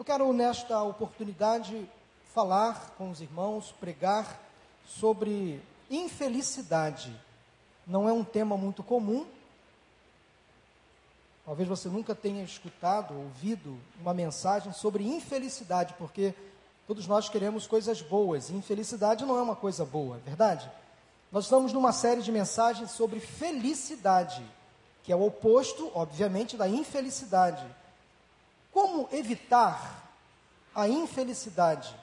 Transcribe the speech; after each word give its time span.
Eu 0.00 0.04
quero, 0.04 0.32
nesta 0.32 0.82
oportunidade, 0.82 1.86
falar 2.32 2.94
com 2.96 3.10
os 3.10 3.20
irmãos, 3.20 3.74
pregar 3.78 4.40
sobre 4.86 5.62
infelicidade. 5.90 7.14
Não 7.86 8.08
é 8.08 8.12
um 8.14 8.24
tema 8.24 8.56
muito 8.56 8.82
comum. 8.82 9.26
Talvez 11.44 11.68
você 11.68 11.90
nunca 11.90 12.14
tenha 12.14 12.42
escutado, 12.42 13.12
ouvido 13.12 13.78
uma 14.00 14.14
mensagem 14.14 14.72
sobre 14.72 15.04
infelicidade, 15.04 15.92
porque 15.98 16.34
todos 16.86 17.06
nós 17.06 17.28
queremos 17.28 17.66
coisas 17.66 18.00
boas. 18.00 18.48
E 18.48 18.54
infelicidade 18.54 19.26
não 19.26 19.36
é 19.36 19.42
uma 19.42 19.54
coisa 19.54 19.84
boa, 19.84 20.16
é 20.16 20.20
verdade? 20.20 20.70
Nós 21.30 21.44
estamos 21.44 21.74
numa 21.74 21.92
série 21.92 22.22
de 22.22 22.32
mensagens 22.32 22.92
sobre 22.92 23.20
felicidade, 23.20 24.42
que 25.02 25.12
é 25.12 25.14
o 25.14 25.26
oposto, 25.26 25.92
obviamente, 25.94 26.56
da 26.56 26.66
infelicidade. 26.66 27.66
Como 28.72 29.08
evitar 29.12 30.10
a 30.74 30.88
infelicidade? 30.88 31.94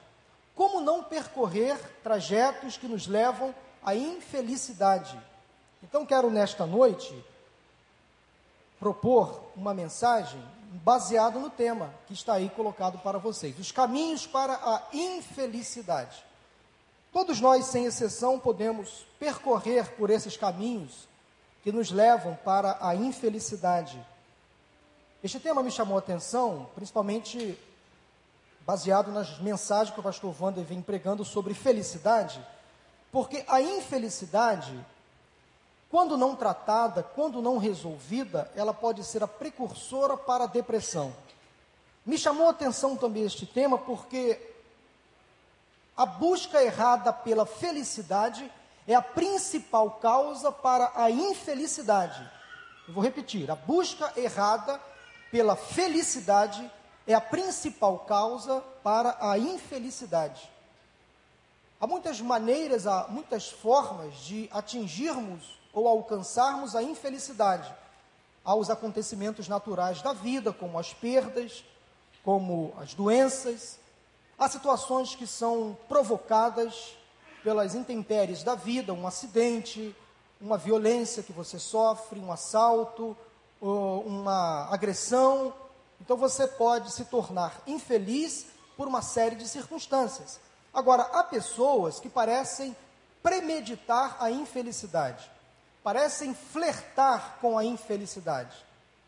Como 0.54 0.80
não 0.80 1.04
percorrer 1.04 1.76
trajetos 2.02 2.76
que 2.76 2.88
nos 2.88 3.06
levam 3.06 3.54
à 3.82 3.94
infelicidade? 3.94 5.18
Então, 5.82 6.04
quero 6.04 6.30
nesta 6.30 6.66
noite 6.66 7.24
propor 8.78 9.50
uma 9.56 9.72
mensagem 9.72 10.42
baseada 10.84 11.38
no 11.38 11.50
tema 11.50 11.94
que 12.06 12.12
está 12.12 12.34
aí 12.34 12.50
colocado 12.50 12.98
para 12.98 13.18
vocês: 13.18 13.58
os 13.58 13.72
caminhos 13.72 14.26
para 14.26 14.54
a 14.54 14.82
infelicidade. 14.92 16.24
Todos 17.12 17.40
nós, 17.40 17.66
sem 17.66 17.86
exceção, 17.86 18.38
podemos 18.38 19.06
percorrer 19.18 19.92
por 19.96 20.10
esses 20.10 20.36
caminhos 20.36 21.08
que 21.62 21.72
nos 21.72 21.90
levam 21.90 22.38
para 22.44 22.76
a 22.80 22.94
infelicidade. 22.94 23.98
Este 25.22 25.40
tema 25.40 25.64
me 25.64 25.70
chamou 25.72 25.96
a 25.96 25.98
atenção, 25.98 26.70
principalmente 26.76 27.58
baseado 28.64 29.10
nas 29.10 29.40
mensagens 29.40 29.92
que 29.92 29.98
o 29.98 30.02
pastor 30.02 30.32
Wander 30.40 30.62
vem 30.62 30.80
pregando 30.80 31.24
sobre 31.24 31.54
felicidade, 31.54 32.40
porque 33.10 33.44
a 33.48 33.60
infelicidade, 33.60 34.78
quando 35.90 36.16
não 36.16 36.36
tratada, 36.36 37.02
quando 37.02 37.42
não 37.42 37.58
resolvida, 37.58 38.48
ela 38.54 38.72
pode 38.72 39.02
ser 39.02 39.24
a 39.24 39.26
precursora 39.26 40.16
para 40.16 40.44
a 40.44 40.46
depressão. 40.46 41.12
Me 42.06 42.16
chamou 42.16 42.46
a 42.46 42.50
atenção 42.50 42.96
também 42.96 43.24
este 43.24 43.44
tema 43.44 43.76
porque 43.76 44.40
a 45.96 46.06
busca 46.06 46.62
errada 46.62 47.12
pela 47.12 47.44
felicidade 47.44 48.48
é 48.86 48.94
a 48.94 49.02
principal 49.02 49.90
causa 50.00 50.52
para 50.52 50.92
a 50.94 51.10
infelicidade. 51.10 52.24
Eu 52.86 52.94
vou 52.94 53.02
repetir: 53.02 53.50
a 53.50 53.56
busca 53.56 54.12
errada 54.16 54.80
pela 55.30 55.56
felicidade 55.56 56.70
é 57.06 57.14
a 57.14 57.20
principal 57.20 58.00
causa 58.00 58.60
para 58.82 59.16
a 59.20 59.38
infelicidade. 59.38 60.50
Há 61.80 61.86
muitas 61.86 62.20
maneiras, 62.20 62.86
há 62.86 63.06
muitas 63.08 63.48
formas 63.48 64.14
de 64.18 64.48
atingirmos 64.52 65.58
ou 65.72 65.86
alcançarmos 65.86 66.74
a 66.74 66.82
infelicidade. 66.82 67.72
Há 68.44 68.54
os 68.54 68.68
acontecimentos 68.68 69.48
naturais 69.48 70.02
da 70.02 70.12
vida, 70.12 70.52
como 70.52 70.78
as 70.78 70.92
perdas, 70.92 71.64
como 72.24 72.74
as 72.80 72.94
doenças. 72.94 73.78
Há 74.38 74.48
situações 74.48 75.14
que 75.14 75.26
são 75.26 75.76
provocadas 75.88 76.96
pelas 77.44 77.74
intempéries 77.74 78.42
da 78.42 78.54
vida, 78.54 78.92
um 78.92 79.06
acidente, 79.06 79.94
uma 80.40 80.58
violência 80.58 81.22
que 81.22 81.32
você 81.32 81.58
sofre, 81.58 82.18
um 82.18 82.32
assalto, 82.32 83.16
uma 83.60 84.68
agressão. 84.72 85.52
Então 86.00 86.16
você 86.16 86.46
pode 86.46 86.92
se 86.92 87.04
tornar 87.04 87.60
infeliz 87.66 88.46
por 88.76 88.86
uma 88.86 89.02
série 89.02 89.36
de 89.36 89.48
circunstâncias. 89.48 90.38
Agora, 90.72 91.02
há 91.02 91.24
pessoas 91.24 91.98
que 91.98 92.08
parecem 92.08 92.76
premeditar 93.22 94.16
a 94.20 94.30
infelicidade, 94.30 95.28
parecem 95.82 96.34
flertar 96.34 97.38
com 97.40 97.58
a 97.58 97.64
infelicidade, 97.64 98.56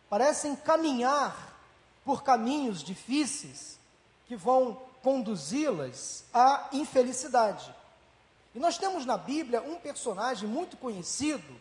parecem 0.08 0.56
caminhar 0.56 1.56
por 2.04 2.22
caminhos 2.22 2.82
difíceis 2.82 3.78
que 4.26 4.34
vão 4.34 4.80
conduzi-las 5.02 6.24
à 6.34 6.68
infelicidade. 6.72 7.72
E 8.54 8.58
nós 8.58 8.76
temos 8.78 9.06
na 9.06 9.16
Bíblia 9.16 9.62
um 9.62 9.76
personagem 9.76 10.48
muito 10.48 10.76
conhecido 10.76 11.60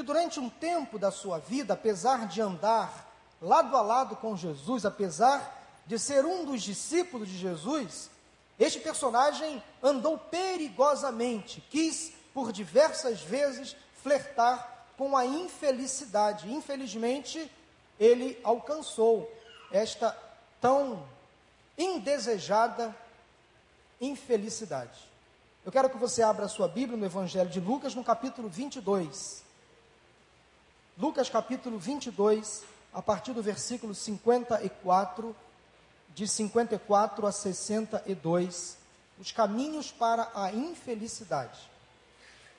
que 0.00 0.02
durante 0.02 0.40
um 0.40 0.48
tempo 0.48 0.98
da 0.98 1.10
sua 1.10 1.38
vida, 1.38 1.74
apesar 1.74 2.26
de 2.26 2.40
andar 2.40 3.06
lado 3.38 3.76
a 3.76 3.82
lado 3.82 4.16
com 4.16 4.34
Jesus, 4.34 4.86
apesar 4.86 5.62
de 5.86 5.98
ser 5.98 6.24
um 6.24 6.42
dos 6.46 6.62
discípulos 6.62 7.28
de 7.28 7.36
Jesus, 7.36 8.08
este 8.58 8.80
personagem 8.80 9.62
andou 9.82 10.16
perigosamente, 10.16 11.62
quis 11.68 12.14
por 12.32 12.50
diversas 12.50 13.20
vezes 13.20 13.76
flertar 14.02 14.86
com 14.96 15.14
a 15.14 15.26
infelicidade. 15.26 16.50
Infelizmente, 16.50 17.52
ele 17.98 18.40
alcançou 18.42 19.30
esta 19.70 20.16
tão 20.62 21.06
indesejada 21.76 22.96
infelicidade. 24.00 24.98
Eu 25.62 25.70
quero 25.70 25.90
que 25.90 25.98
você 25.98 26.22
abra 26.22 26.46
a 26.46 26.48
sua 26.48 26.68
Bíblia 26.68 26.96
no 26.96 27.04
Evangelho 27.04 27.50
de 27.50 27.60
Lucas, 27.60 27.94
no 27.94 28.02
capítulo 28.02 28.48
22. 28.48 29.49
Lucas, 31.00 31.30
capítulo 31.30 31.78
22, 31.78 32.62
a 32.92 33.00
partir 33.00 33.32
do 33.32 33.42
versículo 33.42 33.94
54, 33.94 35.34
de 36.14 36.28
54 36.28 37.26
a 37.26 37.32
62, 37.32 38.76
os 39.18 39.32
caminhos 39.32 39.90
para 39.90 40.30
a 40.34 40.52
infelicidade. 40.52 41.58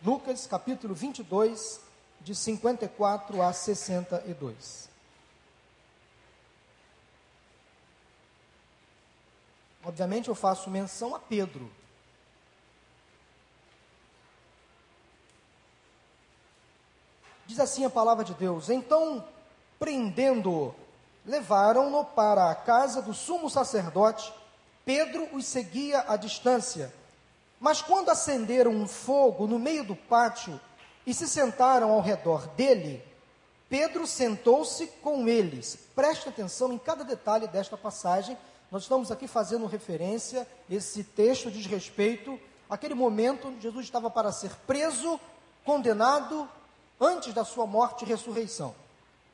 Lucas, 0.04 0.48
capítulo 0.48 0.96
22, 0.96 1.82
de 2.20 2.34
54 2.34 3.44
a 3.44 3.54
62. 3.54 4.90
Obviamente 9.84 10.30
eu 10.30 10.36
faço 10.36 10.68
menção 10.72 11.14
a 11.14 11.20
Pedro, 11.20 11.72
Diz 17.52 17.60
assim 17.60 17.84
a 17.84 17.90
palavra 17.90 18.24
de 18.24 18.34
Deus: 18.34 18.70
Então, 18.70 19.22
prendendo-o, 19.78 20.74
levaram-no 21.26 22.06
para 22.06 22.50
a 22.50 22.56
casa 22.56 23.02
do 23.02 23.14
sumo 23.14 23.50
sacerdote. 23.50 24.34
Pedro 24.86 25.28
os 25.34 25.46
seguia 25.48 26.06
à 26.08 26.16
distância. 26.16 26.94
Mas 27.60 27.82
quando 27.82 28.08
acenderam 28.08 28.72
um 28.72 28.88
fogo 28.88 29.48
no 29.48 29.60
meio 29.60 29.84
do 29.84 29.98
pátio 29.98 30.58
e 31.06 31.14
se 31.14 31.28
sentaram 31.28 31.92
ao 31.92 32.00
redor 32.00 32.48
dele, 32.56 33.04
Pedro 33.68 34.08
sentou-se 34.08 34.88
com 35.04 35.28
eles. 35.28 35.78
Preste 35.94 36.30
atenção 36.30 36.72
em 36.72 36.78
cada 36.78 37.04
detalhe 37.04 37.50
desta 37.50 37.76
passagem. 37.76 38.38
Nós 38.72 38.84
estamos 38.84 39.12
aqui 39.12 39.28
fazendo 39.28 39.66
referência, 39.66 40.48
esse 40.70 41.04
texto 41.04 41.52
diz 41.52 41.66
respeito 41.66 42.40
àquele 42.70 42.94
momento 42.94 43.50
onde 43.50 43.60
Jesus 43.60 43.84
estava 43.84 44.10
para 44.10 44.32
ser 44.32 44.56
preso, 44.66 45.20
condenado 45.66 46.48
antes 47.02 47.34
da 47.34 47.44
sua 47.44 47.66
morte 47.66 48.06
e 48.06 48.08
ressurreição. 48.08 48.76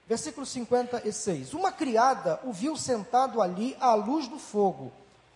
Versículo 0.08 0.46
56. 0.46 1.54
Uma 1.54 1.72
criada 1.72 2.40
o 2.46 2.54
viu 2.54 2.78
sentado 2.78 3.42
ali 3.42 3.76
à 3.80 3.94
luz 3.94 4.28
do 4.30 4.40
fogo. 4.40 4.92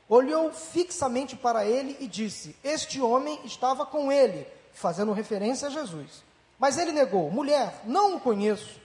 Olhou 0.07 0.51
fixamente 0.53 1.35
para 1.35 1.65
ele 1.65 1.97
e 1.99 2.07
disse: 2.07 2.55
Este 2.63 3.01
homem 3.01 3.39
estava 3.43 3.85
com 3.85 4.09
ele, 4.09 4.47
fazendo 4.73 5.11
referência 5.11 5.67
a 5.67 5.71
Jesus. 5.71 6.23
Mas 6.57 6.77
ele 6.77 6.93
negou: 6.93 7.29
Mulher, 7.29 7.81
não 7.85 8.15
o 8.15 8.19
conheço. 8.19 8.79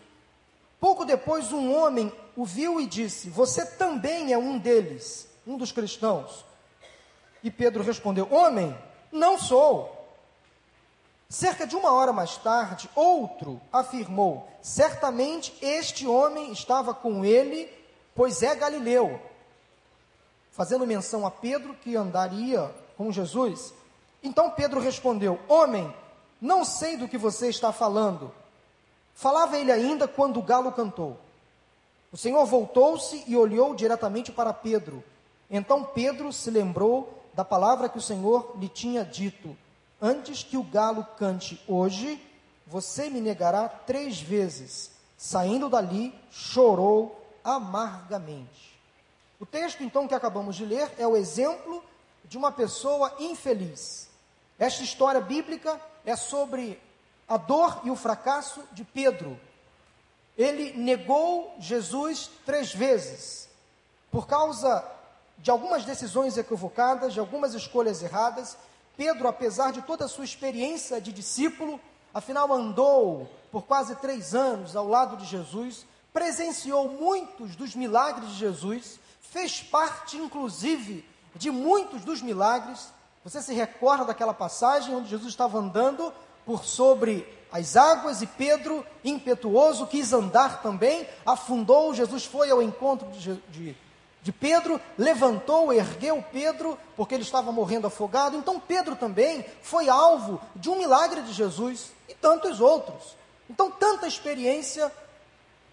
Pouco 0.81 1.05
depois, 1.05 1.53
um 1.53 1.73
homem 1.75 2.13
o 2.37 2.45
viu 2.45 2.81
e 2.81 2.87
disse: 2.87 3.31
Você 3.31 3.65
também 3.65 4.33
é 4.33 4.39
um 4.39 4.59
deles, 4.59 5.29
um 5.47 5.57
dos 5.57 5.71
cristãos. 5.71 6.45
E 7.45 7.51
Pedro 7.51 7.85
respondeu: 7.85 8.29
Homem, 8.31 8.77
não 9.13 9.39
sou. 9.39 9.96
Cerca 11.29 11.67
de 11.67 11.75
uma 11.75 11.93
hora 11.93 12.13
mais 12.13 12.37
tarde, 12.37 12.89
outro 12.95 13.61
afirmou: 13.73 14.49
Certamente 14.63 15.53
este 15.61 16.07
homem 16.07 16.53
estava 16.53 16.95
com 16.95 17.25
ele, 17.25 17.69
pois 18.15 18.43
é 18.43 18.55
Galileu. 18.55 19.21
Fazendo 20.53 20.87
menção 20.87 21.27
a 21.27 21.31
Pedro 21.31 21.75
que 21.75 21.97
andaria 21.97 22.73
com 22.97 23.11
Jesus. 23.11 23.75
Então 24.23 24.51
Pedro 24.51 24.81
respondeu: 24.81 25.39
Homem, 25.49 25.93
não 26.41 26.65
sei 26.65 26.97
do 26.97 27.09
que 27.09 27.19
você 27.19 27.49
está 27.49 27.73
falando. 27.73 28.33
Falava 29.13 29.59
ele 29.59 29.73
ainda 29.73 30.07
quando 30.07 30.39
o 30.39 30.43
galo 30.43 30.71
cantou. 30.71 31.19
O 32.13 32.17
Senhor 32.17 32.45
voltou-se 32.47 33.25
e 33.27 33.37
olhou 33.37 33.75
diretamente 33.75 34.31
para 34.31 34.53
Pedro. 34.53 35.03
Então 35.51 35.83
Pedro 35.83 36.33
se 36.33 36.51
lembrou 36.51 37.13
da 37.35 37.45
palavra 37.45 37.89
que 37.89 37.99
o 37.99 38.03
Senhor 38.03 38.55
lhe 38.59 38.69
tinha 38.69 39.05
dito 39.05 39.57
Antes 40.01 40.43
que 40.43 40.57
o 40.57 40.63
galo 40.63 41.05
cante 41.17 41.63
hoje, 41.67 42.21
você 42.67 43.09
me 43.09 43.21
negará 43.21 43.69
três 43.69 44.21
vezes. 44.21 44.91
Saindo 45.17 45.69
dali, 45.69 46.15
chorou 46.31 47.25
amargamente. 47.43 48.79
O 49.39 49.47
texto, 49.47 49.83
então, 49.83 50.09
que 50.09 50.15
acabamos 50.15 50.57
de 50.57 50.65
ler 50.65 50.91
é 50.99 51.07
o 51.07 51.17
exemplo 51.17 51.83
de 52.25 52.37
uma 52.37 52.51
pessoa 52.51 53.15
infeliz. 53.19 54.09
Esta 54.59 54.83
história 54.83 55.21
bíblica 55.21 55.81
é 56.05 56.17
sobre 56.17 56.81
a 57.29 57.37
dor 57.37 57.81
e 57.85 57.91
o 57.91 57.97
fracasso 57.97 58.63
de 58.73 58.85
Pedro. 58.85 59.39
Ele 60.37 60.73
negou 60.73 61.55
Jesus 61.59 62.31
três 62.45 62.75
vezes, 62.75 63.49
por 64.11 64.27
causa 64.27 64.85
de 65.39 65.51
algumas 65.51 65.85
decisões 65.85 66.37
equivocadas, 66.37 67.13
de 67.13 67.21
algumas 67.21 67.55
escolhas 67.55 68.03
erradas. 68.03 68.57
Pedro, 68.97 69.29
apesar 69.29 69.73
de 69.73 69.83
toda 69.83 70.07
a 70.07 70.09
sua 70.09 70.25
experiência 70.25 71.01
de 71.01 71.13
discípulo, 71.13 71.81
afinal 72.15 72.53
andou 72.53 73.31
por 73.53 73.63
quase 73.63 73.95
três 73.97 74.35
anos 74.35 74.75
ao 74.75 74.89
lado 74.89 75.17
de 75.17 75.27
Jesus, 75.27 75.87
presenciou 76.13 76.89
muitos 76.89 77.55
dos 77.55 77.75
milagres 77.75 78.31
de 78.31 78.37
Jesus, 78.37 78.99
fez 79.21 79.63
parte, 79.63 80.17
inclusive, 80.17 81.05
de 81.35 81.51
muitos 81.51 82.05
dos 82.05 82.23
milagres. 82.23 82.91
Você 83.23 83.43
se 83.43 83.53
recorda 83.53 84.07
daquela 84.07 84.33
passagem 84.33 84.95
onde 84.95 85.11
Jesus 85.11 85.31
estava 85.31 85.59
andando 85.59 86.13
por 86.47 86.65
sobre 86.65 87.27
as 87.53 87.77
águas 87.77 88.23
e 88.23 88.27
Pedro, 88.27 88.85
impetuoso, 89.05 89.87
quis 89.87 90.13
andar 90.13 90.63
também, 90.63 91.07
afundou. 91.25 91.95
Jesus 91.95 92.25
foi 92.25 92.51
ao 92.51 92.63
encontro 92.63 93.09
de, 93.11 93.77
de, 94.27 94.33
Pedro, 94.33 94.81
levantou, 94.99 95.73
ergueu 95.73 96.21
Pedro, 96.33 96.77
porque 96.97 97.15
ele 97.15 97.23
estava 97.23 97.53
morrendo 97.53 97.87
afogado. 97.87 98.37
Então 98.37 98.59
Pedro 98.59 98.97
também 98.97 99.47
foi 99.63 99.89
alvo 99.89 100.41
de 100.57 100.69
um 100.69 100.77
milagre 100.77 101.23
de 101.23 101.33
Jesus 101.33 101.93
e 102.09 102.15
tantos 102.15 102.61
outros. 102.61 103.15
Então, 103.49 103.71
tanta 103.71 104.09
experiência, 104.09 104.91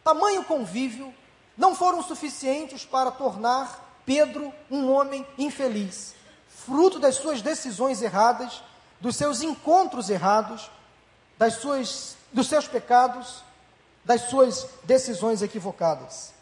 tamanho 0.04 0.44
convívio, 0.44 1.12
não 1.58 1.74
foram 1.74 2.04
suficientes 2.04 2.86
para 2.86 3.10
tornar 3.10 4.00
Pedro 4.06 4.54
um 4.70 4.92
homem 4.92 5.26
infeliz, 5.36 6.14
fruto 6.48 7.00
das 7.00 7.16
suas 7.16 7.42
decisões 7.42 8.04
erradas, 8.04 8.62
dos 9.02 9.16
seus 9.16 9.42
encontros 9.42 10.12
errados, 10.12 10.70
das 11.40 11.56
suas, 11.56 12.16
dos 12.32 12.48
seus 12.48 12.68
pecados, 12.68 13.44
das 14.06 14.30
suas 14.30 14.68
decisões 14.84 15.42
equivocadas. 15.42 16.33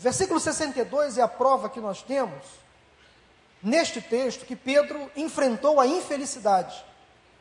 Versículo 0.00 0.40
62 0.40 1.18
é 1.18 1.22
a 1.22 1.28
prova 1.28 1.68
que 1.68 1.78
nós 1.78 2.02
temos 2.02 2.42
neste 3.62 4.00
texto 4.00 4.46
que 4.46 4.56
Pedro 4.56 5.10
enfrentou 5.14 5.78
a 5.78 5.86
infelicidade. 5.86 6.82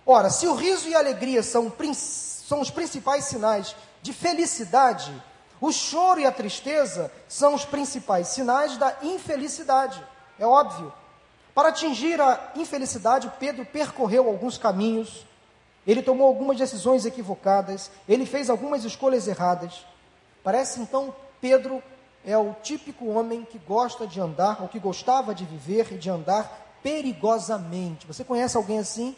Ora, 0.05 0.29
se 0.29 0.45
o 0.45 0.53
riso 0.53 0.89
e 0.89 0.93
a 0.93 0.99
alegria 0.99 1.41
são, 1.41 1.71
são 1.93 2.59
os 2.59 2.69
principais 2.69 3.23
sinais 3.23 3.73
de 4.01 4.11
felicidade, 4.11 5.09
o 5.61 5.71
choro 5.71 6.19
e 6.19 6.25
a 6.25 6.33
tristeza 6.33 7.09
são 7.29 7.53
os 7.53 7.63
principais 7.63 8.27
sinais 8.27 8.75
da 8.75 8.93
infelicidade, 9.03 10.05
é 10.37 10.45
óbvio. 10.45 10.91
Para 11.55 11.69
atingir 11.69 12.19
a 12.19 12.51
infelicidade, 12.57 13.31
Pedro 13.39 13.65
percorreu 13.65 14.27
alguns 14.27 14.57
caminhos, 14.57 15.25
ele 15.87 16.03
tomou 16.03 16.27
algumas 16.27 16.57
decisões 16.57 17.05
equivocadas, 17.05 17.89
ele 18.05 18.25
fez 18.25 18.49
algumas 18.49 18.83
escolhas 18.83 19.29
erradas. 19.29 19.85
Parece 20.43 20.81
então 20.81 21.15
Pedro 21.39 21.81
é 22.29 22.37
o 22.37 22.53
típico 22.61 23.07
homem 23.07 23.43
que 23.43 23.57
gosta 23.57 24.05
de 24.05 24.21
andar, 24.21 24.61
ou 24.61 24.67
que 24.67 24.77
gostava 24.77 25.33
de 25.33 25.45
viver 25.45 25.91
e 25.93 25.97
de 25.97 26.11
andar 26.11 26.77
perigosamente. 26.83 28.05
Você 28.05 28.23
conhece 28.23 28.55
alguém 28.55 28.77
assim? 28.77 29.15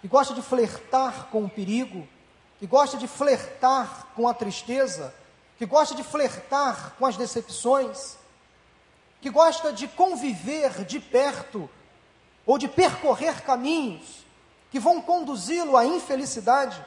Que 0.00 0.08
gosta 0.08 0.32
de 0.32 0.40
flertar 0.40 1.28
com 1.30 1.44
o 1.44 1.50
perigo, 1.50 2.08
que 2.58 2.66
gosta 2.66 2.96
de 2.96 3.06
flertar 3.06 4.06
com 4.16 4.26
a 4.26 4.32
tristeza, 4.32 5.14
que 5.58 5.66
gosta 5.66 5.94
de 5.94 6.02
flertar 6.02 6.94
com 6.98 7.04
as 7.04 7.18
decepções, 7.18 8.16
que 9.20 9.28
gosta 9.28 9.70
de 9.70 9.86
conviver 9.86 10.86
de 10.86 10.98
perto 10.98 11.68
ou 12.46 12.56
de 12.56 12.66
percorrer 12.66 13.42
caminhos 13.42 14.24
que 14.70 14.80
vão 14.80 15.02
conduzi-lo 15.02 15.76
à 15.76 15.84
infelicidade. 15.84 16.82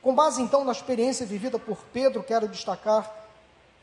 Com 0.00 0.14
base 0.14 0.40
então 0.40 0.62
na 0.62 0.70
experiência 0.70 1.26
vivida 1.26 1.58
por 1.58 1.78
Pedro, 1.92 2.22
quero 2.22 2.46
destacar 2.46 3.25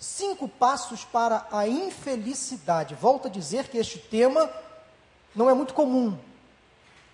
cinco 0.04 0.48
passos 0.48 1.06
para 1.06 1.48
a 1.52 1.68
infelicidade. 1.68 2.96
Volto 2.96 3.28
a 3.28 3.32
dizer 3.32 3.70
que 3.70 3.78
este 3.78 3.98
tema 3.98 4.50
não 5.36 5.50
é 5.50 5.54
muito 5.54 5.74
comum, 5.74 6.18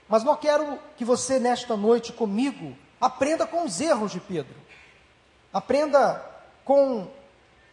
mas 0.08 0.24
não 0.24 0.36
quero 0.36 0.80
que 0.98 1.06
você 1.06 1.40
nesta 1.40 1.78
noite 1.78 2.12
comigo 2.12 2.76
aprenda 3.00 3.46
com 3.46 3.64
os 3.64 3.80
erros 3.80 4.12
de 4.12 4.20
Pedro. 4.20 4.56
Aprenda 5.54 6.24
com 6.66 7.08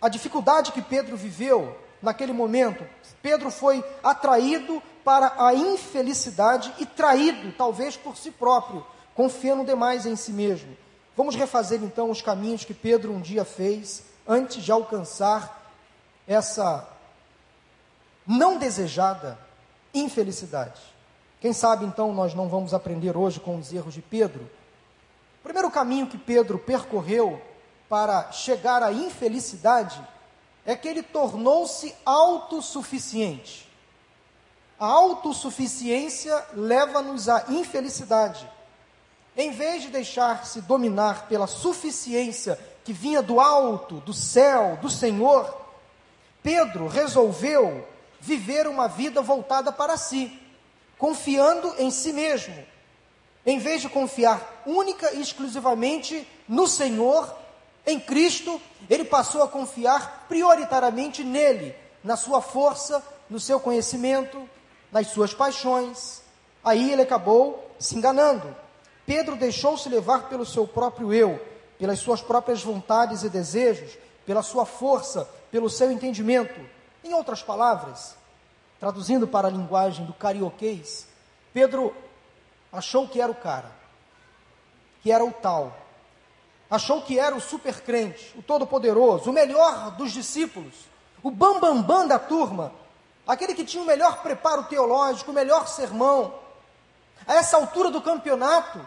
a 0.00 0.08
dificuldade 0.08 0.72
que 0.72 0.82
Pedro 0.82 1.16
viveu 1.16 1.76
naquele 2.00 2.32
momento. 2.32 2.86
Pedro 3.22 3.50
foi 3.50 3.84
atraído 4.02 4.82
para 5.02 5.32
a 5.38 5.54
infelicidade 5.54 6.72
e 6.78 6.84
traído, 6.84 7.52
talvez 7.52 7.96
por 7.96 8.16
si 8.16 8.30
próprio, 8.30 8.84
confiando 9.14 9.64
demais 9.64 10.04
em 10.04 10.14
si 10.14 10.32
mesmo. 10.32 10.76
Vamos 11.16 11.34
refazer 11.34 11.82
então 11.82 12.10
os 12.10 12.20
caminhos 12.20 12.64
que 12.64 12.74
Pedro 12.74 13.12
um 13.12 13.20
dia 13.20 13.44
fez 13.44 14.04
antes 14.26 14.62
de 14.62 14.72
alcançar 14.72 15.72
essa 16.26 16.86
não 18.26 18.58
desejada 18.58 19.38
infelicidade. 19.94 20.80
Quem 21.40 21.52
sabe 21.52 21.84
então 21.84 22.12
nós 22.12 22.34
não 22.34 22.48
vamos 22.48 22.74
aprender 22.74 23.16
hoje 23.16 23.38
com 23.38 23.56
os 23.56 23.72
erros 23.72 23.94
de 23.94 24.02
Pedro? 24.02 24.42
O 25.40 25.42
primeiro 25.44 25.70
caminho 25.70 26.08
que 26.08 26.18
Pedro 26.18 26.58
percorreu 26.58 27.40
para 27.88 28.32
chegar 28.32 28.82
à 28.82 28.92
infelicidade 28.92 30.00
é 30.64 30.74
que 30.74 30.88
ele 30.88 31.02
tornou-se 31.02 31.94
autossuficiente. 32.04 33.70
A 34.78 34.86
autossuficiência 34.86 36.44
leva-nos 36.52 37.28
à 37.28 37.44
infelicidade. 37.48 38.50
Em 39.36 39.52
vez 39.52 39.82
de 39.82 39.90
deixar-se 39.90 40.60
dominar 40.62 41.28
pela 41.28 41.46
suficiência 41.46 42.58
que 42.86 42.92
vinha 42.92 43.20
do 43.20 43.40
alto, 43.40 43.96
do 43.96 44.12
céu, 44.12 44.78
do 44.80 44.88
Senhor, 44.88 45.52
Pedro 46.40 46.86
resolveu 46.86 47.84
viver 48.20 48.68
uma 48.68 48.86
vida 48.86 49.20
voltada 49.20 49.72
para 49.72 49.96
si, 49.96 50.40
confiando 50.96 51.74
em 51.78 51.90
si 51.90 52.12
mesmo. 52.12 52.54
Em 53.44 53.58
vez 53.58 53.82
de 53.82 53.88
confiar 53.88 54.62
única 54.64 55.12
e 55.14 55.20
exclusivamente 55.20 56.28
no 56.46 56.68
Senhor, 56.68 57.36
em 57.84 57.98
Cristo, 57.98 58.62
ele 58.88 59.04
passou 59.04 59.42
a 59.42 59.48
confiar 59.48 60.26
prioritariamente 60.28 61.24
nele, 61.24 61.74
na 62.04 62.16
sua 62.16 62.40
força, 62.40 63.02
no 63.28 63.40
seu 63.40 63.58
conhecimento, 63.58 64.48
nas 64.92 65.08
suas 65.08 65.34
paixões. 65.34 66.22
Aí 66.62 66.92
ele 66.92 67.02
acabou 67.02 67.68
se 67.80 67.96
enganando. 67.96 68.54
Pedro 69.04 69.34
deixou-se 69.34 69.88
levar 69.88 70.28
pelo 70.28 70.46
seu 70.46 70.68
próprio 70.68 71.12
eu, 71.12 71.55
pelas 71.78 71.98
suas 71.98 72.20
próprias 72.22 72.62
vontades 72.62 73.22
e 73.22 73.28
desejos, 73.28 73.96
pela 74.24 74.42
sua 74.42 74.66
força, 74.66 75.28
pelo 75.50 75.70
seu 75.70 75.90
entendimento. 75.90 76.60
Em 77.04 77.14
outras 77.14 77.42
palavras, 77.42 78.16
traduzindo 78.80 79.26
para 79.26 79.48
a 79.48 79.50
linguagem 79.50 80.04
do 80.04 80.12
carioquês, 80.12 81.06
Pedro 81.52 81.94
achou 82.72 83.08
que 83.08 83.20
era 83.20 83.30
o 83.30 83.34
cara, 83.34 83.70
que 85.02 85.12
era 85.12 85.24
o 85.24 85.32
tal, 85.32 85.76
achou 86.70 87.02
que 87.02 87.18
era 87.18 87.34
o 87.34 87.40
super 87.40 87.80
crente, 87.82 88.34
o 88.36 88.42
todo-poderoso, 88.42 89.30
o 89.30 89.32
melhor 89.32 89.92
dos 89.92 90.12
discípulos, 90.12 90.74
o 91.22 91.30
bambambam 91.30 91.82
bam, 91.82 92.00
bam 92.00 92.06
da 92.08 92.18
turma, 92.18 92.72
aquele 93.26 93.54
que 93.54 93.64
tinha 93.64 93.82
o 93.82 93.86
melhor 93.86 94.22
preparo 94.22 94.64
teológico, 94.64 95.30
o 95.30 95.34
melhor 95.34 95.66
sermão. 95.68 96.34
A 97.26 97.34
essa 97.34 97.56
altura 97.56 97.90
do 97.90 98.02
campeonato, 98.02 98.80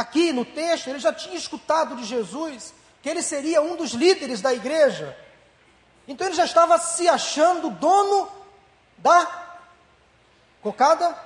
aqui 0.00 0.32
no 0.32 0.44
texto, 0.44 0.88
ele 0.88 0.98
já 0.98 1.12
tinha 1.12 1.36
escutado 1.36 1.96
de 1.96 2.04
Jesus 2.04 2.72
que 3.02 3.08
ele 3.08 3.22
seria 3.22 3.62
um 3.62 3.76
dos 3.76 3.92
líderes 3.92 4.40
da 4.40 4.52
igreja. 4.52 5.16
Então 6.06 6.26
ele 6.26 6.36
já 6.36 6.44
estava 6.44 6.78
se 6.78 7.08
achando 7.08 7.70
dono 7.70 8.28
da 8.96 9.56
cocada, 10.62 11.16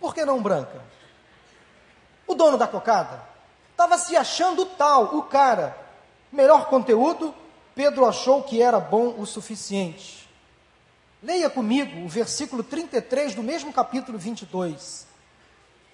por 0.00 0.14
que 0.14 0.24
não 0.24 0.42
branca? 0.42 0.82
O 2.26 2.34
dono 2.34 2.56
da 2.56 2.66
cocada 2.66 3.34
Estava 3.74 3.98
se 3.98 4.16
achando 4.16 4.64
tal, 4.64 5.16
o 5.16 5.22
cara. 5.24 5.76
Melhor 6.30 6.66
conteúdo, 6.66 7.34
Pedro 7.74 8.06
achou 8.06 8.40
que 8.44 8.62
era 8.62 8.78
bom 8.78 9.16
o 9.18 9.26
suficiente. 9.26 10.30
Leia 11.20 11.50
comigo 11.50 12.04
o 12.04 12.08
versículo 12.08 12.62
33 12.62 13.34
do 13.34 13.42
mesmo 13.42 13.72
capítulo 13.72 14.16
22. 14.16 15.08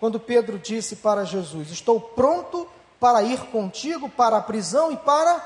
Quando 0.00 0.18
Pedro 0.18 0.58
disse 0.58 0.96
para 0.96 1.24
Jesus: 1.24 1.70
Estou 1.70 2.00
pronto 2.00 2.66
para 2.98 3.22
ir 3.22 3.38
contigo 3.46 4.08
para 4.08 4.38
a 4.38 4.42
prisão 4.42 4.90
e 4.90 4.96
para 4.96 5.44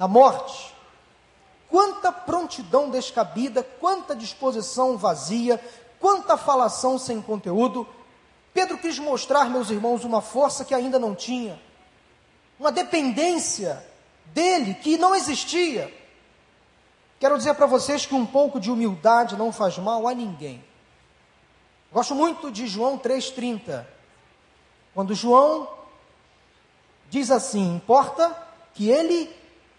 a 0.00 0.08
morte. 0.08 0.74
Quanta 1.68 2.10
prontidão 2.10 2.88
descabida, 2.88 3.62
quanta 3.62 4.16
disposição 4.16 4.96
vazia, 4.96 5.60
quanta 6.00 6.38
falação 6.38 6.98
sem 6.98 7.20
conteúdo. 7.20 7.86
Pedro 8.54 8.78
quis 8.78 8.98
mostrar, 8.98 9.50
meus 9.50 9.68
irmãos, 9.68 10.04
uma 10.04 10.22
força 10.22 10.64
que 10.64 10.74
ainda 10.74 10.98
não 10.98 11.14
tinha 11.14 11.60
uma 12.58 12.72
dependência 12.72 13.84
dele 14.26 14.74
que 14.74 14.96
não 14.96 15.14
existia. 15.14 15.92
Quero 17.18 17.36
dizer 17.36 17.54
para 17.54 17.66
vocês 17.66 18.04
que 18.04 18.14
um 18.14 18.26
pouco 18.26 18.60
de 18.60 18.70
humildade 18.70 19.36
não 19.36 19.52
faz 19.52 19.78
mal 19.78 20.06
a 20.06 20.14
ninguém. 20.14 20.64
Gosto 21.92 22.14
muito 22.14 22.50
de 22.50 22.66
João 22.66 22.98
3,30. 22.98 23.86
Quando 24.96 25.14
João 25.14 25.68
diz 27.10 27.30
assim: 27.30 27.76
importa 27.76 28.34
que 28.72 28.88
ele 28.88 29.30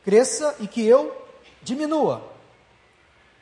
cresça 0.05 0.55
e 0.59 0.67
que 0.67 0.85
eu 0.85 1.25
diminua. 1.63 2.21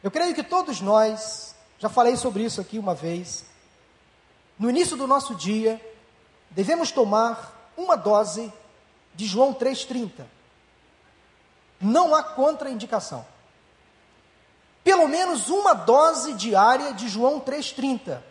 Eu 0.02 0.10
creio 0.10 0.34
que 0.34 0.42
todos 0.42 0.80
nós, 0.80 1.54
já 1.78 1.90
falei 1.90 2.16
sobre 2.16 2.46
isso 2.46 2.62
aqui 2.62 2.80
uma 2.80 2.96
vez, 2.96 3.46
no 4.58 4.70
início 4.70 4.96
do 4.96 5.06
nosso 5.06 5.36
dia, 5.36 5.82
devemos 6.50 6.92
tomar 6.92 7.74
uma 7.76 7.98
dose 7.98 8.54
de 9.14 9.26
João 9.26 9.54
3,30. 9.54 10.26
Não 11.82 12.16
há 12.16 12.24
contraindicação 12.24 13.26
pelo 14.86 15.08
menos 15.08 15.50
uma 15.50 15.74
dose 15.74 16.34
diária 16.36 16.94
de 16.94 17.10
João 17.10 17.40
3,30. 17.40 18.22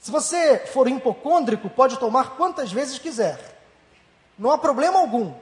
Se 0.00 0.10
você 0.10 0.58
for 0.58 0.88
hipocôndrico, 0.88 1.68
pode 1.68 1.98
tomar 1.98 2.36
quantas 2.36 2.70
vezes 2.72 2.98
quiser. 2.98 3.58
Não 4.38 4.50
há 4.50 4.58
problema 4.58 4.98
algum. 4.98 5.32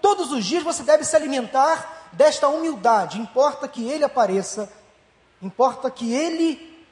Todos 0.00 0.32
os 0.32 0.44
dias 0.44 0.62
você 0.62 0.82
deve 0.82 1.04
se 1.04 1.16
alimentar 1.16 2.08
desta 2.12 2.48
humildade. 2.48 3.20
Importa 3.20 3.66
que 3.68 3.88
ele 3.88 4.04
apareça, 4.04 4.70
importa 5.40 5.90
que 5.90 6.12
ele 6.12 6.86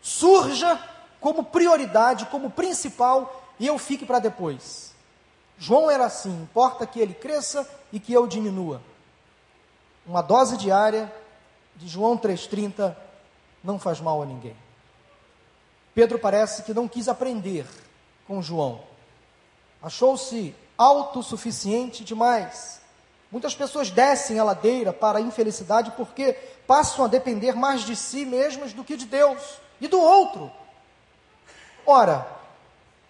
surja 0.00 0.80
como 1.20 1.44
prioridade, 1.44 2.26
como 2.26 2.50
principal, 2.50 3.44
e 3.58 3.66
eu 3.66 3.78
fique 3.78 4.06
para 4.06 4.18
depois. 4.18 4.94
João 5.58 5.90
era 5.90 6.06
assim: 6.06 6.30
importa 6.42 6.86
que 6.86 7.00
ele 7.00 7.14
cresça 7.14 7.68
e 7.92 8.00
que 8.00 8.12
eu 8.12 8.26
diminua 8.26 8.80
uma 10.06 10.22
dose 10.22 10.56
diária 10.56 11.12
de 11.76 11.86
João 11.86 12.16
3,30 12.16 12.96
não 13.62 13.78
faz 13.78 14.00
mal 14.00 14.22
a 14.22 14.26
ninguém. 14.26 14.56
Pedro 16.00 16.18
parece 16.18 16.62
que 16.62 16.72
não 16.72 16.88
quis 16.88 17.08
aprender 17.08 17.66
com 18.26 18.40
João. 18.40 18.80
Achou-se 19.82 20.56
autossuficiente 20.78 22.02
demais. 22.02 22.80
Muitas 23.30 23.54
pessoas 23.54 23.90
descem 23.90 24.38
a 24.38 24.44
ladeira 24.44 24.94
para 24.94 25.18
a 25.18 25.20
infelicidade 25.20 25.90
porque 25.98 26.32
passam 26.66 27.04
a 27.04 27.08
depender 27.08 27.52
mais 27.52 27.82
de 27.82 27.94
si 27.94 28.24
mesmas 28.24 28.72
do 28.72 28.82
que 28.82 28.96
de 28.96 29.04
Deus 29.04 29.58
e 29.78 29.86
do 29.88 30.00
outro. 30.00 30.50
Ora, 31.84 32.26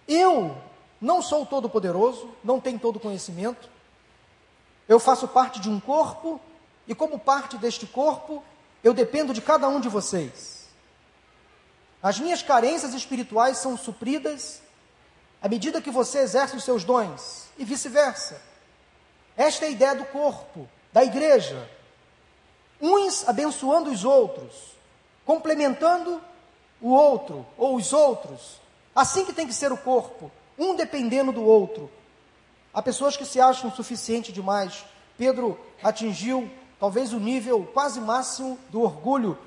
eu 0.05 0.57
não 0.99 1.21
sou 1.21 1.45
todo-poderoso, 1.45 2.29
não 2.43 2.59
tenho 2.59 2.77
todo 2.77 2.99
conhecimento, 2.99 3.69
eu 4.85 4.99
faço 4.99 5.29
parte 5.29 5.61
de 5.61 5.69
um 5.69 5.79
corpo 5.79 6.41
e 6.85 6.93
como 6.93 7.17
parte 7.17 7.57
deste 7.57 7.87
corpo, 7.87 8.43
eu 8.83 8.93
dependo 8.93 9.33
de 9.33 9.39
cada 9.39 9.69
um 9.69 9.79
de 9.79 9.87
vocês. 9.87 10.60
As 12.01 12.19
minhas 12.19 12.41
carências 12.41 12.93
espirituais 12.93 13.57
são 13.57 13.77
supridas 13.77 14.61
à 15.41 15.49
medida 15.49 15.81
que 15.81 15.89
você 15.89 16.19
exerce 16.19 16.55
os 16.55 16.63
seus 16.63 16.83
dons, 16.83 17.49
e 17.57 17.65
vice-versa. 17.65 18.39
Esta 19.35 19.65
é 19.65 19.69
a 19.69 19.71
ideia 19.71 19.95
do 19.95 20.05
corpo, 20.05 20.69
da 20.93 21.03
igreja. 21.03 21.67
Uns 22.79 23.27
abençoando 23.27 23.89
os 23.89 24.05
outros, 24.05 24.53
complementando 25.25 26.21
o 26.79 26.89
outro 26.89 27.45
ou 27.57 27.75
os 27.75 27.91
outros. 27.91 28.61
Assim 28.95 29.25
que 29.25 29.33
tem 29.33 29.47
que 29.47 29.53
ser 29.53 29.71
o 29.71 29.77
corpo, 29.77 30.31
um 30.57 30.75
dependendo 30.75 31.31
do 31.31 31.43
outro. 31.43 31.89
Há 32.73 32.81
pessoas 32.81 33.17
que 33.17 33.25
se 33.25 33.39
acham 33.39 33.71
suficiente 33.71 34.31
demais. 34.31 34.85
Pedro 35.17 35.59
atingiu 35.81 36.49
talvez 36.79 37.13
o 37.13 37.19
nível 37.19 37.67
quase 37.73 37.99
máximo 37.99 38.59
do 38.69 38.81
orgulho 38.81 39.37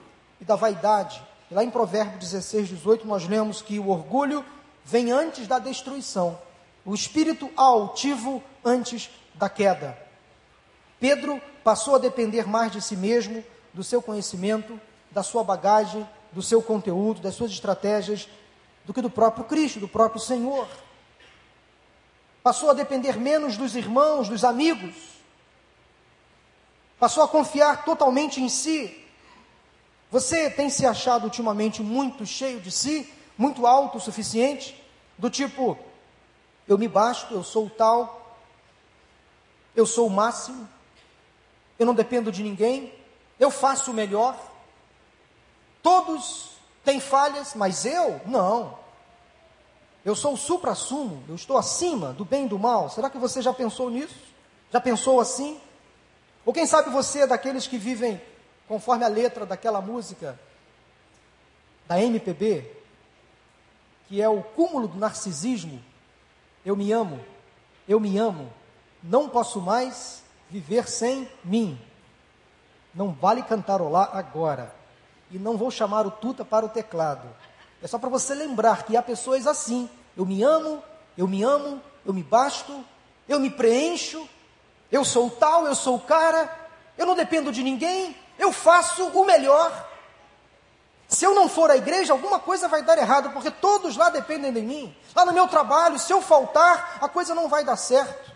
e 0.40 0.44
da 0.44 0.56
vaidade. 0.56 1.22
Lá 1.54 1.62
em 1.62 1.70
Provérbios 1.70 2.32
16, 2.32 2.68
18, 2.70 3.06
nós 3.06 3.28
lemos 3.28 3.62
que 3.62 3.78
o 3.78 3.88
orgulho 3.88 4.44
vem 4.84 5.12
antes 5.12 5.46
da 5.46 5.60
destruição, 5.60 6.36
o 6.84 6.92
espírito 6.92 7.48
altivo 7.56 8.42
antes 8.64 9.08
da 9.34 9.48
queda. 9.48 9.96
Pedro 10.98 11.40
passou 11.62 11.94
a 11.94 12.00
depender 12.00 12.44
mais 12.48 12.72
de 12.72 12.82
si 12.82 12.96
mesmo, 12.96 13.44
do 13.72 13.84
seu 13.84 14.02
conhecimento, 14.02 14.80
da 15.12 15.22
sua 15.22 15.44
bagagem, 15.44 16.04
do 16.32 16.42
seu 16.42 16.60
conteúdo, 16.60 17.20
das 17.20 17.36
suas 17.36 17.52
estratégias, 17.52 18.28
do 18.84 18.92
que 18.92 19.00
do 19.00 19.08
próprio 19.08 19.44
Cristo, 19.44 19.78
do 19.78 19.86
próprio 19.86 20.20
Senhor. 20.20 20.66
Passou 22.42 22.68
a 22.68 22.74
depender 22.74 23.16
menos 23.16 23.56
dos 23.56 23.76
irmãos, 23.76 24.28
dos 24.28 24.42
amigos, 24.42 24.96
passou 26.98 27.22
a 27.22 27.28
confiar 27.28 27.84
totalmente 27.84 28.42
em 28.42 28.48
si. 28.48 29.03
Você 30.14 30.48
tem 30.48 30.70
se 30.70 30.86
achado 30.86 31.24
ultimamente 31.24 31.82
muito 31.82 32.24
cheio 32.24 32.60
de 32.60 32.70
si, 32.70 33.12
muito 33.36 33.66
autossuficiente, 33.66 34.80
do 35.18 35.28
tipo, 35.28 35.76
eu 36.68 36.78
me 36.78 36.86
basto, 36.86 37.34
eu 37.34 37.42
sou 37.42 37.66
o 37.66 37.70
tal, 37.70 38.38
eu 39.74 39.84
sou 39.84 40.06
o 40.06 40.10
máximo, 40.10 40.68
eu 41.80 41.84
não 41.84 41.96
dependo 41.96 42.30
de 42.30 42.44
ninguém, 42.44 42.94
eu 43.40 43.50
faço 43.50 43.90
o 43.90 43.94
melhor. 43.94 44.38
Todos 45.82 46.50
têm 46.84 47.00
falhas, 47.00 47.52
mas 47.56 47.84
eu 47.84 48.20
não. 48.24 48.78
Eu 50.04 50.14
sou 50.14 50.34
o 50.34 50.38
supra-sumo, 50.38 51.24
eu 51.28 51.34
estou 51.34 51.58
acima 51.58 52.12
do 52.12 52.24
bem 52.24 52.46
e 52.46 52.48
do 52.48 52.56
mal. 52.56 52.88
Será 52.88 53.10
que 53.10 53.18
você 53.18 53.42
já 53.42 53.52
pensou 53.52 53.90
nisso? 53.90 54.14
Já 54.70 54.80
pensou 54.80 55.18
assim? 55.18 55.60
Ou 56.46 56.52
quem 56.52 56.66
sabe 56.66 56.88
você 56.90 57.22
é 57.22 57.26
daqueles 57.26 57.66
que 57.66 57.76
vivem 57.76 58.22
conforme 58.68 59.04
a 59.04 59.08
letra 59.08 59.44
daquela 59.44 59.80
música 59.80 60.38
da 61.86 62.00
MPB, 62.00 62.70
que 64.08 64.20
é 64.20 64.28
o 64.28 64.42
cúmulo 64.42 64.88
do 64.88 64.98
narcisismo. 64.98 65.82
Eu 66.64 66.76
me 66.76 66.92
amo, 66.92 67.20
eu 67.86 68.00
me 68.00 68.16
amo, 68.18 68.50
não 69.02 69.28
posso 69.28 69.60
mais 69.60 70.22
viver 70.50 70.88
sem 70.88 71.28
mim. 71.44 71.78
Não 72.94 73.12
vale 73.12 73.42
cantarolar 73.42 74.16
agora. 74.16 74.74
E 75.30 75.38
não 75.38 75.56
vou 75.56 75.70
chamar 75.70 76.06
o 76.06 76.10
Tuta 76.10 76.44
para 76.44 76.64
o 76.64 76.68
teclado. 76.68 77.28
É 77.82 77.86
só 77.86 77.98
para 77.98 78.08
você 78.08 78.34
lembrar 78.34 78.84
que 78.84 78.96
há 78.96 79.02
pessoas 79.02 79.46
assim. 79.46 79.90
Eu 80.16 80.24
me 80.24 80.42
amo, 80.42 80.82
eu 81.18 81.26
me 81.26 81.42
amo, 81.42 81.82
eu 82.06 82.14
me 82.14 82.22
basto, 82.22 82.84
eu 83.28 83.40
me 83.40 83.50
preencho, 83.50 84.28
eu 84.92 85.04
sou 85.04 85.26
o 85.26 85.30
tal, 85.30 85.66
eu 85.66 85.74
sou 85.74 85.96
o 85.96 86.00
cara, 86.00 86.48
eu 86.96 87.04
não 87.04 87.16
dependo 87.16 87.50
de 87.50 87.62
ninguém, 87.62 88.16
eu 88.38 88.52
faço 88.52 89.06
o 89.06 89.24
melhor. 89.24 89.90
Se 91.08 91.24
eu 91.24 91.34
não 91.34 91.48
for 91.48 91.70
à 91.70 91.76
igreja, 91.76 92.12
alguma 92.12 92.40
coisa 92.40 92.68
vai 92.68 92.82
dar 92.82 92.98
errado, 92.98 93.30
porque 93.30 93.50
todos 93.50 93.96
lá 93.96 94.10
dependem 94.10 94.52
de 94.52 94.62
mim. 94.62 94.96
Lá 95.14 95.24
no 95.24 95.32
meu 95.32 95.46
trabalho, 95.46 95.98
se 95.98 96.12
eu 96.12 96.20
faltar, 96.20 96.98
a 97.00 97.08
coisa 97.08 97.34
não 97.34 97.48
vai 97.48 97.64
dar 97.64 97.76
certo. 97.76 98.32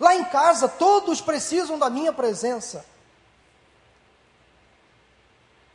Lá 0.00 0.14
em 0.14 0.24
casa, 0.24 0.68
todos 0.68 1.20
precisam 1.20 1.78
da 1.78 1.90
minha 1.90 2.12
presença. 2.12 2.84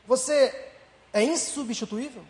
Você 0.07 0.73
é 1.13 1.23
insubstituível? 1.23 2.23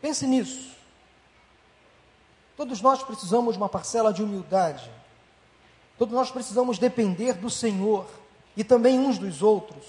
Pense 0.00 0.26
nisso. 0.26 0.76
Todos 2.56 2.80
nós 2.82 3.02
precisamos 3.02 3.54
de 3.54 3.58
uma 3.58 3.68
parcela 3.68 4.12
de 4.12 4.22
humildade. 4.22 4.90
Todos 5.98 6.14
nós 6.14 6.30
precisamos 6.30 6.78
depender 6.78 7.34
do 7.34 7.48
Senhor 7.48 8.06
e 8.56 8.64
também 8.64 8.98
uns 8.98 9.18
dos 9.18 9.42
outros. 9.42 9.84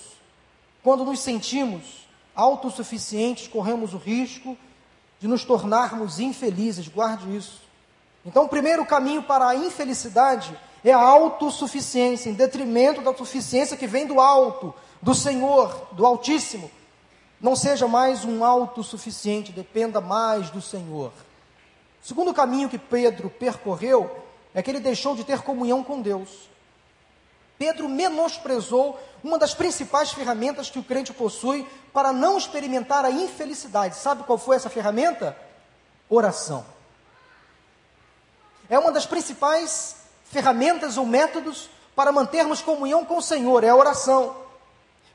Quando 0.83 1.03
nos 1.03 1.19
sentimos 1.19 2.05
autossuficientes, 2.35 3.47
corremos 3.47 3.93
o 3.93 3.97
risco 3.97 4.57
de 5.19 5.27
nos 5.27 5.43
tornarmos 5.43 6.19
infelizes, 6.19 6.87
guarde 6.87 7.35
isso. 7.35 7.61
Então, 8.25 8.45
o 8.45 8.49
primeiro 8.49 8.85
caminho 8.85 9.23
para 9.23 9.47
a 9.47 9.55
infelicidade 9.55 10.57
é 10.83 10.91
a 10.91 10.99
autossuficiência, 10.99 12.29
em 12.29 12.33
detrimento 12.33 13.01
da 13.01 13.15
suficiência 13.15 13.77
que 13.77 13.87
vem 13.87 14.05
do 14.05 14.19
alto, 14.19 14.73
do 15.01 15.15
Senhor, 15.15 15.87
do 15.93 16.05
Altíssimo. 16.05 16.69
Não 17.41 17.55
seja 17.55 17.87
mais 17.87 18.25
um 18.25 18.43
autossuficiente, 18.43 19.51
dependa 19.51 19.99
mais 19.99 20.49
do 20.49 20.61
Senhor. 20.61 21.11
O 22.03 22.07
segundo 22.07 22.33
caminho 22.33 22.69
que 22.69 22.77
Pedro 22.77 23.29
percorreu 23.29 24.24
é 24.55 24.63
que 24.63 24.71
ele 24.71 24.79
deixou 24.79 25.15
de 25.15 25.25
ter 25.25 25.41
comunhão 25.41 25.83
com 25.83 26.01
Deus. 26.01 26.49
Pedro 27.59 27.89
menosprezou 27.89 28.99
uma 29.21 29.37
das 29.37 29.53
principais 29.53 30.11
ferramentas 30.11 30.69
que 30.69 30.79
o 30.79 30.83
crente 30.83 31.13
possui 31.13 31.67
para 31.93 32.13
não 32.13 32.37
experimentar 32.37 33.03
a 33.03 33.11
infelicidade. 33.11 33.97
Sabe 33.97 34.23
qual 34.23 34.37
foi 34.37 34.55
essa 34.55 34.69
ferramenta? 34.69 35.37
Oração. 36.09 36.65
É 38.69 38.79
uma 38.79 38.91
das 38.91 39.05
principais 39.05 39.97
ferramentas 40.23 40.97
ou 40.97 41.05
métodos 41.05 41.69
para 41.95 42.11
mantermos 42.11 42.61
comunhão 42.61 43.05
com 43.05 43.17
o 43.17 43.21
Senhor, 43.21 43.63
é 43.63 43.69
a 43.69 43.75
oração. 43.75 44.37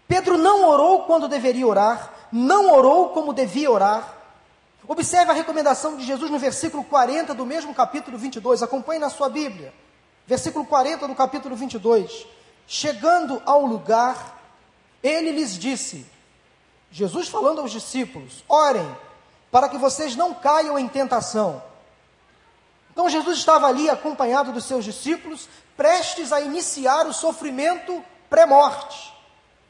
Pedro 0.06 0.36
não 0.36 0.68
orou 0.68 1.04
quando 1.04 1.28
deveria 1.28 1.66
orar, 1.66 2.12
não 2.32 2.72
orou 2.74 3.10
como 3.10 3.32
devia 3.32 3.70
orar, 3.70 4.16
Observe 4.90 5.30
a 5.30 5.34
recomendação 5.34 5.96
de 5.96 6.04
Jesus 6.04 6.28
no 6.32 6.38
versículo 6.40 6.82
40 6.82 7.32
do 7.32 7.46
mesmo 7.46 7.72
capítulo 7.72 8.18
22. 8.18 8.60
Acompanhe 8.60 8.98
na 8.98 9.08
sua 9.08 9.28
Bíblia. 9.28 9.72
Versículo 10.26 10.66
40 10.66 11.06
do 11.06 11.14
capítulo 11.14 11.54
22. 11.54 12.26
Chegando 12.66 13.40
ao 13.46 13.64
lugar, 13.64 14.42
ele 15.00 15.30
lhes 15.30 15.56
disse: 15.56 16.04
Jesus 16.90 17.28
falando 17.28 17.60
aos 17.60 17.70
discípulos: 17.70 18.42
Orem, 18.48 18.96
para 19.48 19.68
que 19.68 19.78
vocês 19.78 20.16
não 20.16 20.34
caiam 20.34 20.76
em 20.76 20.88
tentação. 20.88 21.62
Então 22.90 23.08
Jesus 23.08 23.38
estava 23.38 23.68
ali 23.68 23.88
acompanhado 23.88 24.50
dos 24.50 24.64
seus 24.64 24.84
discípulos, 24.84 25.48
prestes 25.76 26.32
a 26.32 26.40
iniciar 26.40 27.06
o 27.06 27.12
sofrimento 27.12 28.04
pré-morte. 28.28 29.14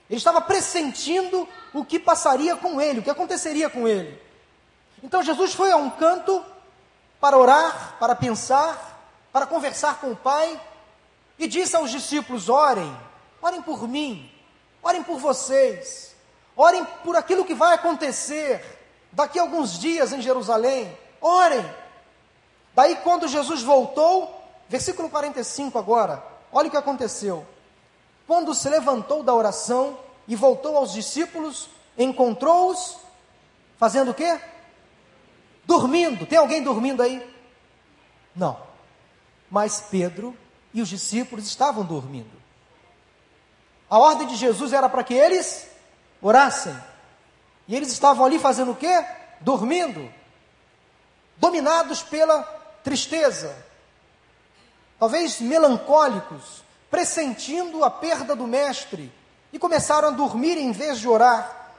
Ele 0.09 0.17
estava 0.17 0.41
pressentindo 0.41 1.47
o 1.75 1.85
que 1.85 1.99
passaria 1.99 2.57
com 2.57 2.81
ele, 2.81 3.01
o 3.01 3.03
que 3.03 3.11
aconteceria 3.11 3.69
com 3.69 3.87
ele. 3.87 4.30
Então 5.03 5.23
Jesus 5.23 5.55
foi 5.55 5.71
a 5.71 5.77
um 5.77 5.91
canto 5.91 6.45
para 7.21 7.39
orar, 7.39 7.97
para 7.99 8.15
pensar, 8.15 9.01
para 9.33 9.47
conversar 9.47 10.01
com 10.01 10.13
o 10.13 10.17
Pai 10.17 10.61
e 11.39 11.47
disse 11.47 11.77
aos 11.77 11.91
discípulos: 11.91 12.49
Orem, 12.49 12.95
orem 13.41 13.63
por 13.63 13.89
mim, 13.89 14.31
orem 14.83 15.03
por 15.03 15.19
vocês, 15.19 16.15
orem 16.57 16.85
por 17.05 17.17
aquilo 17.17 17.45
que 17.45 17.55
vai 17.55 17.75
acontecer 17.75 18.79
daqui 19.13 19.39
a 19.39 19.43
alguns 19.43 19.79
dias 19.79 20.13
em 20.13 20.21
Jerusalém. 20.21 20.97
Orem. 21.21 21.65
Daí, 22.75 22.97
quando 22.97 23.29
Jesus 23.29 23.63
voltou, 23.63 24.43
versículo 24.69 25.11
45 25.11 25.79
agora, 25.79 26.23
olha 26.53 26.69
o 26.69 26.71
que 26.71 26.77
aconteceu. 26.77 27.47
Quando 28.27 28.55
se 28.55 28.69
levantou 28.69 29.23
da 29.23 29.35
oração 29.35 29.99
e 30.29 30.37
voltou 30.37 30.77
aos 30.77 30.93
discípulos, 30.93 31.69
encontrou-os 31.99 32.97
fazendo 33.77 34.13
o 34.13 34.15
quê? 34.15 34.41
Dormindo. 35.71 36.27
Tem 36.27 36.37
alguém 36.37 36.65
dormindo 36.65 37.01
aí? 37.01 37.25
Não. 38.35 38.61
Mas 39.49 39.81
Pedro 39.89 40.37
e 40.75 40.83
os 40.83 40.89
discípulos 40.89 41.47
estavam 41.47 41.85
dormindo. 41.85 42.33
A 43.89 43.97
ordem 43.97 44.27
de 44.27 44.35
Jesus 44.35 44.73
era 44.73 44.89
para 44.89 45.05
que 45.05 45.15
eles 45.15 45.71
orassem. 46.21 46.77
E 47.69 47.77
eles 47.77 47.93
estavam 47.93 48.27
ali 48.27 48.37
fazendo 48.37 48.73
o 48.73 48.75
quê? 48.75 49.07
Dormindo. 49.43 50.13
Dominados 51.37 52.03
pela 52.03 52.43
tristeza. 52.83 53.57
Talvez 54.99 55.41
melancólicos, 55.41 56.65
pressentindo 56.91 57.85
a 57.85 57.91
perda 57.93 58.35
do 58.35 58.45
mestre, 58.45 59.13
e 59.53 59.59
começaram 59.59 60.09
a 60.09 60.11
dormir 60.11 60.59
em 60.59 60.73
vez 60.73 60.99
de 60.99 61.07
orar. 61.07 61.77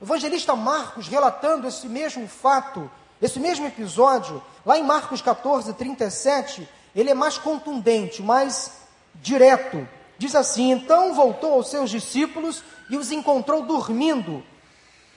O 0.00 0.04
evangelista 0.04 0.54
Marcos, 0.54 1.08
relatando 1.08 1.66
esse 1.66 1.88
mesmo 1.88 2.28
fato, 2.28 2.88
esse 3.24 3.40
mesmo 3.40 3.66
episódio, 3.66 4.42
lá 4.66 4.76
em 4.76 4.84
Marcos 4.84 5.22
14, 5.22 5.72
37, 5.72 6.68
ele 6.94 7.08
é 7.08 7.14
mais 7.14 7.38
contundente, 7.38 8.22
mais 8.22 8.72
direto. 9.14 9.88
Diz 10.18 10.34
assim: 10.34 10.70
Então 10.70 11.14
voltou 11.14 11.54
aos 11.54 11.70
seus 11.70 11.88
discípulos 11.88 12.62
e 12.90 12.98
os 12.98 13.10
encontrou 13.10 13.62
dormindo. 13.62 14.44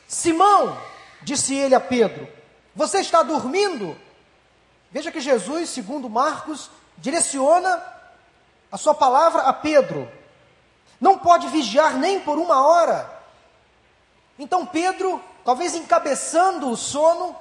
Simão, 0.08 0.78
disse 1.22 1.54
ele 1.54 1.76
a 1.76 1.82
Pedro, 1.82 2.30
você 2.74 3.00
está 3.00 3.22
dormindo? 3.24 3.98
Veja 4.90 5.12
que 5.12 5.20
Jesus, 5.20 5.70
segundo 5.70 6.10
Marcos, 6.10 6.72
direciona 6.98 7.84
a 8.72 8.78
sua 8.78 8.94
palavra 8.94 9.42
a 9.42 9.52
Pedro. 9.52 10.10
Não 11.02 11.18
pode 11.18 11.50
vigiar 11.50 11.98
nem 11.98 12.22
por 12.22 12.38
uma 12.38 12.66
hora. 12.66 13.22
Então 14.40 14.66
Pedro, 14.66 15.22
talvez 15.44 15.76
encabeçando 15.76 16.70
o 16.70 16.78
sono, 16.78 17.36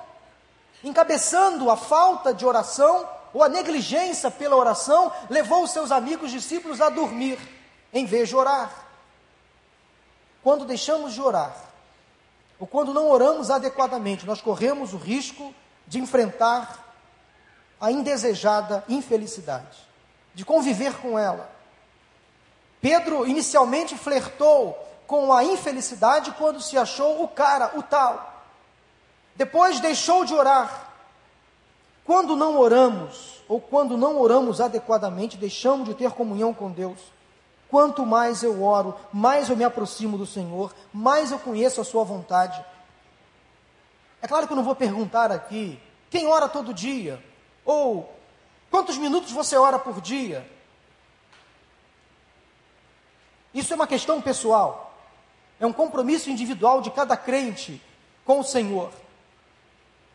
encabeçando 0.88 1.70
a 1.70 1.76
falta 1.76 2.32
de 2.32 2.46
oração 2.46 3.08
ou 3.34 3.42
a 3.42 3.48
negligência 3.48 4.30
pela 4.30 4.56
oração, 4.56 5.12
levou 5.28 5.64
os 5.64 5.70
seus 5.70 5.90
amigos 5.90 6.30
discípulos 6.30 6.80
a 6.80 6.88
dormir 6.88 7.38
em 7.92 8.06
vez 8.06 8.28
de 8.28 8.36
orar. 8.36 8.70
Quando 10.42 10.64
deixamos 10.64 11.12
de 11.12 11.20
orar, 11.20 11.54
ou 12.58 12.66
quando 12.66 12.94
não 12.94 13.10
oramos 13.10 13.50
adequadamente, 13.50 14.24
nós 14.24 14.40
corremos 14.40 14.94
o 14.94 14.96
risco 14.96 15.54
de 15.86 15.98
enfrentar 15.98 16.84
a 17.80 17.90
indesejada 17.90 18.84
infelicidade, 18.88 19.76
de 20.34 20.44
conviver 20.44 20.94
com 20.94 21.18
ela. 21.18 21.50
Pedro 22.80 23.26
inicialmente 23.26 23.98
flertou 23.98 24.78
com 25.06 25.32
a 25.32 25.44
infelicidade 25.44 26.30
quando 26.32 26.60
se 26.60 26.78
achou 26.78 27.22
o 27.22 27.28
cara, 27.28 27.72
o 27.74 27.82
tal. 27.82 28.35
Depois 29.36 29.80
deixou 29.80 30.24
de 30.24 30.34
orar. 30.34 30.92
Quando 32.04 32.36
não 32.36 32.58
oramos, 32.58 33.42
ou 33.48 33.60
quando 33.60 33.96
não 33.96 34.20
oramos 34.20 34.60
adequadamente, 34.60 35.36
deixamos 35.36 35.88
de 35.88 35.94
ter 35.94 36.10
comunhão 36.12 36.54
com 36.54 36.70
Deus. 36.70 36.98
Quanto 37.68 38.06
mais 38.06 38.42
eu 38.42 38.62
oro, 38.62 38.94
mais 39.12 39.50
eu 39.50 39.56
me 39.56 39.64
aproximo 39.64 40.16
do 40.16 40.24
Senhor, 40.24 40.72
mais 40.92 41.32
eu 41.32 41.38
conheço 41.38 41.80
a 41.80 41.84
Sua 41.84 42.04
vontade. 42.04 42.64
É 44.22 44.28
claro 44.28 44.46
que 44.46 44.52
eu 44.52 44.56
não 44.56 44.64
vou 44.64 44.74
perguntar 44.74 45.32
aqui 45.32 45.80
quem 46.08 46.26
ora 46.26 46.48
todo 46.48 46.72
dia, 46.72 47.22
ou 47.64 48.12
quantos 48.70 48.96
minutos 48.96 49.32
você 49.32 49.56
ora 49.56 49.78
por 49.78 50.00
dia. 50.00 50.48
Isso 53.52 53.72
é 53.72 53.76
uma 53.76 53.86
questão 53.86 54.20
pessoal, 54.22 54.94
é 55.58 55.66
um 55.66 55.72
compromisso 55.72 56.30
individual 56.30 56.80
de 56.80 56.90
cada 56.90 57.16
crente 57.16 57.82
com 58.24 58.38
o 58.40 58.44
Senhor. 58.44 58.92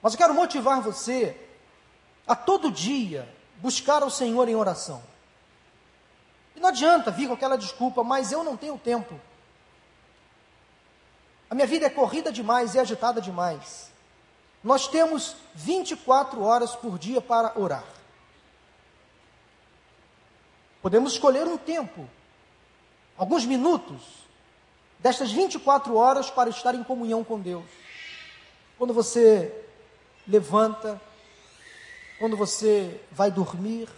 Mas 0.01 0.13
eu 0.13 0.17
quero 0.17 0.33
motivar 0.33 0.81
você 0.81 1.39
a 2.27 2.35
todo 2.35 2.71
dia 2.71 3.27
buscar 3.57 4.03
o 4.03 4.09
Senhor 4.09 4.47
em 4.49 4.55
oração. 4.55 5.01
E 6.55 6.59
não 6.59 6.69
adianta 6.69 7.11
vir 7.11 7.27
com 7.27 7.33
aquela 7.33 7.57
desculpa, 7.57 8.03
mas 8.03 8.31
eu 8.31 8.43
não 8.43 8.57
tenho 8.57 8.77
tempo. 8.77 9.19
A 11.49 11.55
minha 11.55 11.67
vida 11.67 11.85
é 11.85 11.89
corrida 11.89 12.31
demais, 12.31 12.75
é 12.75 12.79
agitada 12.79 13.21
demais. 13.21 13.91
Nós 14.63 14.87
temos 14.87 15.35
24 15.53 16.41
horas 16.41 16.75
por 16.75 16.97
dia 16.97 17.21
para 17.21 17.59
orar. 17.59 17.83
Podemos 20.81 21.13
escolher 21.13 21.47
um 21.47 21.57
tempo, 21.57 22.09
alguns 23.17 23.45
minutos, 23.45 24.01
destas 24.99 25.31
24 25.31 25.95
horas 25.95 26.29
para 26.29 26.49
estar 26.49 26.73
em 26.73 26.83
comunhão 26.83 27.23
com 27.23 27.39
Deus. 27.39 27.65
Quando 28.77 28.93
você 28.93 29.60
levanta, 30.27 31.01
quando 32.19 32.37
você 32.37 33.01
vai 33.11 33.31
dormir, 33.31 33.89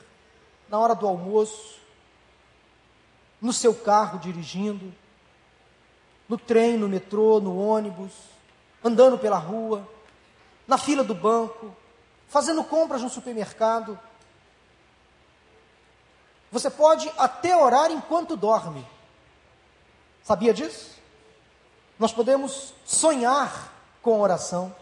na 0.70 0.80
hora 0.80 0.96
do 0.96 1.08
almoço, 1.08 1.80
no 3.42 3.52
seu 3.52 3.76
carro 3.76 4.20
dirigindo, 4.20 4.94
no 6.28 6.38
trem, 6.38 6.78
no 6.78 6.88
metrô, 6.88 7.40
no 7.40 7.58
ônibus, 7.58 8.12
andando 8.84 9.18
pela 9.18 9.38
rua, 9.38 9.88
na 10.68 10.78
fila 10.78 11.04
do 11.04 11.14
banco, 11.14 11.76
fazendo 12.28 12.64
compras 12.64 13.02
no 13.02 13.10
supermercado. 13.10 14.00
Você 16.52 16.70
pode 16.70 17.12
até 17.18 17.56
orar 17.56 17.92
enquanto 17.92 18.38
dorme. 18.38 18.88
Sabia 20.24 20.54
disso? 20.54 20.98
Nós 22.00 22.14
podemos 22.14 22.74
sonhar 22.86 23.74
com 24.02 24.22
oração. 24.22 24.74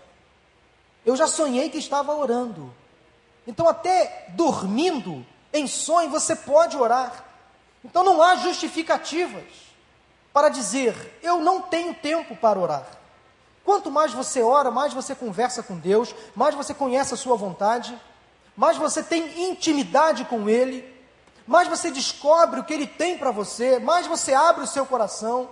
Eu 1.05 1.15
já 1.15 1.27
sonhei 1.27 1.69
que 1.69 1.77
estava 1.77 2.13
orando. 2.13 2.73
Então, 3.47 3.67
até 3.67 4.27
dormindo, 4.29 5.25
em 5.51 5.67
sonho, 5.67 6.09
você 6.09 6.35
pode 6.35 6.77
orar. 6.77 7.25
Então, 7.83 8.03
não 8.03 8.21
há 8.21 8.35
justificativas 8.35 9.43
para 10.31 10.49
dizer, 10.49 11.19
eu 11.21 11.39
não 11.39 11.61
tenho 11.61 11.93
tempo 11.93 12.35
para 12.35 12.59
orar. 12.59 12.87
Quanto 13.63 13.91
mais 13.91 14.13
você 14.13 14.41
ora, 14.41 14.71
mais 14.71 14.93
você 14.93 15.13
conversa 15.13 15.61
com 15.61 15.77
Deus, 15.77 16.15
mais 16.35 16.55
você 16.55 16.73
conhece 16.73 17.13
a 17.13 17.17
sua 17.17 17.35
vontade, 17.35 17.97
mais 18.55 18.77
você 18.77 19.03
tem 19.03 19.49
intimidade 19.49 20.25
com 20.25 20.49
Ele, 20.49 20.87
mais 21.45 21.67
você 21.67 21.91
descobre 21.91 22.59
o 22.59 22.63
que 22.63 22.73
Ele 22.73 22.87
tem 22.87 23.17
para 23.17 23.31
você, 23.31 23.79
mais 23.79 24.07
você 24.07 24.33
abre 24.33 24.63
o 24.63 24.67
seu 24.67 24.85
coração. 24.85 25.49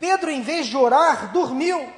Pedro, 0.00 0.30
em 0.30 0.42
vez 0.42 0.66
de 0.66 0.76
orar, 0.76 1.32
dormiu. 1.32 1.92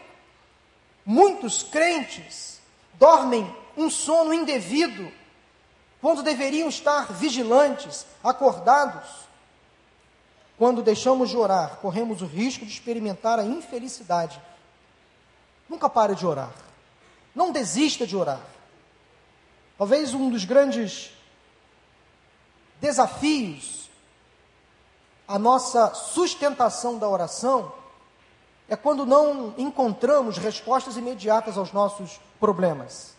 Muitos 1.07 1.63
crentes 1.63 2.61
dormem 2.95 3.55
um 3.77 3.89
sono 3.89 4.35
indevido, 4.35 5.13
quando 6.01 6.21
deveriam 6.21 6.69
estar 6.69 7.13
vigilantes, 7.13 8.05
acordados. 8.25 9.09
Quando 10.59 10.83
deixamos 10.83 11.31
de 11.31 11.37
orar, 11.37 11.77
corremos 11.77 12.23
o 12.23 12.27
risco 12.27 12.67
de 12.67 12.73
experimentar 12.73 13.39
a 13.39 13.45
infelicidade. 13.45 14.41
Nunca 15.69 15.89
pare 15.89 16.17
de 16.17 16.27
orar. 16.27 16.53
Não 17.33 17.53
desista 17.53 18.05
de 18.05 18.17
orar. 18.17 18.41
Talvez 19.79 20.13
um 20.13 20.29
dos 20.29 20.45
grandes 20.45 21.13
desafios 22.81 23.89
à 25.29 25.39
nossa 25.39 25.95
sustentação 25.95 26.99
da 26.99 27.09
oração 27.09 27.73
é 28.69 28.75
quando 28.75 29.07
não 29.07 29.55
encontramos 29.57 30.39
respostas 30.39 30.97
imediatas 30.97 31.57
aos 31.57 31.73
nossos 31.73 32.21
problemas. 32.41 33.15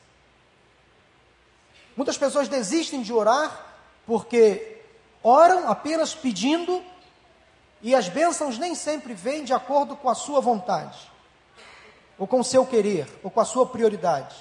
Muitas 1.95 2.17
pessoas 2.17 2.47
desistem 2.47 3.01
de 3.01 3.13
orar 3.13 3.65
porque 4.05 4.81
oram 5.23 5.69
apenas 5.69 6.13
pedindo 6.13 6.83
e 7.81 7.95
as 7.95 8.10
bênçãos 8.10 8.57
nem 8.57 8.75
sempre 8.75 9.13
vêm 9.13 9.43
de 9.43 9.53
acordo 9.53 9.95
com 9.95 10.10
a 10.10 10.15
sua 10.15 10.41
vontade, 10.41 11.12
ou 12.17 12.27
com 12.27 12.39
o 12.39 12.43
seu 12.43 12.65
querer, 12.65 13.07
ou 13.23 13.29
com 13.29 13.39
a 13.39 13.45
sua 13.45 13.65
prioridade. 13.65 14.36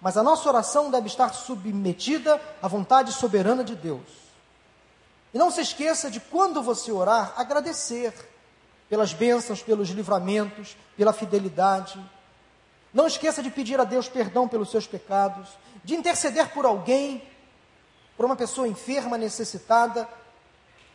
Mas 0.00 0.16
a 0.16 0.22
nossa 0.22 0.48
oração 0.48 0.90
deve 0.90 1.06
estar 1.06 1.32
submetida 1.32 2.40
à 2.60 2.68
vontade 2.68 3.12
soberana 3.12 3.62
de 3.62 3.74
Deus. 3.74 4.24
E 5.32 5.38
não 5.38 5.50
se 5.50 5.60
esqueça 5.60 6.10
de 6.10 6.20
quando 6.20 6.62
você 6.62 6.92
orar, 6.92 7.34
agradecer 7.36 8.12
pelas 8.94 9.12
bênçãos, 9.12 9.60
pelos 9.60 9.88
livramentos, 9.88 10.76
pela 10.96 11.12
fidelidade. 11.12 11.98
Não 12.92 13.08
esqueça 13.08 13.42
de 13.42 13.50
pedir 13.50 13.80
a 13.80 13.82
Deus 13.82 14.08
perdão 14.08 14.46
pelos 14.46 14.70
seus 14.70 14.86
pecados, 14.86 15.48
de 15.82 15.96
interceder 15.96 16.50
por 16.50 16.64
alguém, 16.64 17.20
por 18.16 18.24
uma 18.24 18.36
pessoa 18.36 18.68
enferma, 18.68 19.18
necessitada. 19.18 20.08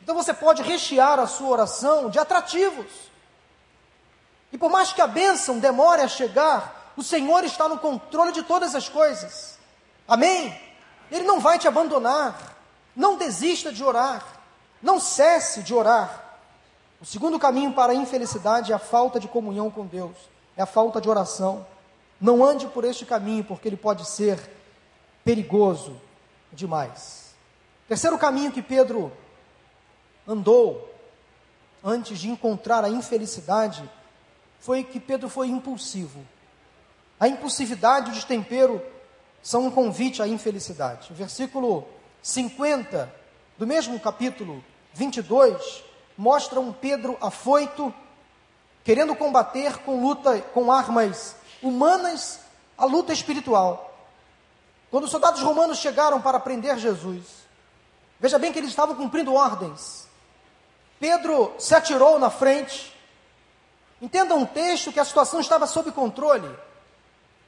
Então 0.02 0.16
você 0.16 0.34
pode 0.34 0.64
rechear 0.64 1.20
a 1.20 1.28
sua 1.28 1.50
oração 1.50 2.10
de 2.10 2.18
atrativos. 2.18 2.88
E 4.54 4.58
por 4.58 4.72
mais 4.72 4.94
que 4.94 5.02
a 5.02 5.08
bênção 5.08 5.60
demore 5.60 6.02
a 6.02 6.08
chegar, 6.08 6.94
o 6.96 7.04
Senhor 7.04 7.44
está 7.44 7.68
no 7.68 7.80
controle 7.80 8.32
de 8.32 8.44
todas 8.44 8.76
as 8.76 8.88
coisas. 8.88 9.60
Amém? 10.08 10.58
Ele 11.12 11.26
não 11.26 11.42
vai 11.42 11.60
te 11.60 11.68
abandonar. 11.68 12.56
Não 12.96 13.18
desista 13.18 13.74
de 13.74 13.84
orar. 13.84 14.26
Não 14.82 15.02
cesse 15.02 15.62
de 15.62 15.74
orar. 15.74 16.29
O 17.02 17.06
segundo 17.06 17.40
caminho 17.40 17.72
para 17.74 17.94
a 17.94 17.96
infelicidade 17.96 18.72
é 18.72 18.76
a 18.76 18.80
falta 18.80 19.20
de 19.20 19.28
comunhão 19.28 19.72
com 19.72 19.86
Deus, 19.86 20.18
é 20.58 20.62
a 20.62 20.66
falta 20.66 21.00
de 21.00 21.10
oração. 21.10 21.66
Não 22.20 22.44
ande 22.44 22.68
por 22.68 22.84
este 22.84 23.06
caminho, 23.06 23.44
porque 23.44 23.70
ele 23.70 23.78
pode 23.78 24.06
ser 24.06 24.38
perigoso 25.24 25.96
demais. 26.52 27.34
Terceiro 27.88 28.18
caminho 28.18 28.52
que 28.52 28.62
Pedro 28.62 29.12
andou 30.28 30.94
antes 31.82 32.20
de 32.20 32.30
encontrar 32.30 32.84
a 32.84 32.90
infelicidade 32.90 33.90
foi 34.60 34.84
que 34.84 35.00
Pedro 35.00 35.30
foi 35.30 35.48
impulsivo. 35.48 36.20
A 37.18 37.30
impulsividade 37.30 38.10
e 38.10 38.12
o 38.12 38.16
destempero 38.16 38.82
são 39.42 39.68
um 39.68 39.72
convite 39.72 40.22
à 40.22 40.28
infelicidade. 40.28 41.12
O 41.12 41.16
versículo 41.16 41.88
50 42.22 43.10
do 43.58 43.66
mesmo 43.66 43.98
capítulo 44.02 44.62
22 44.94 45.89
mostra 46.20 46.60
um 46.60 46.74
Pedro 46.74 47.18
afoito, 47.22 47.94
querendo 48.84 49.16
combater 49.16 49.78
com 49.78 50.06
luta, 50.06 50.38
com 50.54 50.70
armas 50.70 51.34
humanas, 51.64 52.42
a 52.78 52.84
luta 52.84 53.14
espiritual. 53.14 53.98
Quando 54.92 55.06
os 55.06 55.12
soldados 55.12 55.42
romanos 55.42 55.78
chegaram 55.78 56.20
para 56.20 56.38
prender 56.38 56.78
Jesus, 56.78 57.24
veja 58.20 58.38
bem 58.38 58.52
que 58.52 58.60
eles 58.60 58.72
estavam 58.72 58.98
cumprindo 58.98 59.34
ordens. 59.34 60.10
Pedro 61.00 61.54
se 61.58 61.74
atirou 61.74 62.20
na 62.20 62.30
frente. 62.30 62.94
Entenda 64.02 64.36
um 64.36 64.46
texto 64.46 64.92
que 64.92 65.00
a 65.00 65.06
situação 65.06 65.40
estava 65.40 65.66
sob 65.68 65.90
controle. 65.94 66.54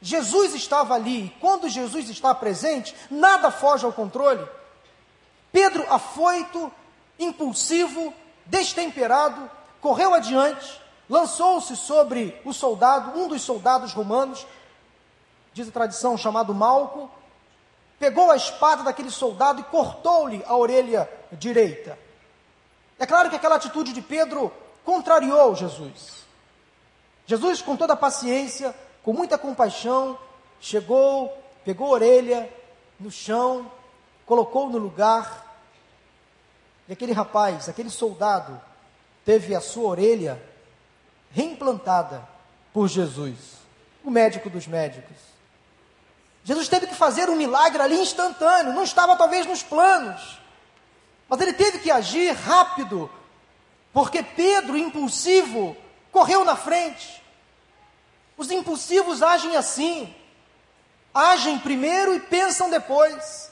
Jesus 0.01 0.55
estava 0.55 0.95
ali, 0.95 1.25
e 1.25 1.29
quando 1.41 1.67
Jesus 1.67 2.09
está 2.09 2.33
presente, 2.33 2.95
nada 3.09 3.51
foge 3.51 3.85
ao 3.85 3.91
controle. 3.91 4.47
Pedro, 5.51 5.85
afoito, 5.93 6.71
impulsivo, 7.19 8.13
destemperado, 8.51 9.49
correu 9.79 10.13
adiante, 10.13 10.79
lançou-se 11.09 11.75
sobre 11.77 12.39
o 12.43 12.53
soldado, 12.53 13.17
um 13.17 13.29
dos 13.29 13.41
soldados 13.41 13.93
romanos, 13.93 14.45
diz 15.53 15.69
a 15.69 15.71
tradição, 15.71 16.17
chamado 16.17 16.53
Malco, 16.53 17.09
pegou 17.97 18.29
a 18.29 18.35
espada 18.35 18.83
daquele 18.83 19.09
soldado 19.09 19.61
e 19.61 19.63
cortou-lhe 19.63 20.43
a 20.45 20.55
orelha 20.55 21.09
direita. 21.31 21.97
É 22.99 23.05
claro 23.05 23.29
que 23.29 23.35
aquela 23.37 23.55
atitude 23.55 23.93
de 23.93 24.01
Pedro 24.01 24.51
contrariou 24.83 25.55
Jesus. 25.55 26.25
Jesus, 27.25 27.61
com 27.61 27.77
toda 27.77 27.93
a 27.93 27.97
paciência, 27.97 28.75
com 29.01 29.13
muita 29.13 29.37
compaixão, 29.37 30.19
chegou, 30.59 31.31
pegou 31.63 31.87
a 31.87 31.91
orelha 31.91 32.53
no 32.99 33.09
chão, 33.09 33.71
colocou 34.25 34.69
no 34.69 34.77
lugar 34.77 35.50
e 36.91 36.93
aquele 36.93 37.13
rapaz, 37.13 37.69
aquele 37.69 37.89
soldado, 37.89 38.59
teve 39.23 39.55
a 39.55 39.61
sua 39.61 39.87
orelha 39.87 40.43
reimplantada 41.31 42.27
por 42.73 42.89
Jesus, 42.89 43.37
o 44.03 44.11
médico 44.11 44.49
dos 44.49 44.67
médicos. 44.67 45.15
Jesus 46.43 46.67
teve 46.67 46.87
que 46.87 46.93
fazer 46.93 47.29
um 47.29 47.37
milagre 47.37 47.81
ali 47.81 47.95
instantâneo, 47.95 48.73
não 48.73 48.83
estava 48.83 49.15
talvez 49.15 49.45
nos 49.45 49.63
planos, 49.63 50.37
mas 51.29 51.39
ele 51.39 51.53
teve 51.53 51.79
que 51.79 51.89
agir 51.89 52.33
rápido, 52.33 53.09
porque 53.93 54.21
Pedro, 54.21 54.75
impulsivo, 54.75 55.77
correu 56.11 56.43
na 56.43 56.57
frente. 56.57 57.23
Os 58.35 58.51
impulsivos 58.51 59.23
agem 59.23 59.55
assim, 59.55 60.13
agem 61.13 61.57
primeiro 61.57 62.13
e 62.15 62.19
pensam 62.19 62.69
depois, 62.69 63.49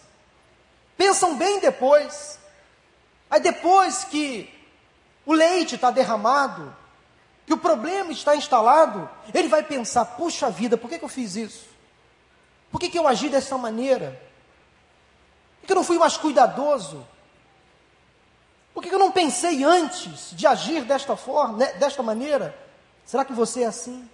pensam 0.98 1.38
bem 1.38 1.62
depois. 1.62 2.38
Aí 3.30 3.40
depois 3.40 4.04
que 4.04 4.50
o 5.26 5.34
leite 5.34 5.76
está 5.76 5.92
derramado, 5.92 6.76
que 7.46 7.54
o 7.54 7.58
problema 7.58 8.12
está 8.12 8.36
instalado, 8.36 9.10
ele 9.34 9.48
vai 9.48 9.64
pensar: 9.64 10.06
puxa 10.06 10.50
vida, 10.50 10.78
por 10.78 10.90
que, 10.90 11.00
que 11.00 11.06
eu 11.06 11.10
fiz 11.10 11.36
isso? 11.36 11.66
Por 12.72 12.80
que, 12.80 12.90
que 12.90 12.98
eu 13.00 13.08
agi 13.08 13.30
dessa 13.30 13.58
maneira? 13.58 14.22
Por 15.56 15.62
que, 15.62 15.68
que 15.68 15.72
eu 15.74 15.76
não 15.76 15.84
fui 15.84 15.98
mais 15.98 16.18
cuidadoso? 16.18 17.06
Por 18.74 18.84
que, 18.84 18.90
que 18.90 18.96
eu 18.96 19.00
não 19.00 19.12
pensei 19.12 19.64
antes 19.64 20.32
de 20.32 20.48
agir 20.48 20.84
desta 20.84 21.16
forma, 21.16 21.58
né, 21.58 21.74
desta 21.74 22.02
maneira? 22.02 22.58
Será 23.06 23.26
que 23.26 23.34
você 23.34 23.64
é 23.64 23.66
assim? 23.66 24.08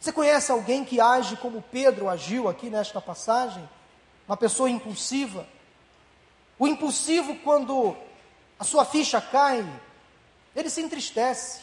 Você 0.00 0.12
conhece 0.12 0.52
alguém 0.52 0.84
que 0.84 1.00
age 1.00 1.36
como 1.36 1.62
Pedro 1.62 2.08
agiu 2.08 2.48
aqui 2.48 2.68
nesta 2.68 3.00
passagem? 3.00 3.66
Uma 4.28 4.36
pessoa 4.36 4.68
impulsiva, 4.68 5.46
o 6.58 6.66
impulsivo, 6.68 7.36
quando 7.36 7.96
a 8.58 8.64
sua 8.64 8.84
ficha 8.84 9.20
cai, 9.20 9.68
ele 10.54 10.70
se 10.70 10.80
entristece. 10.80 11.62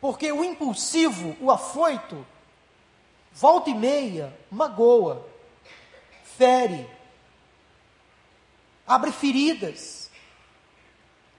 Porque 0.00 0.32
o 0.32 0.42
impulsivo, 0.42 1.36
o 1.40 1.50
afoito, 1.50 2.26
volta 3.32 3.70
e 3.70 3.74
meia, 3.74 4.36
magoa, 4.50 5.24
fere, 6.36 6.90
abre 8.86 9.12
feridas, 9.12 10.10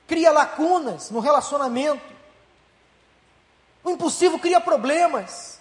cria 0.08 0.32
lacunas 0.32 1.12
no 1.12 1.19
relacionamento. 1.19 2.13
O 3.84 3.89
impulsivo 3.89 4.39
cria 4.39 4.62
problemas. 4.62 5.60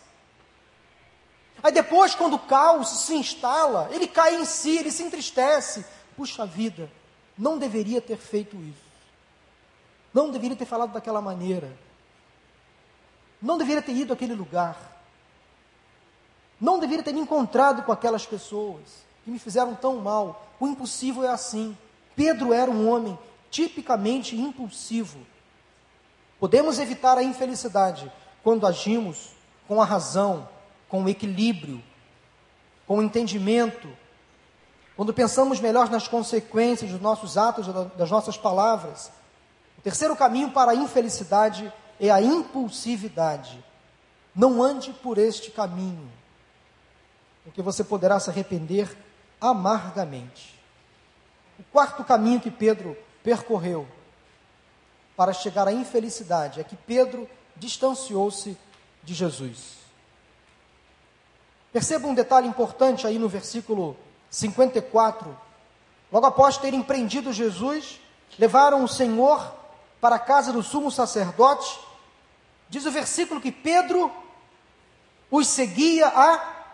Aí 1.60 1.72
depois, 1.72 2.14
quando 2.14 2.34
o 2.34 2.38
caos 2.38 2.88
se 2.88 3.14
instala, 3.14 3.88
ele 3.92 4.06
cai 4.06 4.36
em 4.36 4.44
si, 4.44 4.78
ele 4.78 4.90
se 4.90 5.02
entristece, 5.02 5.84
puxa 6.16 6.46
vida, 6.46 6.90
não 7.36 7.58
deveria 7.58 8.00
ter 8.00 8.16
feito 8.16 8.56
isso. 8.56 8.92
Não 10.12 10.30
deveria 10.30 10.56
ter 10.56 10.66
falado 10.66 10.92
daquela 10.92 11.20
maneira. 11.20 11.72
Não 13.40 13.58
deveria 13.58 13.82
ter 13.82 13.92
ido 13.92 14.12
àquele 14.12 14.34
lugar. 14.34 14.76
Não 16.60 16.78
deveria 16.78 17.02
ter 17.02 17.12
me 17.12 17.20
encontrado 17.20 17.82
com 17.82 17.90
aquelas 17.90 18.24
pessoas 18.26 18.82
que 19.24 19.30
me 19.30 19.38
fizeram 19.38 19.74
tão 19.74 19.96
mal. 19.96 20.46
O 20.60 20.66
impulsivo 20.66 21.24
é 21.24 21.28
assim. 21.28 21.76
Pedro 22.14 22.52
era 22.52 22.70
um 22.70 22.88
homem 22.88 23.18
tipicamente 23.50 24.36
impulsivo. 24.36 25.18
Podemos 26.38 26.78
evitar 26.78 27.18
a 27.18 27.22
infelicidade 27.22 28.10
quando 28.42 28.66
agimos 28.66 29.30
com 29.66 29.80
a 29.80 29.84
razão, 29.84 30.48
com 30.88 31.04
o 31.04 31.08
equilíbrio, 31.08 31.82
com 32.86 32.98
o 32.98 33.02
entendimento, 33.02 33.88
quando 34.96 35.14
pensamos 35.14 35.60
melhor 35.60 35.90
nas 35.90 36.06
consequências 36.06 36.90
dos 36.90 37.00
nossos 37.00 37.38
atos, 37.38 37.66
das 37.96 38.10
nossas 38.10 38.36
palavras. 38.36 39.10
O 39.78 39.82
terceiro 39.82 40.14
caminho 40.14 40.50
para 40.50 40.72
a 40.72 40.74
infelicidade 40.74 41.72
é 41.98 42.10
a 42.10 42.20
impulsividade. 42.20 43.64
Não 44.34 44.62
ande 44.62 44.92
por 44.92 45.18
este 45.18 45.50
caminho, 45.50 46.10
porque 47.44 47.62
você 47.62 47.82
poderá 47.82 48.18
se 48.20 48.30
arrepender 48.30 48.96
amargamente. 49.40 50.60
O 51.58 51.64
quarto 51.64 52.04
caminho 52.04 52.40
que 52.40 52.50
Pedro 52.50 52.96
percorreu 53.22 53.86
para 55.16 55.32
chegar 55.32 55.68
à 55.68 55.72
infelicidade 55.72 56.60
é 56.60 56.64
que 56.64 56.76
Pedro 56.76 57.28
distanciou-se 57.56 58.56
de 59.02 59.14
Jesus. 59.14 59.78
Perceba 61.72 62.06
um 62.06 62.14
detalhe 62.14 62.48
importante 62.48 63.06
aí 63.06 63.18
no 63.18 63.28
versículo 63.28 63.96
54, 64.32 65.38
logo 66.10 66.26
após 66.26 66.56
terem 66.56 66.82
prendido 66.82 67.34
Jesus, 67.34 68.00
levaram 68.38 68.82
o 68.82 68.88
Senhor 68.88 69.54
para 70.00 70.16
a 70.16 70.18
casa 70.18 70.52
do 70.52 70.62
sumo 70.62 70.90
sacerdote. 70.90 71.78
Diz 72.70 72.86
o 72.86 72.90
versículo 72.90 73.42
que 73.42 73.52
Pedro 73.52 74.10
os 75.30 75.46
seguia 75.46 76.08
à 76.08 76.64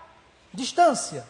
distância. 0.54 1.26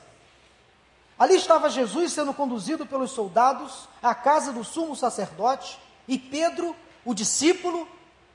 Ali 1.18 1.34
estava 1.34 1.70
Jesus 1.70 2.12
sendo 2.12 2.34
conduzido 2.34 2.84
pelos 2.84 3.10
soldados 3.10 3.88
à 4.02 4.14
casa 4.14 4.52
do 4.52 4.62
sumo 4.62 4.94
sacerdote 4.94 5.78
e 6.06 6.18
Pedro, 6.18 6.76
o 7.06 7.14
discípulo, 7.14 7.88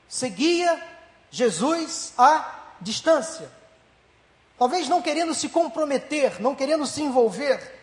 seguia 0.08 0.82
Jesus 1.30 2.12
à 2.18 2.54
distância. 2.80 3.50
Talvez 4.58 4.88
não 4.88 5.00
querendo 5.00 5.32
se 5.32 5.48
comprometer, 5.48 6.40
não 6.40 6.56
querendo 6.56 6.86
se 6.86 7.02
envolver. 7.02 7.73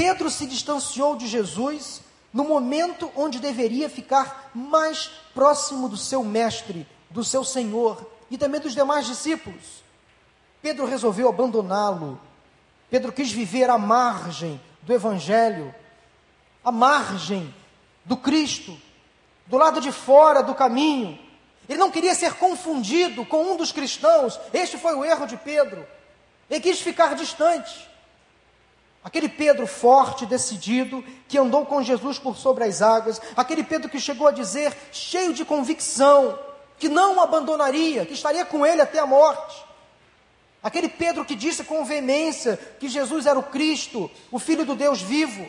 Pedro 0.00 0.30
se 0.30 0.46
distanciou 0.46 1.14
de 1.14 1.26
Jesus 1.26 2.00
no 2.32 2.42
momento 2.42 3.12
onde 3.14 3.38
deveria 3.38 3.86
ficar 3.86 4.50
mais 4.54 5.10
próximo 5.34 5.90
do 5.90 5.96
seu 5.98 6.24
mestre, 6.24 6.88
do 7.10 7.22
seu 7.22 7.44
Senhor 7.44 8.10
e 8.30 8.38
também 8.38 8.62
dos 8.62 8.72
demais 8.72 9.06
discípulos. 9.06 9.84
Pedro 10.62 10.86
resolveu 10.86 11.28
abandoná-lo. 11.28 12.18
Pedro 12.88 13.12
quis 13.12 13.30
viver 13.30 13.68
à 13.68 13.76
margem 13.76 14.58
do 14.80 14.94
Evangelho, 14.94 15.74
à 16.64 16.72
margem 16.72 17.54
do 18.02 18.16
Cristo, 18.16 18.74
do 19.46 19.58
lado 19.58 19.82
de 19.82 19.92
fora 19.92 20.42
do 20.42 20.54
caminho. 20.54 21.18
Ele 21.68 21.78
não 21.78 21.90
queria 21.90 22.14
ser 22.14 22.36
confundido 22.36 23.26
com 23.26 23.52
um 23.52 23.56
dos 23.58 23.70
cristãos. 23.70 24.40
Este 24.54 24.78
foi 24.78 24.94
o 24.94 25.04
erro 25.04 25.26
de 25.26 25.36
Pedro. 25.36 25.86
Ele 26.48 26.60
quis 26.60 26.80
ficar 26.80 27.14
distante. 27.14 27.89
Aquele 29.02 29.28
Pedro 29.28 29.66
forte, 29.66 30.26
decidido, 30.26 31.02
que 31.26 31.38
andou 31.38 31.64
com 31.64 31.82
Jesus 31.82 32.18
por 32.18 32.36
sobre 32.36 32.64
as 32.64 32.82
águas, 32.82 33.20
aquele 33.34 33.64
Pedro 33.64 33.88
que 33.88 33.98
chegou 33.98 34.28
a 34.28 34.32
dizer, 34.32 34.76
cheio 34.92 35.32
de 35.32 35.44
convicção, 35.44 36.38
que 36.78 36.88
não 36.88 37.16
o 37.16 37.20
abandonaria, 37.20 38.04
que 38.04 38.12
estaria 38.12 38.44
com 38.44 38.64
ele 38.64 38.82
até 38.82 38.98
a 38.98 39.06
morte. 39.06 39.64
Aquele 40.62 40.88
Pedro 40.88 41.24
que 41.24 41.34
disse 41.34 41.64
com 41.64 41.84
veemência 41.84 42.58
que 42.78 42.88
Jesus 42.88 43.24
era 43.24 43.38
o 43.38 43.42
Cristo, 43.42 44.10
o 44.30 44.38
Filho 44.38 44.66
do 44.66 44.74
Deus 44.74 45.00
vivo. 45.00 45.48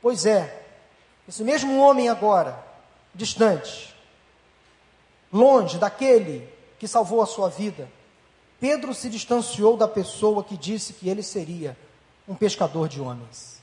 Pois 0.00 0.24
é, 0.24 0.64
esse 1.28 1.44
mesmo 1.44 1.78
homem 1.78 2.08
agora, 2.08 2.58
distante, 3.14 3.94
longe 5.30 5.76
daquele 5.76 6.48
que 6.78 6.88
salvou 6.88 7.20
a 7.20 7.26
sua 7.26 7.50
vida, 7.50 7.90
Pedro 8.58 8.94
se 8.94 9.10
distanciou 9.10 9.76
da 9.76 9.86
pessoa 9.86 10.42
que 10.42 10.56
disse 10.56 10.94
que 10.94 11.10
ele 11.10 11.22
seria 11.22 11.76
um 12.28 12.34
pescador 12.34 12.88
de 12.88 13.00
homens. 13.00 13.62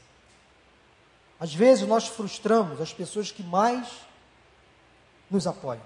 Às 1.40 1.54
vezes 1.54 1.88
nós 1.88 2.08
frustramos 2.08 2.80
as 2.80 2.94
pessoas 2.94 3.32
que 3.32 3.44
mais 3.44 3.88
nos 5.30 5.46
apoiam. 5.46 5.84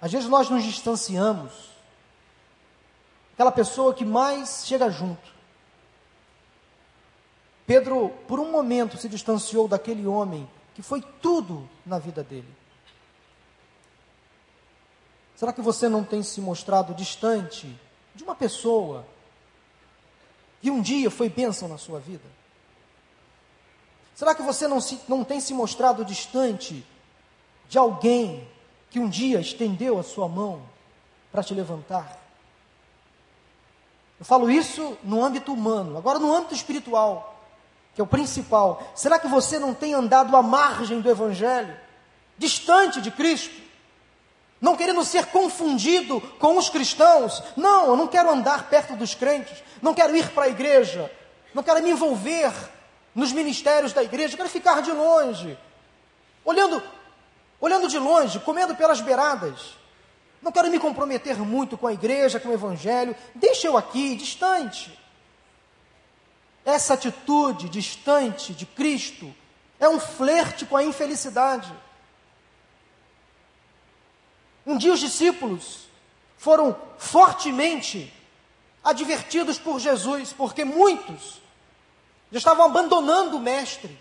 Às 0.00 0.12
vezes 0.12 0.28
nós 0.28 0.50
nos 0.50 0.64
distanciamos 0.64 1.52
aquela 3.34 3.52
pessoa 3.52 3.94
que 3.94 4.04
mais 4.04 4.66
chega 4.66 4.90
junto. 4.90 5.36
Pedro, 7.66 8.10
por 8.28 8.38
um 8.38 8.50
momento, 8.50 8.96
se 8.96 9.08
distanciou 9.08 9.66
daquele 9.68 10.06
homem 10.06 10.48
que 10.74 10.82
foi 10.82 11.02
tudo 11.20 11.68
na 11.84 11.98
vida 11.98 12.22
dele. 12.22 12.52
Será 15.34 15.52
que 15.52 15.60
você 15.60 15.88
não 15.88 16.02
tem 16.02 16.22
se 16.22 16.40
mostrado 16.40 16.94
distante 16.94 17.78
de 18.14 18.24
uma 18.24 18.34
pessoa 18.34 19.04
que 20.60 20.70
um 20.70 20.80
dia 20.80 21.10
foi 21.10 21.28
bênção 21.28 21.68
na 21.68 21.78
sua 21.78 21.98
vida? 22.00 22.24
Será 24.14 24.34
que 24.34 24.42
você 24.42 24.66
não, 24.66 24.80
se, 24.80 24.98
não 25.06 25.22
tem 25.22 25.40
se 25.40 25.52
mostrado 25.52 26.04
distante 26.04 26.84
de 27.68 27.76
alguém 27.78 28.48
que 28.90 28.98
um 28.98 29.08
dia 29.08 29.40
estendeu 29.40 29.98
a 29.98 30.02
sua 30.02 30.26
mão 30.26 30.62
para 31.30 31.42
te 31.42 31.52
levantar? 31.52 32.18
Eu 34.18 34.24
falo 34.24 34.50
isso 34.50 34.96
no 35.04 35.22
âmbito 35.22 35.52
humano, 35.52 35.98
agora 35.98 36.18
no 36.18 36.34
âmbito 36.34 36.54
espiritual, 36.54 37.44
que 37.94 38.00
é 38.00 38.04
o 38.04 38.06
principal. 38.06 38.82
Será 38.94 39.18
que 39.18 39.28
você 39.28 39.58
não 39.58 39.74
tem 39.74 39.92
andado 39.92 40.34
à 40.34 40.42
margem 40.42 41.00
do 41.00 41.10
Evangelho, 41.10 41.78
distante 42.38 43.02
de 43.02 43.10
Cristo? 43.10 43.65
Não 44.60 44.76
querendo 44.76 45.04
ser 45.04 45.26
confundido 45.26 46.20
com 46.38 46.56
os 46.56 46.68
cristãos. 46.68 47.42
Não, 47.56 47.88
eu 47.88 47.96
não 47.96 48.06
quero 48.06 48.30
andar 48.30 48.68
perto 48.68 48.96
dos 48.96 49.14
crentes, 49.14 49.62
não 49.82 49.94
quero 49.94 50.16
ir 50.16 50.30
para 50.30 50.44
a 50.44 50.48
igreja, 50.48 51.10
não 51.54 51.62
quero 51.62 51.82
me 51.82 51.90
envolver 51.90 52.52
nos 53.14 53.32
ministérios 53.32 53.92
da 53.92 54.02
igreja, 54.02 54.34
eu 54.34 54.38
quero 54.38 54.48
ficar 54.48 54.82
de 54.82 54.92
longe, 54.92 55.58
olhando, 56.44 56.82
olhando 57.60 57.88
de 57.88 57.98
longe, 57.98 58.38
comendo 58.40 58.74
pelas 58.74 59.00
beiradas. 59.00 59.74
Não 60.42 60.52
quero 60.52 60.70
me 60.70 60.78
comprometer 60.78 61.36
muito 61.38 61.76
com 61.76 61.86
a 61.86 61.92
igreja, 61.92 62.38
com 62.38 62.50
o 62.50 62.52
evangelho. 62.52 63.16
Deixa 63.34 63.66
eu 63.66 63.76
aqui, 63.76 64.14
distante. 64.14 64.96
Essa 66.64 66.94
atitude 66.94 67.68
distante 67.68 68.52
de 68.52 68.66
Cristo 68.66 69.34
é 69.80 69.88
um 69.88 69.98
flerte 69.98 70.66
com 70.66 70.76
a 70.76 70.84
infelicidade. 70.84 71.72
Um 74.66 74.76
dia 74.76 74.92
os 74.92 75.00
discípulos 75.00 75.86
foram 76.36 76.76
fortemente 76.98 78.12
advertidos 78.82 79.58
por 79.58 79.78
Jesus, 79.78 80.32
porque 80.32 80.64
muitos 80.64 81.40
já 82.32 82.38
estavam 82.38 82.66
abandonando 82.66 83.36
o 83.36 83.40
Mestre. 83.40 83.96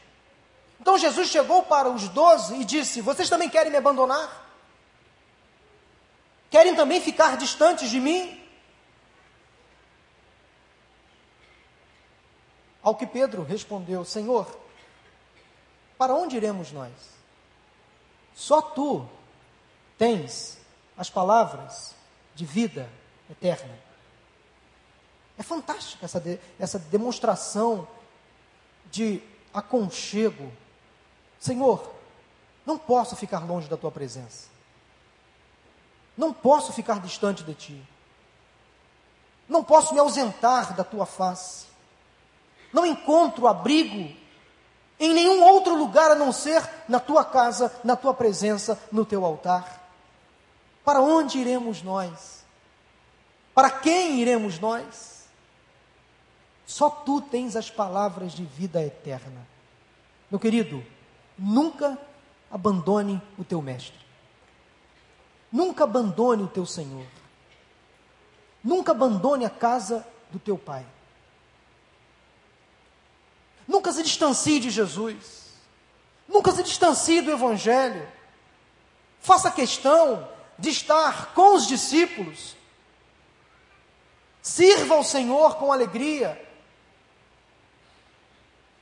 Então 0.80 0.98
Jesus 0.98 1.30
chegou 1.30 1.64
para 1.64 1.90
os 1.90 2.10
doze 2.10 2.56
e 2.56 2.66
disse: 2.66 3.00
Vocês 3.02 3.30
também 3.30 3.50
querem 3.50 3.72
me 3.72 3.78
abandonar? 3.78 4.44
Querem 6.50 6.76
também 6.76 7.00
ficar 7.00 7.38
distantes 7.38 7.90
de 7.90 8.00
mim? 8.00 8.42
Ao 12.82 12.96
que 12.96 13.06
Pedro 13.06 13.44
respondeu: 13.44 14.04
Senhor, 14.04 14.48
para 15.98 16.14
onde 16.14 16.36
iremos 16.38 16.72
nós? 16.72 16.92
Só 18.36 18.62
tu 18.62 19.08
tens 19.98 20.58
as 20.98 21.10
palavras 21.10 21.94
de 22.34 22.46
vida 22.46 22.90
eterna. 23.30 23.74
É 25.38 25.44
fantástica 25.44 26.06
essa, 26.06 26.20
de, 26.20 26.40
essa 26.60 26.80
demonstração 26.80 27.88
de 28.92 29.22
aconchego. 29.54 30.52
Senhor, 31.40 31.94
não 32.66 32.78
posso 32.78 33.16
ficar 33.16 33.46
longe 33.46 33.68
da 33.68 33.78
tua 33.78 33.92
presença. 33.92 34.48
Não 36.18 36.32
posso 36.32 36.72
ficar 36.72 37.00
distante 37.00 37.44
de 37.44 37.54
ti. 37.54 37.88
Não 39.48 39.64
posso 39.64 39.94
me 39.94 40.00
ausentar 40.00 40.74
da 40.74 40.84
tua 40.84 41.06
face. 41.06 41.66
Não 42.72 42.86
encontro 42.86 43.48
abrigo 43.48 44.16
em 45.00 45.14
nenhum 45.14 45.44
outro 45.44 45.76
lugar 45.76 46.12
a 46.12 46.16
não 46.16 46.32
ser 46.32 46.68
na 46.88 47.00
tua 47.00 47.24
casa, 47.24 47.72
na 47.84 47.96
tua 47.96 48.14
presença, 48.14 48.80
no 48.92 49.06
teu 49.06 49.26
altar. 49.26 49.85
Para 50.86 51.02
onde 51.02 51.40
iremos 51.40 51.82
nós? 51.82 52.46
Para 53.56 53.72
quem 53.72 54.20
iremos 54.22 54.60
nós? 54.60 55.26
Só 56.68 56.90
tu 56.90 57.20
tens 57.22 57.56
as 57.56 57.72
palavras 57.72 58.34
de 58.34 58.46
vida 58.46 58.82
eterna. 58.84 59.48
Meu 60.30 60.40
querido, 60.40 60.86
nunca 61.38 61.98
abandone 62.52 63.20
o 63.38 63.44
teu 63.44 63.62
mestre. 63.62 64.00
Nunca 65.52 65.86
abandone 65.86 66.44
o 66.44 66.48
teu 66.48 66.66
Senhor. 66.66 67.08
Nunca 68.64 68.92
abandone 68.92 69.46
a 69.46 69.50
casa 69.50 70.06
do 70.30 70.38
teu 70.38 70.58
Pai. 70.58 70.86
Nunca 73.68 73.92
se 73.92 74.04
distancie 74.04 74.60
de 74.60 74.70
Jesus. 74.70 75.54
Nunca 76.28 76.52
se 76.52 76.62
distancie 76.62 77.22
do 77.22 77.32
Evangelho. 77.32 78.08
Faça 79.20 79.50
questão 79.50 80.35
de 80.58 80.70
estar 80.70 81.34
com 81.34 81.56
os 81.56 81.68
discípulos. 81.68 82.56
Sirva 84.42 84.96
ao 84.96 85.04
Senhor 85.04 85.56
com 85.58 85.72
alegria. 85.72 86.42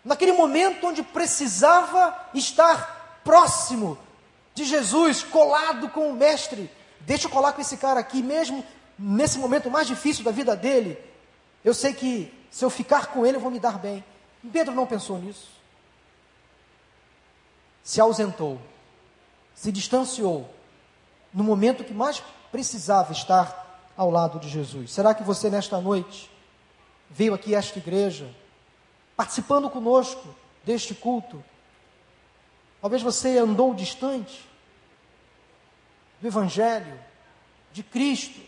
Naquele 0.04 0.34
momento 0.34 0.88
onde 0.88 1.02
precisava 1.02 2.30
estar 2.34 3.22
próximo 3.24 3.98
de 4.54 4.66
Jesus, 4.66 5.24
colado 5.24 5.90
com 5.90 6.10
o 6.10 6.14
Mestre. 6.14 6.70
Deixa 7.00 7.28
eu 7.28 7.32
colar 7.32 7.54
com 7.54 7.62
esse 7.62 7.78
cara 7.78 8.00
aqui, 8.00 8.22
mesmo 8.22 8.64
nesse 8.98 9.40
momento 9.40 9.72
mais 9.72 9.88
difícil 9.88 10.24
da 10.24 10.32
vida 10.32 10.56
dele. 10.56 10.98
Eu 11.64 11.74
sei 11.74 11.94
que 11.94 12.32
se 12.52 12.64
eu 12.64 12.70
ficar 12.70 13.08
com 13.08 13.26
ele, 13.26 13.38
eu 13.38 13.42
vou 13.42 13.50
me 13.50 13.60
dar 13.60 13.80
bem. 13.80 14.04
Pedro 14.52 14.76
não 14.76 14.86
pensou 14.86 15.18
nisso. 15.18 15.50
Se 17.84 18.00
ausentou, 18.00 18.62
se 19.56 19.72
distanciou, 19.72 20.53
no 21.34 21.44
momento 21.44 21.84
que 21.84 21.94
mais 21.94 22.22
precisava 22.52 23.12
estar 23.12 23.92
ao 23.98 24.10
lado 24.10 24.40
de 24.40 24.50
Jesus. 24.50 24.92
Será 24.92 25.14
que 25.14 25.24
você, 25.24 25.50
nesta 25.50 25.80
noite, 25.80 26.30
veio 27.10 27.34
aqui 27.34 27.56
a 27.56 27.60
esta 27.60 27.80
igreja, 27.80 28.30
participando 29.16 29.70
conosco 29.70 30.36
deste 30.64 30.94
culto? 30.94 31.44
Talvez 32.82 33.02
você 33.02 33.38
andou 33.38 33.74
distante 33.74 34.48
do 36.22 36.28
Evangelho, 36.28 37.00
de 37.72 37.82
Cristo. 37.84 38.40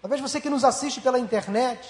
Talvez 0.00 0.20
você 0.20 0.40
que 0.40 0.50
nos 0.50 0.64
assiste 0.64 1.00
pela 1.00 1.18
internet, 1.18 1.86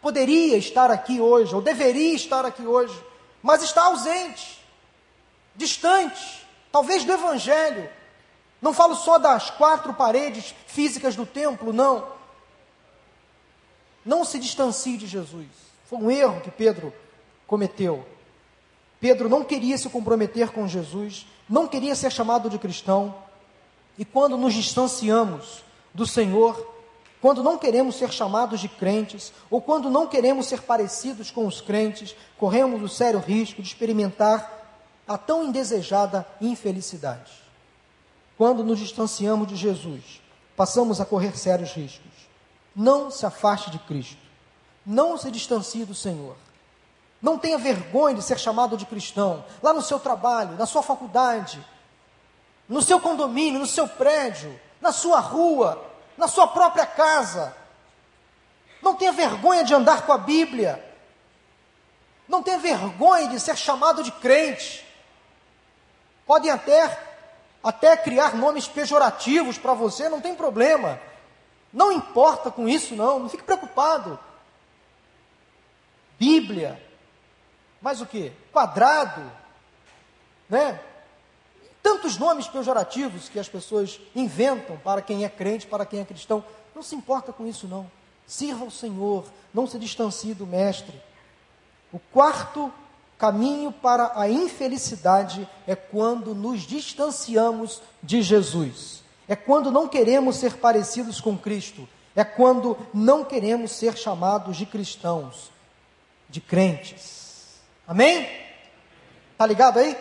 poderia 0.00 0.56
estar 0.56 0.90
aqui 0.90 1.20
hoje, 1.20 1.54
ou 1.54 1.62
deveria 1.62 2.14
estar 2.14 2.44
aqui 2.44 2.66
hoje, 2.66 3.00
mas 3.42 3.62
está 3.62 3.84
ausente, 3.84 4.64
distante, 5.54 6.46
talvez 6.72 7.04
do 7.04 7.12
Evangelho. 7.12 7.88
Não 8.64 8.72
falo 8.72 8.94
só 8.94 9.18
das 9.18 9.50
quatro 9.50 9.92
paredes 9.92 10.54
físicas 10.66 11.14
do 11.14 11.26
templo, 11.26 11.70
não. 11.70 12.06
Não 14.02 14.24
se 14.24 14.38
distancie 14.38 14.96
de 14.96 15.06
Jesus. 15.06 15.48
Foi 15.84 15.98
um 15.98 16.10
erro 16.10 16.40
que 16.40 16.50
Pedro 16.50 16.90
cometeu. 17.46 18.06
Pedro 18.98 19.28
não 19.28 19.44
queria 19.44 19.76
se 19.76 19.90
comprometer 19.90 20.48
com 20.50 20.66
Jesus, 20.66 21.26
não 21.46 21.68
queria 21.68 21.94
ser 21.94 22.10
chamado 22.10 22.48
de 22.48 22.58
cristão. 22.58 23.14
E 23.98 24.04
quando 24.04 24.38
nos 24.38 24.54
distanciamos 24.54 25.62
do 25.92 26.06
Senhor, 26.06 26.66
quando 27.20 27.42
não 27.42 27.58
queremos 27.58 27.96
ser 27.96 28.10
chamados 28.10 28.60
de 28.60 28.68
crentes, 28.70 29.30
ou 29.50 29.60
quando 29.60 29.90
não 29.90 30.06
queremos 30.06 30.46
ser 30.46 30.62
parecidos 30.62 31.30
com 31.30 31.46
os 31.46 31.60
crentes, 31.60 32.16
corremos 32.38 32.82
o 32.82 32.88
sério 32.88 33.20
risco 33.20 33.60
de 33.60 33.68
experimentar 33.68 34.80
a 35.06 35.18
tão 35.18 35.44
indesejada 35.44 36.26
infelicidade. 36.40 37.43
Quando 38.36 38.64
nos 38.64 38.78
distanciamos 38.78 39.46
de 39.46 39.56
Jesus, 39.56 40.20
passamos 40.56 41.00
a 41.00 41.04
correr 41.04 41.36
sérios 41.36 41.72
riscos. 41.72 42.12
Não 42.74 43.10
se 43.10 43.24
afaste 43.24 43.70
de 43.70 43.78
Cristo. 43.78 44.18
Não 44.84 45.16
se 45.16 45.30
distancie 45.30 45.84
do 45.84 45.94
Senhor. 45.94 46.36
Não 47.22 47.38
tenha 47.38 47.56
vergonha 47.56 48.16
de 48.16 48.22
ser 48.22 48.38
chamado 48.38 48.76
de 48.76 48.84
cristão. 48.84 49.44
Lá 49.62 49.72
no 49.72 49.80
seu 49.80 49.98
trabalho, 49.98 50.58
na 50.58 50.66
sua 50.66 50.82
faculdade, 50.82 51.64
no 52.68 52.82
seu 52.82 53.00
condomínio, 53.00 53.60
no 53.60 53.66
seu 53.66 53.88
prédio, 53.88 54.60
na 54.80 54.92
sua 54.92 55.20
rua, 55.20 55.82
na 56.18 56.28
sua 56.28 56.46
própria 56.46 56.84
casa. 56.84 57.56
Não 58.82 58.94
tenha 58.94 59.12
vergonha 59.12 59.64
de 59.64 59.72
andar 59.72 60.04
com 60.04 60.12
a 60.12 60.18
Bíblia. 60.18 60.84
Não 62.28 62.42
tenha 62.42 62.58
vergonha 62.58 63.28
de 63.28 63.40
ser 63.40 63.56
chamado 63.56 64.02
de 64.02 64.10
crente. 64.12 64.84
Podem 66.26 66.50
até, 66.50 67.13
até 67.64 67.96
criar 67.96 68.36
nomes 68.36 68.68
pejorativos 68.68 69.56
para 69.56 69.72
você, 69.72 70.08
não 70.08 70.20
tem 70.20 70.34
problema. 70.34 71.00
Não 71.72 71.90
importa 71.90 72.50
com 72.50 72.68
isso, 72.68 72.94
não, 72.94 73.18
não 73.18 73.28
fique 73.28 73.42
preocupado. 73.42 74.18
Bíblia, 76.18 76.80
mais 77.80 78.00
o 78.00 78.06
que? 78.06 78.30
Quadrado, 78.52 79.22
né? 80.48 80.78
tantos 81.84 82.16
nomes 82.16 82.48
pejorativos 82.48 83.28
que 83.28 83.38
as 83.38 83.46
pessoas 83.46 84.00
inventam 84.16 84.76
para 84.78 85.02
quem 85.02 85.22
é 85.22 85.28
crente, 85.28 85.66
para 85.66 85.84
quem 85.84 86.00
é 86.00 86.04
cristão. 86.04 86.42
Não 86.74 86.82
se 86.82 86.94
importa 86.94 87.30
com 87.30 87.46
isso, 87.46 87.68
não. 87.68 87.90
Sirva 88.26 88.64
ao 88.64 88.70
Senhor, 88.70 89.26
não 89.52 89.66
se 89.66 89.78
distancie 89.78 90.32
do 90.32 90.46
Mestre. 90.46 90.98
O 91.92 91.98
quarto 91.98 92.72
caminho 93.18 93.72
para 93.72 94.12
a 94.14 94.28
infelicidade 94.28 95.48
é 95.66 95.74
quando 95.74 96.34
nos 96.34 96.62
distanciamos 96.62 97.80
de 98.02 98.22
Jesus. 98.22 99.02
É 99.26 99.34
quando 99.34 99.70
não 99.70 99.88
queremos 99.88 100.36
ser 100.36 100.54
parecidos 100.54 101.20
com 101.20 101.36
Cristo. 101.36 101.88
É 102.14 102.22
quando 102.24 102.76
não 102.92 103.24
queremos 103.24 103.72
ser 103.72 103.96
chamados 103.96 104.56
de 104.56 104.66
cristãos, 104.66 105.50
de 106.28 106.40
crentes. 106.40 107.60
Amém? 107.86 108.28
Tá 109.36 109.46
ligado 109.46 109.78
aí? 109.78 109.96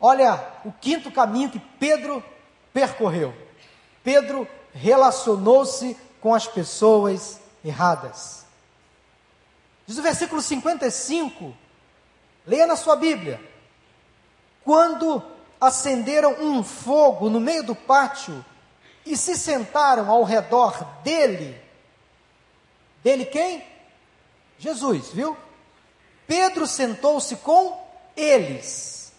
Olha 0.00 0.44
o 0.64 0.72
quinto 0.72 1.10
caminho 1.10 1.50
que 1.50 1.58
Pedro 1.58 2.22
percorreu. 2.72 3.34
Pedro 4.04 4.46
relacionou-se 4.72 5.96
com 6.20 6.34
as 6.34 6.46
pessoas 6.46 7.40
erradas. 7.64 8.44
Diz 9.86 9.98
o 9.98 10.02
versículo 10.02 10.42
55, 10.42 11.54
leia 12.46 12.66
na 12.66 12.76
sua 12.76 12.96
Bíblia. 12.96 13.40
Quando 14.64 15.22
acenderam 15.60 16.32
um 16.40 16.62
fogo 16.62 17.28
no 17.28 17.40
meio 17.40 17.62
do 17.62 17.74
pátio 17.74 18.44
e 19.04 19.16
se 19.16 19.36
sentaram 19.36 20.10
ao 20.10 20.22
redor 20.22 20.84
dele, 21.02 21.60
dele 23.02 23.24
quem? 23.24 23.64
Jesus, 24.58 25.10
viu? 25.10 25.36
Pedro 26.26 26.66
sentou-se 26.66 27.36
com 27.36 27.80
eles. 28.16 29.12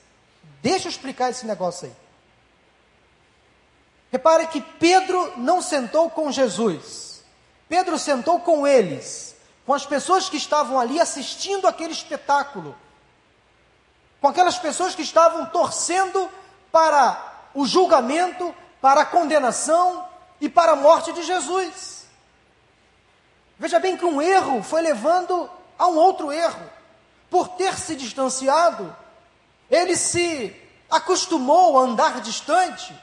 Deixa 0.61 0.87
eu 0.87 0.91
explicar 0.91 1.29
esse 1.29 1.45
negócio 1.45 1.87
aí. 1.87 1.93
Repare 4.11 4.47
que 4.47 4.61
Pedro 4.61 5.33
não 5.37 5.61
sentou 5.61 6.09
com 6.09 6.31
Jesus. 6.31 7.23
Pedro 7.67 7.97
sentou 7.99 8.39
com 8.39 8.65
eles, 8.65 9.35
com 9.65 9.73
as 9.73 9.85
pessoas 9.85 10.29
que 10.29 10.37
estavam 10.37 10.79
ali 10.79 10.99
assistindo 10.99 11.67
aquele 11.67 11.91
espetáculo, 11.91 12.75
com 14.21 14.27
aquelas 14.27 14.57
pessoas 14.57 14.95
que 14.95 15.01
estavam 15.01 15.45
torcendo 15.47 16.29
para 16.71 17.49
o 17.53 17.65
julgamento, 17.65 18.53
para 18.81 19.01
a 19.01 19.05
condenação 19.05 20.07
e 20.39 20.49
para 20.49 20.73
a 20.73 20.75
morte 20.75 21.11
de 21.13 21.23
Jesus. 21.23 22.05
Veja 23.59 23.79
bem 23.79 23.97
que 23.97 24.05
um 24.05 24.21
erro 24.21 24.61
foi 24.61 24.81
levando 24.81 25.49
a 25.77 25.87
um 25.87 25.97
outro 25.97 26.31
erro. 26.31 26.69
Por 27.29 27.49
ter 27.49 27.77
se 27.77 27.95
distanciado, 27.95 28.95
ele 29.69 29.95
se 29.95 30.55
acostumou 30.89 31.77
a 31.77 31.81
andar 31.81 32.21
distante. 32.21 32.95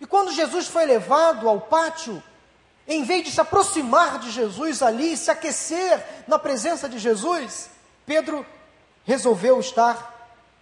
E 0.00 0.06
quando 0.06 0.32
Jesus 0.32 0.66
foi 0.66 0.86
levado 0.86 1.48
ao 1.48 1.60
pátio, 1.60 2.22
em 2.86 3.04
vez 3.04 3.24
de 3.24 3.30
se 3.30 3.40
aproximar 3.40 4.18
de 4.18 4.30
Jesus 4.30 4.82
ali, 4.82 5.16
se 5.16 5.30
aquecer 5.30 6.24
na 6.26 6.38
presença 6.38 6.88
de 6.88 6.98
Jesus, 6.98 7.68
Pedro 8.06 8.46
resolveu 9.04 9.60
estar 9.60 10.17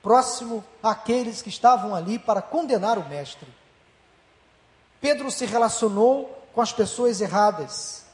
próximo 0.06 0.64
àqueles 0.80 1.42
que 1.42 1.48
estavam 1.48 1.92
ali 1.92 2.16
para 2.16 2.40
condenar 2.40 2.96
o 2.96 3.08
Mestre. 3.08 3.52
Pedro 5.00 5.32
se 5.32 5.44
relacionou 5.44 6.46
com 6.54 6.60
as 6.60 6.72
pessoas 6.72 7.20
erradas. 7.20 8.04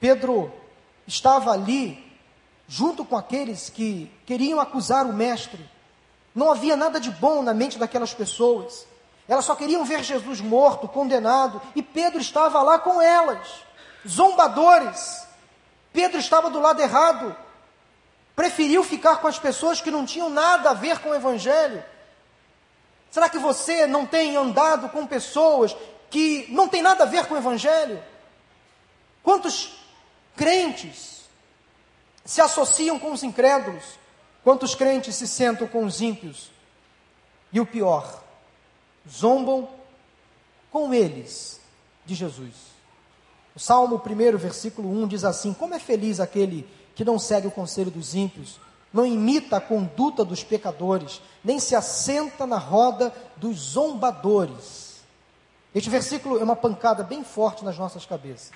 Pedro 0.00 0.50
estava 1.06 1.52
ali 1.52 2.10
junto 2.66 3.04
com 3.04 3.18
aqueles 3.18 3.68
que 3.68 4.10
queriam 4.24 4.58
acusar 4.58 5.04
o 5.04 5.12
Mestre. 5.12 5.62
Não 6.34 6.50
havia 6.50 6.74
nada 6.74 6.98
de 6.98 7.10
bom 7.10 7.42
na 7.42 7.52
mente 7.52 7.78
daquelas 7.78 8.14
pessoas. 8.14 8.86
Elas 9.28 9.44
só 9.44 9.54
queriam 9.54 9.84
ver 9.84 10.02
Jesus 10.02 10.40
morto, 10.40 10.88
condenado, 10.88 11.60
e 11.76 11.82
Pedro 11.82 12.18
estava 12.22 12.62
lá 12.62 12.78
com 12.78 12.98
elas, 12.98 13.46
zombadores. 14.08 15.26
Pedro 15.92 16.18
estava 16.18 16.48
do 16.48 16.60
lado 16.60 16.80
errado. 16.80 17.36
Preferiu 18.40 18.82
ficar 18.82 19.16
com 19.16 19.28
as 19.28 19.38
pessoas 19.38 19.82
que 19.82 19.90
não 19.90 20.06
tinham 20.06 20.30
nada 20.30 20.70
a 20.70 20.72
ver 20.72 20.98
com 21.00 21.10
o 21.10 21.14
Evangelho. 21.14 21.84
Será 23.10 23.28
que 23.28 23.38
você 23.38 23.86
não 23.86 24.06
tem 24.06 24.34
andado 24.34 24.88
com 24.88 25.06
pessoas 25.06 25.76
que 26.08 26.46
não 26.48 26.66
têm 26.66 26.80
nada 26.80 27.04
a 27.04 27.06
ver 27.06 27.26
com 27.26 27.34
o 27.34 27.36
Evangelho? 27.36 28.02
Quantos 29.22 29.74
crentes 30.34 31.28
se 32.24 32.40
associam 32.40 32.98
com 32.98 33.12
os 33.12 33.22
incrédulos? 33.22 33.84
Quantos 34.42 34.74
crentes 34.74 35.16
se 35.16 35.28
sentam 35.28 35.68
com 35.68 35.84
os 35.84 36.00
ímpios? 36.00 36.50
E 37.52 37.60
o 37.60 37.66
pior, 37.66 38.24
zombam 39.06 39.68
com 40.70 40.94
eles 40.94 41.60
de 42.06 42.14
Jesus. 42.14 42.54
O 43.54 43.60
Salmo 43.60 43.96
1, 44.02 44.38
versículo 44.38 44.90
1 45.02 45.08
diz 45.08 45.24
assim: 45.24 45.52
Como 45.52 45.74
é 45.74 45.78
feliz 45.78 46.20
aquele 46.20 46.66
que 47.00 47.04
não 47.04 47.18
segue 47.18 47.46
o 47.46 47.50
conselho 47.50 47.90
dos 47.90 48.14
ímpios, 48.14 48.60
não 48.92 49.06
imita 49.06 49.56
a 49.56 49.60
conduta 49.60 50.22
dos 50.22 50.44
pecadores, 50.44 51.22
nem 51.42 51.58
se 51.58 51.74
assenta 51.74 52.46
na 52.46 52.58
roda 52.58 53.10
dos 53.38 53.56
zombadores. 53.56 55.00
Este 55.74 55.88
versículo 55.88 56.38
é 56.38 56.44
uma 56.44 56.54
pancada 56.54 57.02
bem 57.02 57.24
forte 57.24 57.64
nas 57.64 57.78
nossas 57.78 58.04
cabeças. 58.04 58.52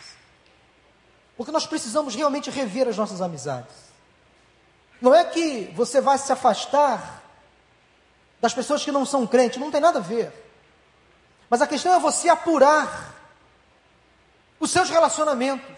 Porque 1.39 1.51
nós 1.51 1.67
precisamos 1.67 2.15
realmente 2.15 2.51
rever 2.51 2.87
as 2.87 2.99
nossas 2.99 3.23
amizades. 3.23 3.75
Não 5.01 5.15
é 5.15 5.25
que 5.25 5.73
você 5.75 6.03
vai 6.03 6.19
se 6.19 6.31
afastar 6.31 7.23
das 8.43 8.53
pessoas 8.53 8.85
que 8.85 8.93
não 8.93 9.07
são 9.07 9.27
crentes, 9.27 9.59
não 9.59 9.71
tem 9.71 9.81
nada 9.81 10.01
a 10.01 10.03
ver. 10.03 10.31
Mas 11.49 11.63
a 11.63 11.67
questão 11.67 11.95
é 11.95 11.99
você 11.99 12.29
apurar 12.29 13.15
os 14.61 14.71
seus 14.71 14.91
relacionamentos, 14.91 15.74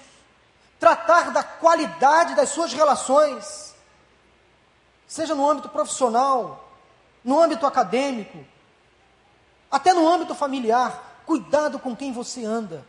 tratar 0.79 1.31
da 1.31 1.43
qualidade 1.43 2.35
das 2.35 2.51
suas 2.51 2.73
relações, 2.73 3.75
seja 5.07 5.35
no 5.35 5.49
âmbito 5.49 5.69
profissional, 5.69 6.69
no 7.25 7.41
âmbito 7.41 7.67
acadêmico, 7.67 8.39
até 9.71 9.93
no 9.93 10.09
âmbito 10.09 10.35
familiar. 10.35 11.23
Cuidado 11.27 11.79
com 11.79 11.97
quem 11.97 12.13
você 12.13 12.45
anda. 12.45 12.87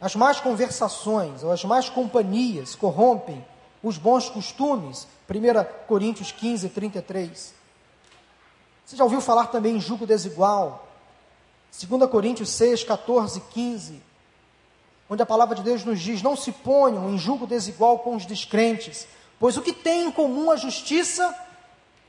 As 0.00 0.16
más 0.16 0.40
conversações 0.40 1.42
ou 1.42 1.52
as 1.52 1.64
más 1.64 1.88
companhias 1.88 2.74
corrompem 2.74 3.44
os 3.82 3.96
bons 3.96 4.28
costumes. 4.28 5.06
1 5.30 5.86
Coríntios 5.86 6.32
15, 6.32 6.68
33. 6.68 7.54
Você 8.84 8.96
já 8.96 9.04
ouviu 9.04 9.20
falar 9.20 9.46
também 9.46 9.76
em 9.76 9.80
julgo 9.80 10.06
desigual? 10.06 10.88
2 11.72 12.10
Coríntios 12.10 12.50
6, 12.50 12.84
14, 12.84 13.40
15. 13.40 14.02
Onde 15.08 15.22
a 15.22 15.26
palavra 15.26 15.54
de 15.54 15.62
Deus 15.62 15.84
nos 15.84 16.00
diz: 16.00 16.22
não 16.22 16.36
se 16.36 16.52
ponham 16.52 17.10
em 17.10 17.18
julgo 17.18 17.46
desigual 17.46 17.98
com 18.00 18.16
os 18.16 18.26
descrentes, 18.26 19.06
pois 19.38 19.56
o 19.56 19.62
que 19.62 19.72
tem 19.72 20.04
em 20.06 20.10
comum 20.10 20.50
a 20.50 20.56
justiça 20.56 21.34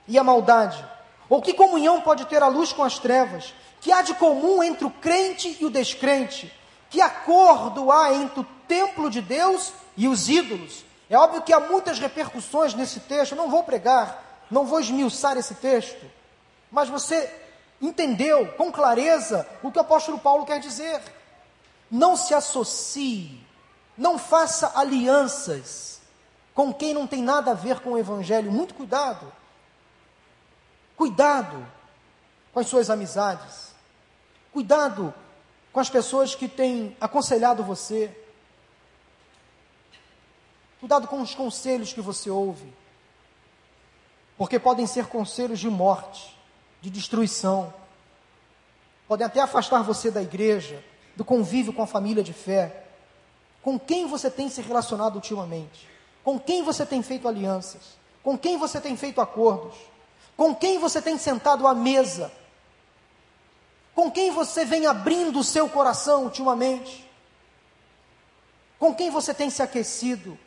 e 0.07 0.17
a 0.17 0.23
maldade? 0.23 0.83
Ou 1.29 1.41
que 1.41 1.53
comunhão 1.53 2.01
pode 2.01 2.25
ter 2.25 2.41
a 2.43 2.47
luz 2.47 2.71
com 2.71 2.83
as 2.83 2.99
trevas? 2.99 3.53
Que 3.81 3.91
há 3.91 4.01
de 4.01 4.13
comum 4.15 4.63
entre 4.63 4.85
o 4.85 4.91
crente 4.91 5.57
e 5.59 5.65
o 5.65 5.69
descrente? 5.69 6.51
Que 6.89 7.01
acordo 7.01 7.91
há 7.91 8.13
entre 8.13 8.41
o 8.41 8.47
templo 8.67 9.09
de 9.09 9.21
Deus 9.21 9.73
e 9.97 10.07
os 10.07 10.29
ídolos? 10.29 10.85
É 11.09 11.17
óbvio 11.17 11.41
que 11.41 11.53
há 11.53 11.59
muitas 11.59 11.99
repercussões 11.99 12.73
nesse 12.73 12.99
texto, 13.01 13.35
não 13.35 13.49
vou 13.49 13.63
pregar, 13.63 14.43
não 14.49 14.65
vou 14.65 14.79
esmiuçar 14.79 15.37
esse 15.37 15.55
texto, 15.55 16.03
mas 16.71 16.89
você 16.89 17.31
entendeu 17.81 18.47
com 18.57 18.71
clareza 18.71 19.47
o 19.61 19.71
que 19.71 19.77
o 19.77 19.81
apóstolo 19.81 20.17
Paulo 20.17 20.45
quer 20.45 20.59
dizer. 20.59 21.01
Não 21.89 22.15
se 22.15 22.33
associe, 22.33 23.39
não 23.97 24.17
faça 24.17 24.71
alianças 24.75 25.95
com 26.55 26.73
quem 26.73 26.93
não 26.93 27.05
tem 27.05 27.21
nada 27.21 27.51
a 27.51 27.53
ver 27.53 27.81
com 27.81 27.91
o 27.91 27.97
evangelho. 27.97 28.49
Muito 28.49 28.73
cuidado. 28.73 29.31
Cuidado 30.95 31.67
com 32.53 32.61
as 32.61 32.67
suas 32.67 32.89
amizades. 32.89 33.75
Cuidado 34.53 35.13
com 35.73 35.81
as 35.81 35.89
pessoas 35.89 36.33
que 36.33 36.47
têm 36.47 36.95
aconselhado 37.01 37.61
você. 37.61 38.09
Cuidado 40.79 41.09
com 41.09 41.21
os 41.21 41.35
conselhos 41.35 41.91
que 41.91 41.99
você 41.99 42.29
ouve. 42.29 42.73
Porque 44.37 44.57
podem 44.57 44.87
ser 44.87 45.07
conselhos 45.07 45.59
de 45.59 45.69
morte, 45.69 46.37
de 46.81 46.89
destruição. 46.89 47.73
Podem 49.09 49.27
até 49.27 49.41
afastar 49.41 49.83
você 49.83 50.09
da 50.09 50.21
igreja, 50.21 50.81
do 51.15 51.23
convívio 51.23 51.73
com 51.73 51.81
a 51.81 51.87
família 51.87 52.23
de 52.23 52.33
fé. 52.33 52.83
Com 53.61 53.79
quem 53.79 54.05
você 54.05 54.29
tem 54.29 54.49
se 54.49 54.61
relacionado 54.61 55.15
ultimamente? 55.15 55.87
Com 56.23 56.39
quem 56.39 56.63
você 56.63 56.85
tem 56.85 57.01
feito 57.01 57.27
alianças? 57.27 57.97
Com 58.23 58.37
quem 58.37 58.57
você 58.57 58.81
tem 58.81 58.95
feito 58.97 59.21
acordos? 59.21 59.75
Com 60.35 60.53
quem 60.53 60.79
você 60.79 61.01
tem 61.01 61.17
sentado 61.17 61.67
à 61.67 61.73
mesa? 61.73 62.31
Com 63.93 64.11
quem 64.11 64.31
você 64.31 64.65
vem 64.65 64.85
abrindo 64.85 65.39
o 65.39 65.43
seu 65.43 65.69
coração 65.69 66.25
ultimamente? 66.25 67.09
Com 68.77 68.93
quem 68.93 69.09
você 69.09 69.33
tem 69.33 69.49
se 69.49 69.61
aquecido? 69.61 70.37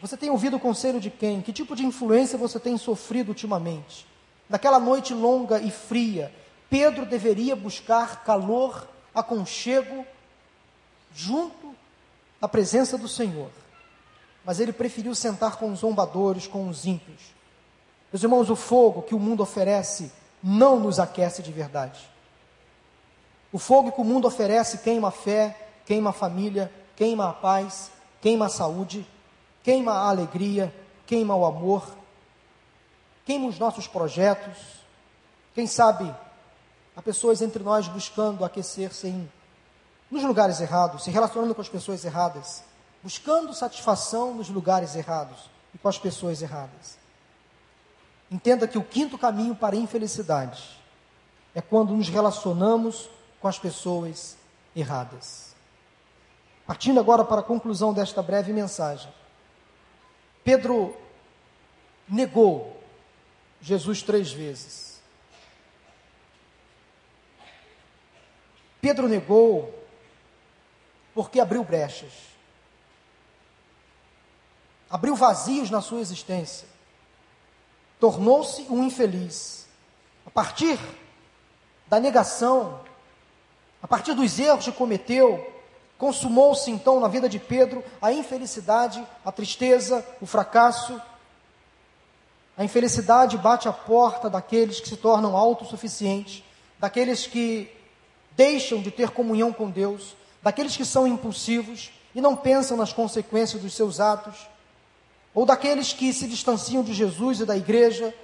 Você 0.00 0.16
tem 0.16 0.30
ouvido 0.30 0.56
o 0.56 0.60
conselho 0.60 1.00
de 1.00 1.10
quem? 1.10 1.42
Que 1.42 1.52
tipo 1.52 1.76
de 1.76 1.84
influência 1.84 2.38
você 2.38 2.58
tem 2.58 2.76
sofrido 2.78 3.28
ultimamente? 3.28 4.06
Naquela 4.48 4.78
noite 4.78 5.12
longa 5.12 5.58
e 5.58 5.70
fria, 5.70 6.32
Pedro 6.70 7.04
deveria 7.04 7.56
buscar 7.56 8.22
calor, 8.24 8.86
aconchego, 9.16 10.04
junto 11.14 11.74
à 12.40 12.46
presença 12.46 12.98
do 12.98 13.08
Senhor. 13.08 13.50
Mas 14.44 14.60
ele 14.60 14.72
preferiu 14.72 15.14
sentar 15.14 15.56
com 15.56 15.72
os 15.72 15.80
zombadores, 15.80 16.46
com 16.46 16.68
os 16.68 16.84
ímpios. 16.84 17.34
Meus 18.12 18.22
irmãos, 18.22 18.50
o 18.50 18.54
fogo 18.54 19.02
que 19.02 19.14
o 19.14 19.18
mundo 19.18 19.42
oferece 19.42 20.12
não 20.42 20.78
nos 20.78 21.00
aquece 21.00 21.42
de 21.42 21.50
verdade. 21.50 21.98
O 23.50 23.58
fogo 23.58 23.90
que 23.90 24.00
o 24.00 24.04
mundo 24.04 24.28
oferece 24.28 24.78
queima 24.78 25.08
a 25.08 25.10
fé, 25.10 25.68
queima 25.86 26.10
a 26.10 26.12
família, 26.12 26.70
queima 26.94 27.30
a 27.30 27.32
paz, 27.32 27.90
queima 28.20 28.46
a 28.46 28.50
saúde, 28.50 29.06
queima 29.62 29.92
a 29.92 30.08
alegria, 30.10 30.72
queima 31.06 31.34
o 31.34 31.44
amor, 31.44 31.96
queima 33.24 33.48
os 33.48 33.58
nossos 33.58 33.86
projetos. 33.86 34.56
Quem 35.54 35.66
sabe 35.66 36.14
há 36.96 37.02
pessoas 37.02 37.42
entre 37.42 37.62
nós 37.62 37.86
buscando 37.86 38.44
aquecer-se 38.44 39.28
nos 40.10 40.24
lugares 40.24 40.60
errados, 40.60 41.04
se 41.04 41.10
relacionando 41.10 41.54
com 41.54 41.60
as 41.60 41.68
pessoas 41.68 42.04
erradas, 42.04 42.64
buscando 43.02 43.52
satisfação 43.52 44.34
nos 44.34 44.48
lugares 44.48 44.96
errados 44.96 45.50
e 45.74 45.78
com 45.78 45.88
as 45.88 45.98
pessoas 45.98 46.40
erradas. 46.40 46.98
Entenda 48.30 48.66
que 48.66 48.78
o 48.78 48.84
quinto 48.84 49.18
caminho 49.18 49.54
para 49.54 49.76
a 49.76 49.78
infelicidade 49.78 50.80
é 51.54 51.60
quando 51.60 51.94
nos 51.94 52.08
relacionamos 52.08 53.08
com 53.40 53.46
as 53.46 53.58
pessoas 53.58 54.36
erradas. 54.74 55.54
Partindo 56.66 56.98
agora 56.98 57.24
para 57.24 57.40
a 57.40 57.44
conclusão 57.44 57.92
desta 57.92 58.22
breve 58.22 58.52
mensagem. 58.52 59.12
Pedro 60.42 60.96
negou 62.08 62.80
Jesus 63.60 64.02
três 64.02 64.32
vezes. 64.32 64.85
Pedro 68.86 69.08
negou 69.08 69.74
porque 71.14 71.40
abriu 71.40 71.64
brechas, 71.64 72.12
abriu 74.88 75.16
vazios 75.16 75.70
na 75.70 75.80
sua 75.80 76.00
existência 76.00 76.68
tornou-se 77.98 78.62
um 78.70 78.84
infeliz. 78.84 79.66
A 80.24 80.30
partir 80.30 80.78
da 81.86 81.98
negação, 81.98 82.80
a 83.82 83.88
partir 83.88 84.14
dos 84.14 84.38
erros 84.38 84.64
que 84.64 84.72
cometeu, 84.72 85.52
consumou-se 85.98 86.70
então 86.70 87.00
na 87.00 87.08
vida 87.08 87.28
de 87.28 87.38
Pedro 87.38 87.82
a 88.00 88.12
infelicidade, 88.12 89.04
a 89.24 89.32
tristeza, 89.32 90.06
o 90.20 90.26
fracasso. 90.26 91.00
A 92.56 92.64
infelicidade 92.64 93.36
bate 93.38 93.68
à 93.68 93.72
porta 93.72 94.30
daqueles 94.30 94.80
que 94.80 94.88
se 94.88 94.96
tornam 94.96 95.36
autossuficientes, 95.36 96.42
daqueles 96.78 97.26
que 97.26 97.75
deixam 98.36 98.80
de 98.80 98.90
ter 98.90 99.10
comunhão 99.10 99.52
com 99.52 99.70
Deus, 99.70 100.14
daqueles 100.42 100.76
que 100.76 100.84
são 100.84 101.06
impulsivos 101.06 101.90
e 102.14 102.20
não 102.20 102.36
pensam 102.36 102.76
nas 102.76 102.92
consequências 102.92 103.62
dos 103.62 103.74
seus 103.74 103.98
atos 103.98 104.46
ou 105.34 105.44
daqueles 105.44 105.92
que 105.92 106.12
se 106.12 106.26
distanciam 106.26 106.82
de 106.82 106.94
Jesus 106.94 107.40
e 107.40 107.44
da 107.44 107.56
igreja, 107.56 108.14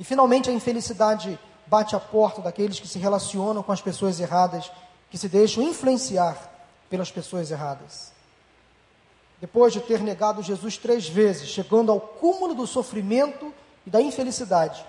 e 0.00 0.04
finalmente 0.04 0.48
a 0.48 0.52
infelicidade 0.52 1.38
bate 1.66 1.94
à 1.94 2.00
porta 2.00 2.40
daqueles 2.40 2.80
que 2.80 2.88
se 2.88 2.98
relacionam 2.98 3.62
com 3.62 3.72
as 3.72 3.82
pessoas 3.82 4.18
erradas, 4.20 4.70
que 5.10 5.18
se 5.18 5.28
deixam 5.28 5.62
influenciar 5.62 6.50
pelas 6.88 7.10
pessoas 7.10 7.50
erradas. 7.50 8.12
Depois 9.38 9.72
de 9.72 9.80
ter 9.80 10.00
negado 10.00 10.42
Jesus 10.42 10.78
três 10.78 11.06
vezes, 11.06 11.50
chegando 11.50 11.92
ao 11.92 12.00
cúmulo 12.00 12.54
do 12.54 12.66
sofrimento 12.66 13.52
e 13.86 13.90
da 13.90 14.00
infelicidade, 14.00 14.82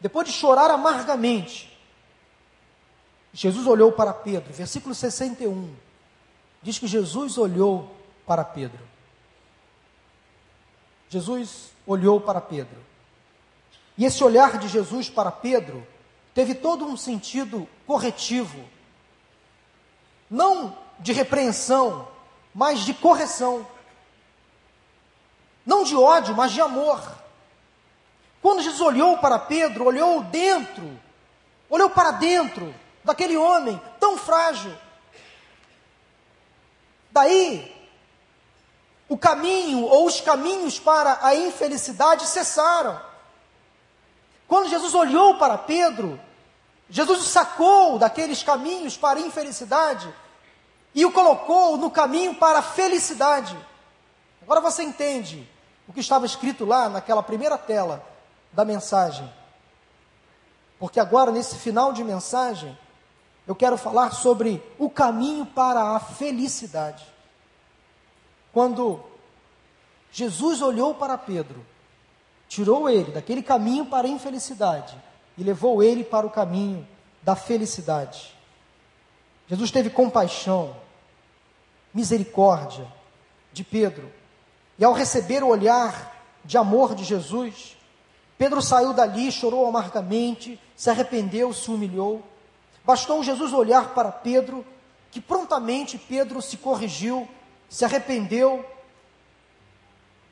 depois 0.00 0.26
de 0.26 0.32
chorar 0.32 0.70
amargamente, 0.70 1.67
Jesus 3.32 3.66
olhou 3.66 3.92
para 3.92 4.12
Pedro, 4.12 4.52
versículo 4.52 4.94
61, 4.94 5.74
diz 6.62 6.78
que 6.78 6.86
Jesus 6.86 7.38
olhou 7.38 7.94
para 8.26 8.44
Pedro. 8.44 8.80
Jesus 11.08 11.72
olhou 11.86 12.20
para 12.20 12.40
Pedro. 12.40 12.78
E 13.96 14.04
esse 14.04 14.22
olhar 14.22 14.58
de 14.58 14.68
Jesus 14.68 15.10
para 15.10 15.30
Pedro 15.30 15.86
teve 16.34 16.54
todo 16.54 16.84
um 16.84 16.96
sentido 16.96 17.68
corretivo, 17.86 18.64
não 20.30 20.76
de 20.98 21.12
repreensão, 21.12 22.08
mas 22.54 22.80
de 22.80 22.92
correção. 22.94 23.66
Não 25.64 25.84
de 25.84 25.94
ódio, 25.94 26.34
mas 26.34 26.52
de 26.52 26.60
amor. 26.60 27.00
Quando 28.40 28.62
Jesus 28.62 28.80
olhou 28.80 29.18
para 29.18 29.38
Pedro, 29.38 29.84
olhou 29.84 30.22
dentro, 30.24 30.98
olhou 31.68 31.90
para 31.90 32.12
dentro 32.12 32.74
daquele 33.04 33.36
homem 33.36 33.80
tão 33.98 34.16
frágil. 34.16 34.76
Daí 37.10 37.74
o 39.08 39.16
caminho 39.16 39.84
ou 39.84 40.06
os 40.06 40.20
caminhos 40.20 40.78
para 40.78 41.18
a 41.22 41.34
infelicidade 41.34 42.26
cessaram. 42.26 43.00
Quando 44.46 44.68
Jesus 44.68 44.94
olhou 44.94 45.36
para 45.36 45.56
Pedro, 45.56 46.20
Jesus 46.90 47.20
o 47.20 47.24
sacou 47.24 47.98
daqueles 47.98 48.42
caminhos 48.42 48.96
para 48.96 49.18
a 49.18 49.22
infelicidade 49.22 50.12
e 50.94 51.04
o 51.04 51.12
colocou 51.12 51.76
no 51.76 51.90
caminho 51.90 52.34
para 52.34 52.60
a 52.60 52.62
felicidade. 52.62 53.56
Agora 54.42 54.60
você 54.60 54.82
entende 54.82 55.48
o 55.86 55.92
que 55.92 56.00
estava 56.00 56.26
escrito 56.26 56.64
lá 56.64 56.88
naquela 56.88 57.22
primeira 57.22 57.56
tela 57.56 58.04
da 58.52 58.64
mensagem. 58.64 59.32
Porque 60.78 61.00
agora, 61.00 61.30
nesse 61.30 61.56
final 61.56 61.92
de 61.92 62.04
mensagem, 62.04 62.76
eu 63.48 63.56
quero 63.56 63.78
falar 63.78 64.12
sobre 64.12 64.62
o 64.78 64.90
caminho 64.90 65.46
para 65.46 65.96
a 65.96 65.98
felicidade. 65.98 67.02
Quando 68.52 69.00
Jesus 70.12 70.60
olhou 70.60 70.94
para 70.94 71.16
Pedro, 71.16 71.64
tirou 72.46 72.90
ele 72.90 73.10
daquele 73.10 73.42
caminho 73.42 73.86
para 73.86 74.06
a 74.06 74.10
infelicidade 74.10 74.94
e 75.38 75.42
levou 75.42 75.82
ele 75.82 76.04
para 76.04 76.26
o 76.26 76.30
caminho 76.30 76.86
da 77.22 77.34
felicidade. 77.34 78.36
Jesus 79.48 79.70
teve 79.70 79.88
compaixão, 79.88 80.76
misericórdia 81.94 82.86
de 83.50 83.64
Pedro, 83.64 84.12
e 84.78 84.84
ao 84.84 84.92
receber 84.92 85.42
o 85.42 85.48
olhar 85.48 86.22
de 86.44 86.58
amor 86.58 86.94
de 86.94 87.02
Jesus, 87.02 87.78
Pedro 88.36 88.60
saiu 88.60 88.92
dali, 88.92 89.32
chorou 89.32 89.66
amargamente, 89.66 90.60
se 90.76 90.90
arrependeu, 90.90 91.50
se 91.54 91.70
humilhou. 91.70 92.22
Bastou 92.88 93.22
Jesus 93.22 93.52
olhar 93.52 93.92
para 93.92 94.10
Pedro 94.10 94.64
que 95.10 95.20
prontamente 95.20 95.98
Pedro 95.98 96.40
se 96.40 96.56
corrigiu, 96.56 97.28
se 97.68 97.84
arrependeu. 97.84 98.64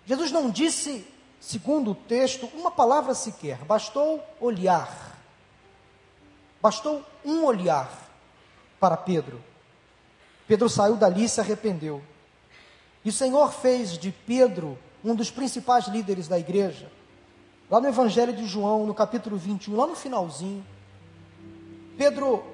Jesus 0.06 0.32
não 0.32 0.48
disse, 0.48 1.06
segundo 1.38 1.90
o 1.90 1.94
texto, 1.94 2.46
uma 2.54 2.70
palavra 2.70 3.12
sequer, 3.12 3.58
bastou 3.66 4.24
olhar. 4.40 5.18
Bastou 6.62 7.04
um 7.22 7.44
olhar 7.44 7.90
para 8.80 8.96
Pedro. 8.96 9.44
Pedro 10.48 10.70
saiu 10.70 10.96
dali 10.96 11.24
e 11.24 11.28
se 11.28 11.42
arrependeu. 11.42 12.02
E 13.04 13.10
o 13.10 13.12
Senhor 13.12 13.52
fez 13.52 13.98
de 13.98 14.10
Pedro 14.10 14.78
um 15.04 15.14
dos 15.14 15.30
principais 15.30 15.88
líderes 15.88 16.26
da 16.26 16.38
igreja. 16.38 16.90
Lá 17.70 17.82
no 17.82 17.88
Evangelho 17.88 18.32
de 18.32 18.46
João, 18.46 18.86
no 18.86 18.94
capítulo 18.94 19.36
21, 19.36 19.76
lá 19.76 19.86
no 19.86 19.94
finalzinho, 19.94 20.64
Pedro 21.96 22.44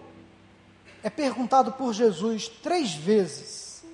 é 1.03 1.11
perguntado 1.11 1.73
por 1.73 1.93
Jesus 1.93 2.49
três 2.49 2.95
vezes. 2.95 3.85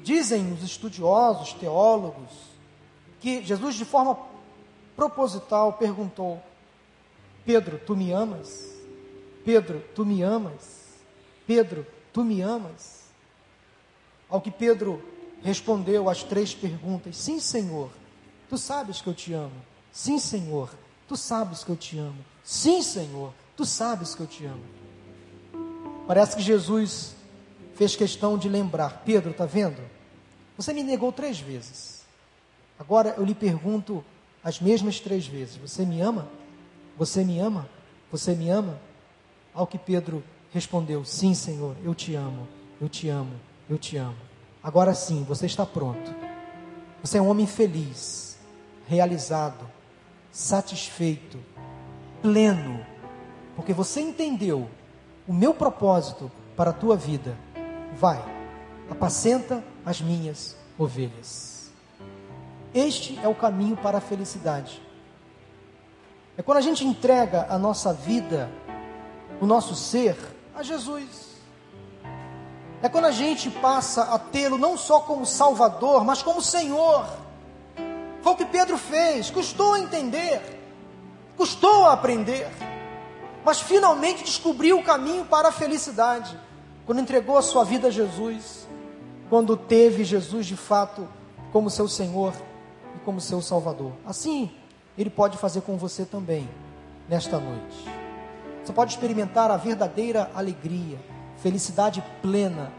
Dizem 0.00 0.52
os 0.52 0.62
estudiosos, 0.62 1.52
teólogos, 1.52 2.30
que 3.20 3.42
Jesus, 3.42 3.74
de 3.74 3.84
forma 3.84 4.18
proposital, 4.96 5.74
perguntou: 5.74 6.42
Pedro, 7.44 7.78
tu 7.78 7.96
me 7.96 8.12
amas? 8.12 8.74
Pedro, 9.44 9.82
tu 9.94 10.04
me 10.04 10.22
amas? 10.22 10.86
Pedro, 11.46 11.86
tu 12.12 12.24
me 12.24 12.40
amas? 12.40 13.04
Ao 14.28 14.40
que 14.40 14.50
Pedro 14.50 15.02
respondeu 15.42 16.08
às 16.08 16.22
três 16.22 16.54
perguntas: 16.54 17.16
Sim, 17.16 17.40
Senhor, 17.40 17.90
tu 18.48 18.56
sabes 18.56 19.00
que 19.00 19.08
eu 19.08 19.14
te 19.14 19.32
amo. 19.32 19.62
Sim, 19.92 20.18
Senhor, 20.18 20.70
tu 21.06 21.16
sabes 21.16 21.64
que 21.64 21.70
eu 21.70 21.76
te 21.76 21.98
amo. 21.98 22.24
Sim, 22.42 22.82
Senhor, 22.82 23.32
tu 23.58 23.66
sabes 23.66 24.14
que 24.14 24.20
eu 24.20 24.26
te 24.26 24.46
amo. 24.46 24.62
Parece 26.06 26.36
que 26.36 26.42
Jesus 26.42 27.16
fez 27.74 27.96
questão 27.96 28.38
de 28.38 28.48
lembrar: 28.48 29.02
Pedro, 29.04 29.32
está 29.32 29.44
vendo? 29.44 29.82
Você 30.56 30.72
me 30.72 30.84
negou 30.84 31.10
três 31.12 31.40
vezes. 31.40 32.06
Agora 32.78 33.16
eu 33.18 33.24
lhe 33.24 33.34
pergunto 33.34 34.04
as 34.44 34.60
mesmas 34.60 35.00
três 35.00 35.26
vezes: 35.26 35.56
Você 35.56 35.84
me 35.84 36.00
ama? 36.00 36.28
Você 36.96 37.24
me 37.24 37.40
ama? 37.40 37.68
Você 38.12 38.32
me 38.32 38.48
ama? 38.48 38.78
Ao 39.52 39.66
que 39.66 39.76
Pedro 39.76 40.22
respondeu: 40.54 41.04
Sim, 41.04 41.34
Senhor, 41.34 41.74
eu 41.82 41.96
te 41.96 42.14
amo, 42.14 42.46
eu 42.80 42.88
te 42.88 43.08
amo, 43.08 43.34
eu 43.68 43.76
te 43.76 43.96
amo. 43.96 44.16
Agora 44.62 44.94
sim, 44.94 45.24
você 45.24 45.46
está 45.46 45.66
pronto. 45.66 46.14
Você 47.02 47.18
é 47.18 47.22
um 47.22 47.28
homem 47.28 47.46
feliz, 47.46 48.38
realizado, 48.86 49.68
satisfeito, 50.30 51.38
pleno, 52.22 52.84
porque 53.58 53.72
você 53.72 54.00
entendeu 54.00 54.70
o 55.26 55.32
meu 55.32 55.52
propósito 55.52 56.30
para 56.56 56.70
a 56.70 56.72
tua 56.72 56.96
vida. 56.96 57.36
Vai, 57.94 58.24
apacenta 58.88 59.64
as 59.84 60.00
minhas 60.00 60.56
ovelhas. 60.78 61.68
Este 62.72 63.18
é 63.18 63.26
o 63.26 63.34
caminho 63.34 63.76
para 63.76 63.98
a 63.98 64.00
felicidade. 64.00 64.80
É 66.36 66.42
quando 66.42 66.58
a 66.58 66.60
gente 66.60 66.86
entrega 66.86 67.48
a 67.50 67.58
nossa 67.58 67.92
vida, 67.92 68.48
o 69.40 69.44
nosso 69.44 69.74
ser, 69.74 70.16
a 70.54 70.62
Jesus. 70.62 71.26
É 72.80 72.88
quando 72.88 73.06
a 73.06 73.10
gente 73.10 73.50
passa 73.50 74.04
a 74.04 74.20
tê-lo 74.20 74.56
não 74.56 74.76
só 74.76 75.00
como 75.00 75.26
Salvador, 75.26 76.04
mas 76.04 76.22
como 76.22 76.40
Senhor. 76.40 77.08
Foi 78.22 78.34
o 78.34 78.36
que 78.36 78.44
Pedro 78.44 78.78
fez, 78.78 79.32
custou 79.32 79.72
a 79.74 79.80
entender, 79.80 80.60
custou 81.36 81.86
a 81.86 81.94
aprender 81.94 82.48
mas 83.48 83.62
finalmente 83.62 84.24
descobriu 84.24 84.78
o 84.78 84.82
caminho 84.82 85.24
para 85.24 85.48
a 85.48 85.52
felicidade, 85.52 86.38
quando 86.84 87.00
entregou 87.00 87.38
a 87.38 87.40
sua 87.40 87.64
vida 87.64 87.88
a 87.88 87.90
Jesus, 87.90 88.68
quando 89.30 89.56
teve 89.56 90.04
Jesus 90.04 90.44
de 90.44 90.54
fato 90.54 91.08
como 91.50 91.70
seu 91.70 91.88
Senhor 91.88 92.34
e 92.94 92.98
como 93.06 93.22
seu 93.22 93.40
Salvador. 93.40 93.92
Assim, 94.04 94.50
Ele 94.98 95.08
pode 95.08 95.38
fazer 95.38 95.62
com 95.62 95.78
você 95.78 96.04
também, 96.04 96.46
nesta 97.08 97.38
noite. 97.38 97.88
Você 98.62 98.70
pode 98.70 98.92
experimentar 98.92 99.50
a 99.50 99.56
verdadeira 99.56 100.30
alegria, 100.34 100.98
felicidade 101.38 102.04
plena, 102.20 102.70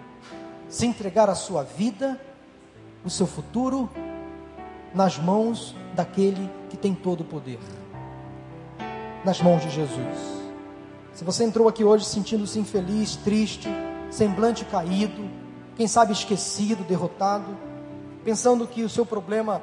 se 0.67 0.85
entregar 0.85 1.31
a 1.31 1.35
sua 1.35 1.63
vida, 1.63 2.21
o 3.03 3.09
seu 3.09 3.25
futuro, 3.25 3.89
nas 4.93 5.17
mãos 5.17 5.75
daquele 5.95 6.47
que 6.69 6.77
tem 6.77 6.93
todo 6.93 7.21
o 7.21 7.25
poder 7.25 7.57
nas 9.25 9.41
mãos 9.41 9.61
de 9.61 9.69
Jesus. 9.69 10.38
Se 11.13 11.23
você 11.23 11.43
entrou 11.43 11.67
aqui 11.67 11.83
hoje 11.83 12.05
sentindo-se 12.05 12.59
infeliz, 12.59 13.15
triste, 13.17 13.67
semblante 14.09 14.63
caído, 14.65 15.29
quem 15.75 15.87
sabe 15.87 16.13
esquecido, 16.13 16.83
derrotado, 16.83 17.57
pensando 18.23 18.67
que 18.67 18.83
o 18.83 18.89
seu 18.89 19.05
problema 19.05 19.61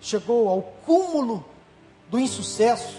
chegou 0.00 0.48
ao 0.48 0.62
cúmulo 0.84 1.44
do 2.10 2.18
insucesso, 2.18 2.96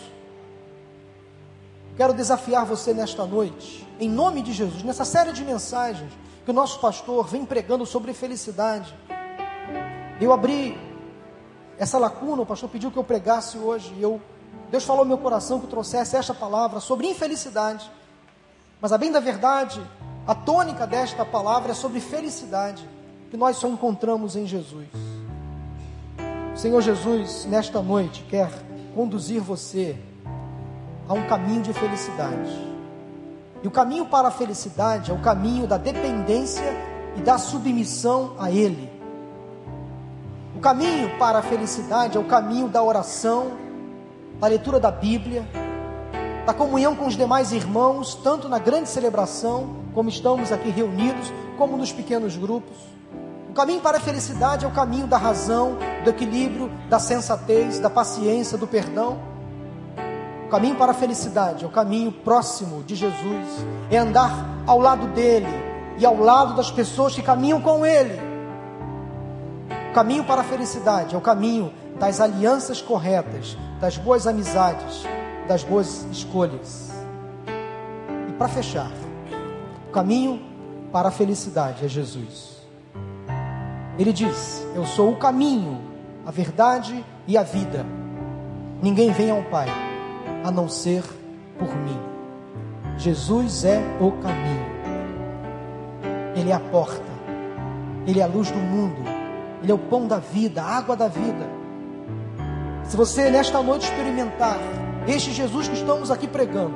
quero 1.96 2.14
desafiar 2.14 2.66
você 2.66 2.94
nesta 2.94 3.26
noite, 3.26 3.88
em 4.00 4.10
nome 4.10 4.42
de 4.42 4.54
Jesus, 4.54 4.84
nessa 4.84 5.06
série 5.06 5.32
de 5.34 5.44
mensagens 5.44 6.12
que 6.46 6.52
o 6.52 6.54
nosso 6.54 6.80
pastor 6.80 7.28
vem 7.28 7.46
pregando 7.46 7.86
sobre 7.86 8.14
felicidade. 8.14 8.94
Eu 10.20 10.34
abri 10.34 10.78
essa 11.78 11.98
lacuna, 11.98 12.42
o 12.42 12.46
pastor 12.46 12.70
pediu 12.70 12.92
que 12.92 12.98
eu 12.98 13.04
pregasse 13.04 13.58
hoje, 13.58 13.94
e 13.98 14.02
eu 14.02 14.22
Deus 14.72 14.84
falou 14.84 15.04
no 15.04 15.10
meu 15.10 15.18
coração 15.18 15.60
que 15.60 15.68
trouxesse 15.68 16.16
esta 16.16 16.34
palavra 16.34 16.80
sobre 16.80 17.08
infelicidade. 17.08 17.90
Mas 18.80 18.94
a 18.94 18.98
bem 18.98 19.12
da 19.12 19.20
verdade, 19.20 19.82
a 20.28 20.36
tônica 20.36 20.86
desta 20.86 21.26
palavra 21.26 21.72
é 21.72 21.76
sobre 21.76 22.00
felicidade, 22.00 22.88
que 23.32 23.38
nós 23.38 23.58
só 23.58 23.68
encontramos 23.68 24.36
em 24.36 24.46
Jesus. 24.46 24.88
O 26.54 26.58
Senhor 26.58 26.82
Jesus, 26.82 27.46
nesta 27.46 27.82
noite, 27.82 28.24
quer 28.30 28.52
conduzir 28.94 29.42
você 29.42 29.98
a 31.08 31.14
um 31.14 31.26
caminho 31.28 31.62
de 31.62 31.74
felicidade. 31.74 32.70
E 33.64 33.68
o 33.68 33.72
caminho 33.72 34.06
para 34.06 34.28
a 34.28 34.32
felicidade 34.32 35.12
é 35.12 35.14
o 35.14 35.20
caminho 35.20 35.66
da 35.68 35.78
dependência 35.78 36.74
e 37.18 37.22
da 37.22 37.38
submissão 37.38 38.36
a 38.38 38.52
Ele. 38.52 38.90
O 40.56 40.60
caminho 40.60 41.18
para 41.18 41.40
a 41.40 41.42
felicidade 41.42 42.18
é 42.18 42.20
o 42.20 42.26
caminho 42.26 42.68
da 42.68 42.84
oração, 42.84 43.52
da 44.40 44.48
leitura 44.48 44.80
da 44.80 44.90
Bíblia, 44.90 45.46
da 46.46 46.54
comunhão 46.54 46.96
com 46.96 47.06
os 47.06 47.18
demais 47.18 47.52
irmãos, 47.52 48.16
tanto 48.16 48.48
na 48.48 48.58
grande 48.58 48.88
celebração, 48.88 49.76
como 49.94 50.08
estamos 50.10 50.52
aqui 50.52 50.70
reunidos, 50.70 51.32
como 51.58 51.76
nos 51.76 51.92
pequenos 51.92 52.38
grupos. 52.38 52.78
O 53.50 53.54
caminho 53.54 53.82
para 53.82 53.98
a 53.98 54.00
felicidade 54.00 54.64
é 54.64 54.68
o 54.68 54.72
caminho 54.72 55.08
da 55.08 55.18
razão, 55.18 55.78
do 56.04 56.10
equilíbrio, 56.10 56.72
da 56.90 57.00
sensatez, 57.00 57.80
da 57.80 57.90
paciência, 57.90 58.58
do 58.58 58.66
perdão. 58.66 59.20
O 60.46 60.50
caminho 60.50 60.76
para 60.76 60.92
a 60.92 60.96
felicidade 60.96 61.66
é 61.66 61.68
o 61.68 61.72
caminho 61.72 62.12
próximo 62.12 62.82
de 62.84 62.96
Jesus, 62.96 63.66
é 63.92 63.98
andar 63.98 64.32
ao 64.66 64.80
lado 64.80 65.08
dele 65.08 65.48
e 65.98 66.06
ao 66.06 66.18
lado 66.18 66.56
das 66.56 66.72
pessoas 66.72 67.14
que 67.14 67.22
caminham 67.22 67.60
com 67.60 67.86
ele. 67.86 68.20
O 69.92 69.94
caminho 69.94 70.24
para 70.24 70.42
a 70.42 70.44
felicidade 70.46 71.14
é 71.14 71.18
o 71.18 71.22
caminho 71.22 71.74
das 72.00 72.22
alianças 72.22 72.82
corretas, 72.82 73.58
das 73.80 73.98
boas 73.98 74.28
amizades, 74.28 75.04
das 75.48 75.64
boas 75.64 76.06
escolhas. 76.12 76.92
E 78.28 78.34
para 78.34 78.48
fechar, 78.48 78.92
o 79.88 79.92
caminho 79.92 80.42
para 80.92 81.10
a 81.10 81.12
felicidade 81.12 81.86
é 81.86 81.88
Jesus. 81.88 82.58
Ele 83.98 84.14
diz: 84.14 84.66
Eu 84.76 84.86
sou 84.86 85.12
o 85.12 85.18
caminho, 85.18 85.82
a 86.26 86.32
verdade 86.32 87.04
e 87.28 87.38
a 87.38 87.44
vida. 87.44 87.86
Ninguém 88.82 89.12
vem 89.12 89.30
ao 89.30 89.44
Pai 89.44 89.68
a 90.44 90.52
não 90.52 90.70
ser 90.70 91.04
por 91.58 91.76
mim. 91.76 92.00
Jesus 92.98 93.66
é 93.66 93.80
o 94.00 94.12
caminho. 94.14 94.80
Ele 96.36 96.52
é 96.52 96.54
a 96.54 96.60
porta. 96.60 97.10
Ele 98.06 98.20
é 98.20 98.24
a 98.24 98.28
luz 98.28 98.50
do 98.52 98.58
mundo. 98.58 99.02
Ele 99.62 99.72
é 99.72 99.76
o 99.76 99.78
pão 99.78 100.08
da 100.08 100.20
vida, 100.20 100.62
a 100.62 100.78
água 100.78 100.96
da 100.96 101.08
vida. 101.08 101.59
Se 102.90 102.98
você 102.98 103.30
nesta 103.30 103.62
noite 103.62 103.86
experimentar 103.86 104.58
este 105.08 105.32
Jesus 105.32 105.68
que 105.68 105.76
estamos 105.76 106.10
aqui 106.10 106.28
pregando. 106.28 106.74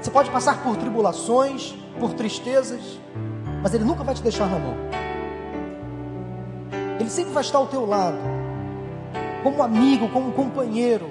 Você 0.00 0.10
pode 0.10 0.30
passar 0.30 0.62
por 0.62 0.74
tribulações, 0.74 1.74
por 2.00 2.14
tristezas, 2.14 2.98
mas 3.62 3.74
Ele 3.74 3.84
nunca 3.84 4.02
vai 4.02 4.14
te 4.14 4.22
deixar 4.22 4.48
na 4.48 4.58
mão. 4.58 4.74
Ele 6.98 7.10
sempre 7.10 7.30
vai 7.34 7.42
estar 7.42 7.58
ao 7.58 7.66
teu 7.66 7.84
lado, 7.84 8.16
como 9.42 9.62
amigo, 9.62 10.08
como 10.08 10.32
companheiro, 10.32 11.10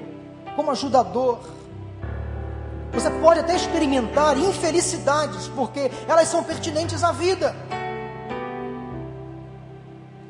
como 0.55 0.71
ajudador. 0.71 1.37
Você 2.91 3.11
pode 3.21 3.41
até 3.41 3.55
experimentar 3.55 4.35
infelicidades, 4.35 5.47
porque 5.49 5.91
elas 6.07 6.27
são 6.27 6.43
pertinentes 6.43 7.03
à 7.03 7.11
vida. 7.11 7.55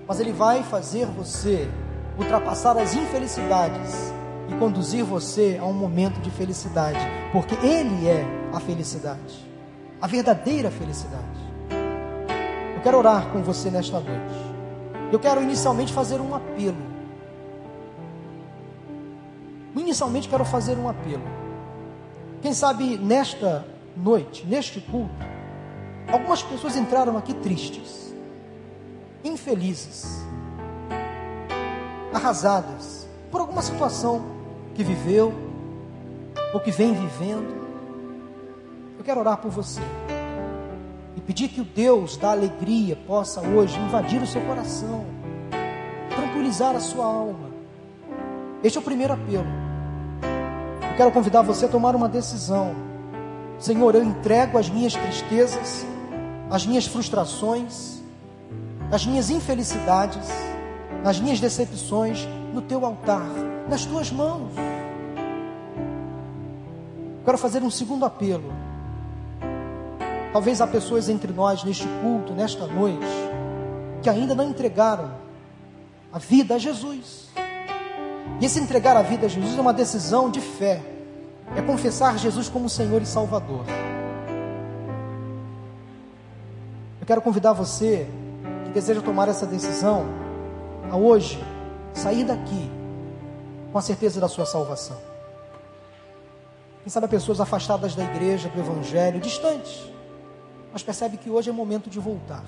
Mas 0.05 0.19
Ele 0.19 0.33
vai 0.33 0.61
fazer 0.61 1.05
você 1.05 1.69
ultrapassar 2.17 2.77
as 2.77 2.95
infelicidades 2.95 4.13
e 4.49 4.55
conduzir 4.55 5.03
você 5.03 5.57
a 5.61 5.65
um 5.65 5.73
momento 5.73 6.19
de 6.19 6.31
felicidade, 6.31 6.99
porque 7.31 7.55
Ele 7.65 8.07
é 8.07 8.25
a 8.53 8.59
felicidade, 8.59 9.45
a 10.01 10.07
verdadeira 10.07 10.71
felicidade. 10.71 11.47
Eu 12.75 12.81
quero 12.81 12.97
orar 12.97 13.27
com 13.29 13.41
você 13.41 13.69
nesta 13.69 13.99
noite. 13.99 14.35
Eu 15.11 15.19
quero 15.19 15.41
inicialmente 15.41 15.93
fazer 15.93 16.19
um 16.19 16.33
apelo. 16.33 16.77
Inicialmente 19.75 20.27
quero 20.27 20.43
fazer 20.43 20.77
um 20.77 20.89
apelo. 20.89 21.23
Quem 22.41 22.53
sabe 22.53 22.97
nesta 22.97 23.65
noite, 23.95 24.45
neste 24.45 24.79
culto, 24.79 25.15
algumas 26.11 26.41
pessoas 26.43 26.75
entraram 26.75 27.17
aqui 27.17 27.33
tristes, 27.33 28.13
infelizes, 29.23 30.26
arrasadas 32.17 33.07
por 33.31 33.39
alguma 33.41 33.61
situação 33.61 34.25
que 34.75 34.83
viveu 34.83 35.33
ou 36.53 36.59
que 36.59 36.71
vem 36.71 36.93
vivendo. 36.93 37.55
Eu 38.97 39.03
quero 39.03 39.19
orar 39.19 39.37
por 39.37 39.51
você 39.51 39.81
e 41.15 41.21
pedir 41.21 41.49
que 41.49 41.61
o 41.61 41.63
Deus 41.63 42.17
da 42.17 42.31
alegria 42.31 42.95
possa 42.95 43.41
hoje 43.41 43.79
invadir 43.79 44.21
o 44.21 44.27
seu 44.27 44.41
coração, 44.41 45.05
tranquilizar 46.09 46.75
a 46.75 46.79
sua 46.79 47.05
alma. 47.05 47.49
Este 48.63 48.77
é 48.77 48.81
o 48.81 48.83
primeiro 48.83 49.13
apelo. 49.13 49.47
Eu 50.89 50.97
quero 50.97 51.11
convidar 51.11 51.43
você 51.43 51.65
a 51.65 51.69
tomar 51.69 51.95
uma 51.95 52.09
decisão. 52.09 52.75
Senhor, 53.59 53.93
eu 53.95 54.03
entrego 54.03 54.57
as 54.57 54.69
minhas 54.69 54.93
tristezas, 54.93 55.85
as 56.49 56.65
minhas 56.65 56.87
frustrações, 56.87 58.01
as 58.91 59.05
minhas 59.05 59.29
infelicidades, 59.29 60.27
as 61.03 61.19
minhas 61.19 61.39
decepções 61.39 62.27
no 62.53 62.61
teu 62.61 62.85
altar, 62.85 63.27
nas 63.69 63.85
tuas 63.85 64.11
mãos. 64.11 64.51
Quero 67.23 67.37
fazer 67.37 67.61
um 67.61 67.69
segundo 67.69 68.05
apelo. 68.05 68.53
Talvez 70.31 70.61
há 70.61 70.67
pessoas 70.67 71.09
entre 71.09 71.31
nós 71.33 71.63
neste 71.63 71.87
culto, 72.01 72.33
nesta 72.33 72.67
noite, 72.67 73.05
que 74.01 74.09
ainda 74.09 74.35
não 74.35 74.49
entregaram 74.49 75.11
a 76.11 76.19
vida 76.19 76.55
a 76.55 76.57
Jesus. 76.57 77.27
E 78.39 78.45
esse 78.45 78.59
entregar 78.59 78.95
a 78.95 79.01
vida 79.01 79.25
a 79.25 79.29
Jesus 79.29 79.57
é 79.57 79.61
uma 79.61 79.73
decisão 79.73 80.29
de 80.29 80.39
fé, 80.39 80.81
é 81.55 81.61
confessar 81.61 82.17
Jesus 82.17 82.49
como 82.49 82.69
Senhor 82.69 83.01
e 83.01 83.05
Salvador. 83.05 83.65
Eu 87.01 87.07
quero 87.07 87.21
convidar 87.21 87.53
você 87.53 88.07
que 88.65 88.69
deseja 88.71 89.01
tomar 89.01 89.27
essa 89.27 89.45
decisão 89.45 90.26
a 90.91 90.97
hoje 90.97 91.43
sair 91.93 92.23
daqui 92.23 92.71
com 93.71 93.77
a 93.77 93.81
certeza 93.81 94.19
da 94.19 94.27
sua 94.27 94.45
salvação. 94.45 94.97
Quem 96.83 96.89
sabe 96.89 97.07
pessoas 97.07 97.41
afastadas 97.41 97.95
da 97.95 98.03
igreja, 98.03 98.49
do 98.49 98.59
evangelho, 98.59 99.19
distantes, 99.19 99.83
mas 100.71 100.83
percebe 100.83 101.17
que 101.17 101.29
hoje 101.29 101.49
é 101.49 101.53
momento 101.53 101.89
de 101.89 101.99
voltar. 101.99 102.43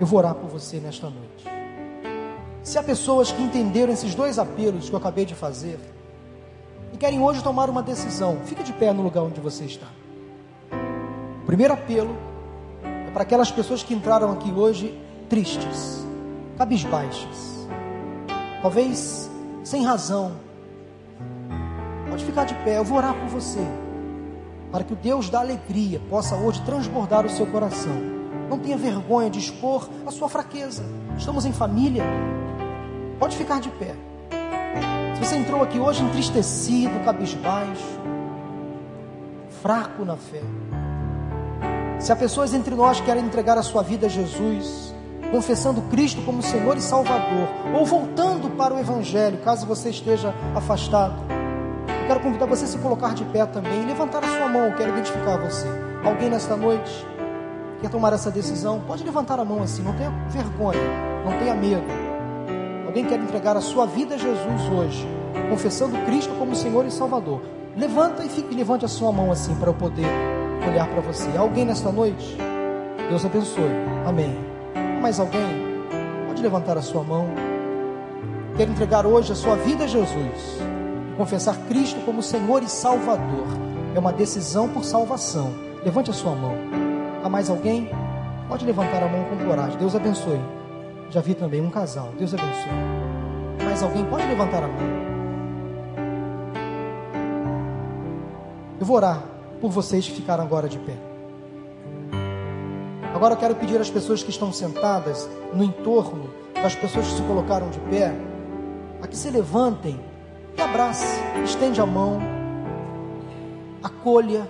Eu 0.00 0.06
vou 0.06 0.18
orar 0.18 0.34
por 0.34 0.48
você 0.48 0.78
nesta 0.78 1.10
noite. 1.10 1.44
Se 2.62 2.78
há 2.78 2.82
pessoas 2.82 3.32
que 3.32 3.42
entenderam 3.42 3.92
esses 3.92 4.14
dois 4.14 4.38
apelos 4.38 4.88
que 4.88 4.94
eu 4.94 4.98
acabei 4.98 5.24
de 5.24 5.34
fazer 5.34 5.80
e 6.92 6.96
querem 6.96 7.20
hoje 7.20 7.42
tomar 7.42 7.68
uma 7.68 7.82
decisão, 7.82 8.38
fique 8.44 8.62
de 8.62 8.72
pé 8.72 8.92
no 8.92 9.02
lugar 9.02 9.22
onde 9.22 9.40
você 9.40 9.64
está. 9.64 9.86
O 11.42 11.46
primeiro 11.46 11.74
apelo 11.74 12.16
é 12.84 13.10
para 13.10 13.22
aquelas 13.22 13.50
pessoas 13.50 13.82
que 13.82 13.94
entraram 13.94 14.30
aqui 14.32 14.52
hoje 14.52 14.96
tristes, 15.28 16.06
cabisbaixas, 16.58 17.68
talvez 18.60 19.30
sem 19.62 19.84
razão. 19.84 20.32
Pode 22.10 22.24
ficar 22.24 22.44
de 22.44 22.54
pé, 22.56 22.78
eu 22.78 22.84
vou 22.84 22.98
orar 22.98 23.14
por 23.14 23.28
você, 23.28 23.60
para 24.72 24.82
que 24.82 24.92
o 24.92 24.96
Deus 24.96 25.30
da 25.30 25.38
alegria 25.38 26.00
possa 26.10 26.34
hoje 26.34 26.60
transbordar 26.64 27.24
o 27.24 27.30
seu 27.30 27.46
coração. 27.46 27.94
Não 28.50 28.58
tenha 28.58 28.76
vergonha 28.76 29.30
de 29.30 29.38
expor 29.38 29.88
a 30.06 30.10
sua 30.10 30.28
fraqueza. 30.28 30.82
Estamos 31.16 31.44
em 31.44 31.52
família. 31.52 32.02
Pode 33.20 33.36
ficar 33.36 33.60
de 33.60 33.68
pé. 33.68 33.94
Se 35.14 35.24
você 35.24 35.36
entrou 35.36 35.62
aqui 35.62 35.78
hoje 35.78 36.02
entristecido, 36.02 36.98
cabisbaixo, 37.04 38.00
fraco 39.62 40.04
na 40.04 40.16
fé. 40.16 40.42
Se 42.00 42.10
há 42.10 42.16
pessoas 42.16 42.54
entre 42.54 42.74
nós 42.74 43.00
que 43.00 43.06
querem 43.06 43.24
entregar 43.24 43.58
a 43.58 43.62
sua 43.62 43.82
vida 43.82 44.06
a 44.06 44.08
Jesus, 44.08 44.87
confessando 45.30 45.82
Cristo 45.82 46.22
como 46.22 46.42
Senhor 46.42 46.76
e 46.76 46.80
Salvador, 46.80 47.48
ou 47.74 47.84
voltando 47.84 48.50
para 48.50 48.74
o 48.74 48.78
Evangelho, 48.78 49.38
caso 49.38 49.66
você 49.66 49.90
esteja 49.90 50.34
afastado. 50.54 51.22
Eu 51.88 52.06
quero 52.06 52.20
convidar 52.20 52.46
você 52.46 52.64
a 52.64 52.68
se 52.68 52.78
colocar 52.78 53.14
de 53.14 53.24
pé 53.26 53.44
também 53.44 53.82
e 53.82 53.86
levantar 53.86 54.24
a 54.24 54.28
sua 54.28 54.48
mão. 54.48 54.64
Eu 54.66 54.76
quero 54.76 54.92
identificar 54.92 55.36
você. 55.36 55.66
Alguém 56.02 56.30
nesta 56.30 56.56
noite 56.56 57.06
quer 57.80 57.90
tomar 57.90 58.12
essa 58.12 58.30
decisão? 58.30 58.80
Pode 58.80 59.04
levantar 59.04 59.38
a 59.38 59.44
mão 59.44 59.62
assim, 59.62 59.82
não 59.82 59.94
tenha 59.94 60.10
vergonha, 60.28 60.80
não 61.24 61.38
tenha 61.38 61.54
medo. 61.54 61.84
Alguém 62.86 63.04
quer 63.04 63.20
entregar 63.20 63.56
a 63.56 63.60
sua 63.60 63.84
vida 63.84 64.14
a 64.14 64.18
Jesus 64.18 64.62
hoje, 64.72 65.06
confessando 65.50 65.98
Cristo 66.06 66.34
como 66.38 66.56
Senhor 66.56 66.86
e 66.86 66.90
Salvador? 66.90 67.42
Levanta 67.76 68.24
e 68.24 68.28
fique, 68.28 68.54
levante 68.54 68.86
a 68.86 68.88
sua 68.88 69.12
mão 69.12 69.30
assim 69.30 69.54
para 69.56 69.68
eu 69.68 69.74
poder 69.74 70.06
olhar 70.66 70.88
para 70.88 71.02
você. 71.02 71.28
Alguém 71.36 71.66
nesta 71.66 71.92
noite? 71.92 72.36
Deus 73.10 73.24
abençoe. 73.24 73.70
Amém. 74.06 74.47
Mais 75.00 75.20
alguém? 75.20 75.40
Pode 76.26 76.42
levantar 76.42 76.76
a 76.76 76.82
sua 76.82 77.02
mão. 77.02 77.28
Quer 78.56 78.68
entregar 78.68 79.06
hoje 79.06 79.32
a 79.32 79.34
sua 79.34 79.56
vida 79.56 79.84
a 79.84 79.86
Jesus. 79.86 80.58
Confessar 81.16 81.56
Cristo 81.68 82.00
como 82.04 82.22
Senhor 82.22 82.62
e 82.62 82.68
Salvador. 82.68 83.46
É 83.94 83.98
uma 83.98 84.12
decisão 84.12 84.68
por 84.68 84.84
salvação. 84.84 85.54
Levante 85.84 86.10
a 86.10 86.12
sua 86.12 86.34
mão. 86.34 86.54
Há 87.22 87.28
mais 87.28 87.48
alguém? 87.48 87.88
Pode 88.48 88.64
levantar 88.64 89.02
a 89.02 89.08
mão 89.08 89.24
com 89.24 89.46
coragem. 89.46 89.78
Deus 89.78 89.94
abençoe. 89.94 90.40
Já 91.10 91.20
vi 91.20 91.34
também 91.34 91.60
um 91.60 91.70
casal. 91.70 92.10
Deus 92.18 92.34
abençoe. 92.34 93.64
Mais 93.64 93.82
alguém? 93.82 94.04
Pode 94.04 94.26
levantar 94.26 94.64
a 94.64 94.68
mão. 94.68 95.08
Eu 98.80 98.86
vou 98.86 98.96
orar 98.96 99.22
por 99.60 99.70
vocês 99.70 100.06
que 100.06 100.14
ficaram 100.14 100.44
agora 100.44 100.68
de 100.68 100.78
pé. 100.78 101.07
Agora 103.18 103.34
eu 103.34 103.38
quero 103.38 103.56
pedir 103.56 103.80
às 103.80 103.90
pessoas 103.90 104.22
que 104.22 104.30
estão 104.30 104.52
sentadas 104.52 105.28
no 105.52 105.64
entorno 105.64 106.30
das 106.54 106.76
pessoas 106.76 107.04
que 107.04 107.14
se 107.14 107.22
colocaram 107.22 107.68
de 107.68 107.80
pé, 107.80 108.14
a 109.02 109.08
que 109.08 109.16
se 109.16 109.28
levantem 109.28 109.98
e 110.56 110.62
abrace, 110.62 111.18
estende 111.44 111.80
a 111.80 111.84
mão, 111.84 112.20
acolha, 113.82 114.48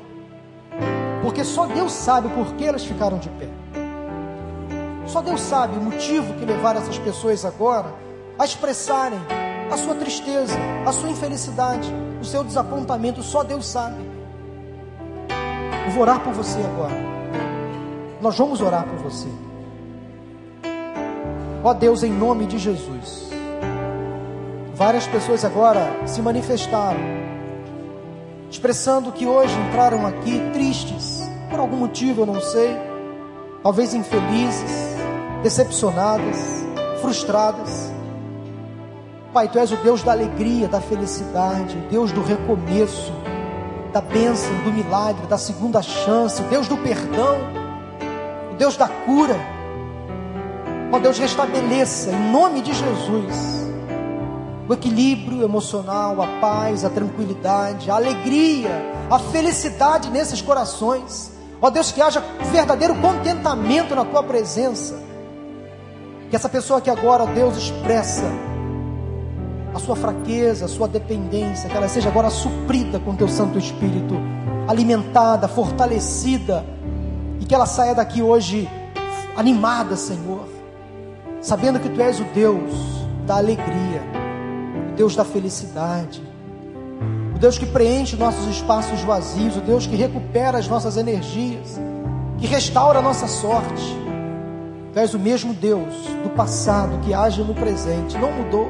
porque 1.23 1.45
só 1.45 1.65
Deus 1.65 1.93
sabe 1.93 2.29
por 2.29 2.57
que 2.57 2.67
elas 2.67 2.85
ficaram 2.85 3.17
de 3.17 3.31
pé. 3.31 3.49
Só 5.07 5.23
Deus 5.23 5.41
sabe 5.41 5.79
o 5.79 5.81
motivo 5.81 6.35
que 6.35 6.45
levaram 6.45 6.83
essas 6.83 6.99
pessoas 6.99 7.47
agora 7.47 7.95
a 8.39 8.45
expressarem 8.45 9.21
a 9.73 9.79
sua 9.79 9.95
tristeza, 9.95 10.59
a 10.85 10.93
sua 10.93 11.09
infelicidade, 11.09 11.91
o 12.21 12.25
seu 12.25 12.45
desapontamento. 12.45 13.23
Só 13.23 13.43
Deus 13.43 13.67
sabe. 13.67 13.97
Eu 15.87 15.93
vou 15.93 16.03
orar 16.03 16.21
por 16.21 16.35
você 16.35 16.59
agora. 16.59 17.08
Nós 18.21 18.37
vamos 18.37 18.61
orar 18.61 18.85
por 18.85 18.99
você. 18.99 19.29
Ó 21.63 21.73
Deus, 21.73 22.03
em 22.03 22.13
nome 22.13 22.47
de 22.47 22.59
Jesus. 22.59 23.29
Várias 24.75 25.07
pessoas 25.07 25.45
agora 25.45 26.07
se 26.07 26.23
manifestaram, 26.23 27.01
expressando 28.51 29.11
que 29.11 29.27
hoje 29.27 29.53
entraram 29.69 30.07
aqui 30.07 30.41
tristes, 30.53 31.29
por 31.51 31.59
algum 31.59 31.77
motivo 31.77 32.23
eu 32.23 32.27
não 32.27 32.41
sei, 32.41 32.77
talvez 33.63 33.93
infelizes, 33.93 34.97
decepcionadas, 35.43 36.65
frustradas. 37.01 37.93
Pai, 39.33 39.49
tu 39.49 39.59
és 39.59 39.73
o 39.73 39.77
Deus 39.77 40.03
da 40.03 40.13
alegria, 40.13 40.69
da 40.69 40.81
felicidade, 40.81 41.77
Deus 41.91 42.13
do 42.13 42.23
recomeço, 42.23 43.13
da 43.93 44.01
bênção, 44.01 44.53
do 44.65 44.73
milagre, 44.73 45.27
da 45.27 45.39
segunda 45.39 45.83
chance, 45.83 46.43
Deus 46.45 46.69
do 46.69 46.77
perdão. 46.77 47.68
Deus 48.59 48.77
da 48.77 48.89
cura. 48.89 49.37
Ó 50.93 50.99
Deus, 50.99 51.19
restabeleça 51.19 52.11
em 52.11 52.31
nome 52.33 52.61
de 52.61 52.73
Jesus 52.75 53.59
o 54.69 54.75
equilíbrio 54.75 55.43
emocional, 55.43 56.21
a 56.21 56.27
paz, 56.41 56.85
a 56.85 56.91
tranquilidade, 56.91 57.91
a 57.91 57.95
alegria, 57.95 58.69
a 59.11 59.19
felicidade 59.19 60.11
nesses 60.11 60.43
corações. 60.43 61.33
Ó 61.61 61.71
Deus, 61.71 61.91
que 61.91 62.03
haja 62.03 62.23
verdadeiro 62.53 62.95
contentamento 62.97 63.95
na 63.95 64.05
tua 64.05 64.23
presença. 64.23 65.03
Que 66.29 66.37
essa 66.37 66.51
pessoa 66.51 66.83
que 66.83 66.91
agora, 66.91 67.23
ó 67.23 67.27
Deus, 67.27 67.57
expressa 67.57 68.25
a 69.75 69.79
sua 69.79 69.97
fraqueza, 69.97 70.67
a 70.67 70.69
sua 70.69 70.87
dependência, 70.87 71.71
que 71.71 71.77
ela 71.77 71.89
seja 71.89 72.11
agora 72.11 72.29
suprida 72.29 72.99
com 72.99 73.17
teu 73.17 73.29
Santo 73.29 73.57
Espírito, 73.57 74.17
alimentada, 74.69 75.49
fortalecida 75.49 76.63
e 77.41 77.45
que 77.45 77.55
ela 77.55 77.67
saia 77.67 77.95
daqui 77.95 78.23
hoje 78.23 78.69
animada, 79.37 79.97
Senhor, 79.97 80.49
sabendo 81.41 81.79
que 81.79 81.89
Tu 81.89 82.01
és 82.01 82.19
o 82.21 82.25
Deus 82.35 82.73
da 83.27 83.37
alegria, 83.37 84.03
o 84.91 84.97
Deus 84.97 85.15
da 85.15 85.25
felicidade, 85.25 86.23
o 87.35 87.39
Deus 87.39 87.57
que 87.57 87.67
preenche 87.67 88.17
nossos 88.17 88.47
espaços 88.49 89.01
vazios, 89.03 89.57
o 89.57 89.61
Deus 89.61 89.87
que 89.87 89.95
recupera 89.95 90.59
as 90.59 90.67
nossas 90.67 90.97
energias, 90.97 91.81
que 92.39 92.47
restaura 92.47 92.99
a 92.99 93.03
nossa 93.03 93.29
sorte. 93.29 93.97
Tu 94.93 94.99
és 94.99 95.15
o 95.15 95.19
mesmo 95.19 95.55
Deus 95.55 95.95
do 96.25 96.31
passado 96.31 96.99
que 97.05 97.15
age 97.15 97.43
no 97.43 97.55
presente, 97.55 98.19
não 98.19 98.33
mudou. 98.33 98.69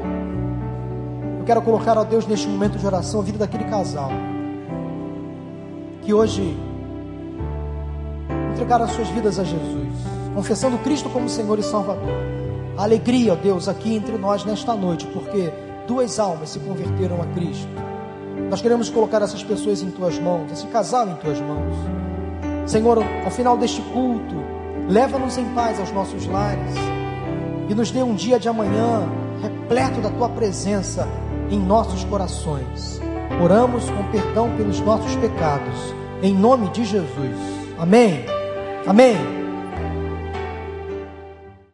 Eu 1.39 1.45
quero 1.45 1.61
colocar 1.61 1.97
a 1.97 2.03
Deus 2.03 2.27
neste 2.27 2.47
momento 2.47 2.77
de 2.77 2.85
oração 2.85 3.21
a 3.21 3.23
vida 3.23 3.39
daquele 3.39 3.63
casal 3.63 4.11
que 6.09 6.13
hoje 6.13 6.57
entregaram 8.59 8.83
as 8.83 8.91
suas 8.91 9.07
vidas 9.07 9.39
a 9.39 9.43
Jesus, 9.45 9.87
confessando 10.35 10.77
Cristo 10.79 11.09
como 11.09 11.29
Senhor 11.29 11.57
e 11.59 11.63
Salvador. 11.63 12.11
A 12.77 12.83
alegria, 12.83 13.31
ó 13.31 13.35
Deus, 13.37 13.69
aqui 13.69 13.95
entre 13.95 14.17
nós 14.17 14.43
nesta 14.43 14.75
noite, 14.75 15.07
porque 15.07 15.49
duas 15.87 16.19
almas 16.19 16.49
se 16.49 16.59
converteram 16.59 17.21
a 17.21 17.25
Cristo. 17.27 17.69
Nós 18.49 18.61
queremos 18.61 18.89
colocar 18.89 19.21
essas 19.21 19.41
pessoas 19.41 19.81
em 19.81 19.89
tuas 19.91 20.19
mãos, 20.19 20.51
esse 20.51 20.67
casal 20.67 21.07
em 21.07 21.15
tuas 21.15 21.39
mãos. 21.39 21.73
Senhor, 22.65 23.01
ao 23.23 23.31
final 23.31 23.57
deste 23.57 23.81
culto, 23.93 24.35
leva-nos 24.89 25.37
em 25.37 25.45
paz 25.53 25.79
aos 25.79 25.91
nossos 25.93 26.25
lares 26.25 26.75
e 27.69 27.73
nos 27.73 27.91
dê 27.91 28.03
um 28.03 28.13
dia 28.13 28.37
de 28.37 28.49
amanhã 28.49 29.07
repleto 29.41 30.01
da 30.01 30.09
tua 30.09 30.27
presença 30.27 31.07
em 31.49 31.59
nossos 31.59 32.03
corações. 32.03 32.99
Oramos 33.41 33.89
com 33.89 34.03
perdão 34.11 34.53
pelos 34.57 34.81
nossos 34.81 35.15
pecados, 35.15 35.95
em 36.21 36.33
nome 36.33 36.69
de 36.71 36.83
Jesus. 36.83 37.37
Amém. 37.77 38.38
Amém. 38.89 39.48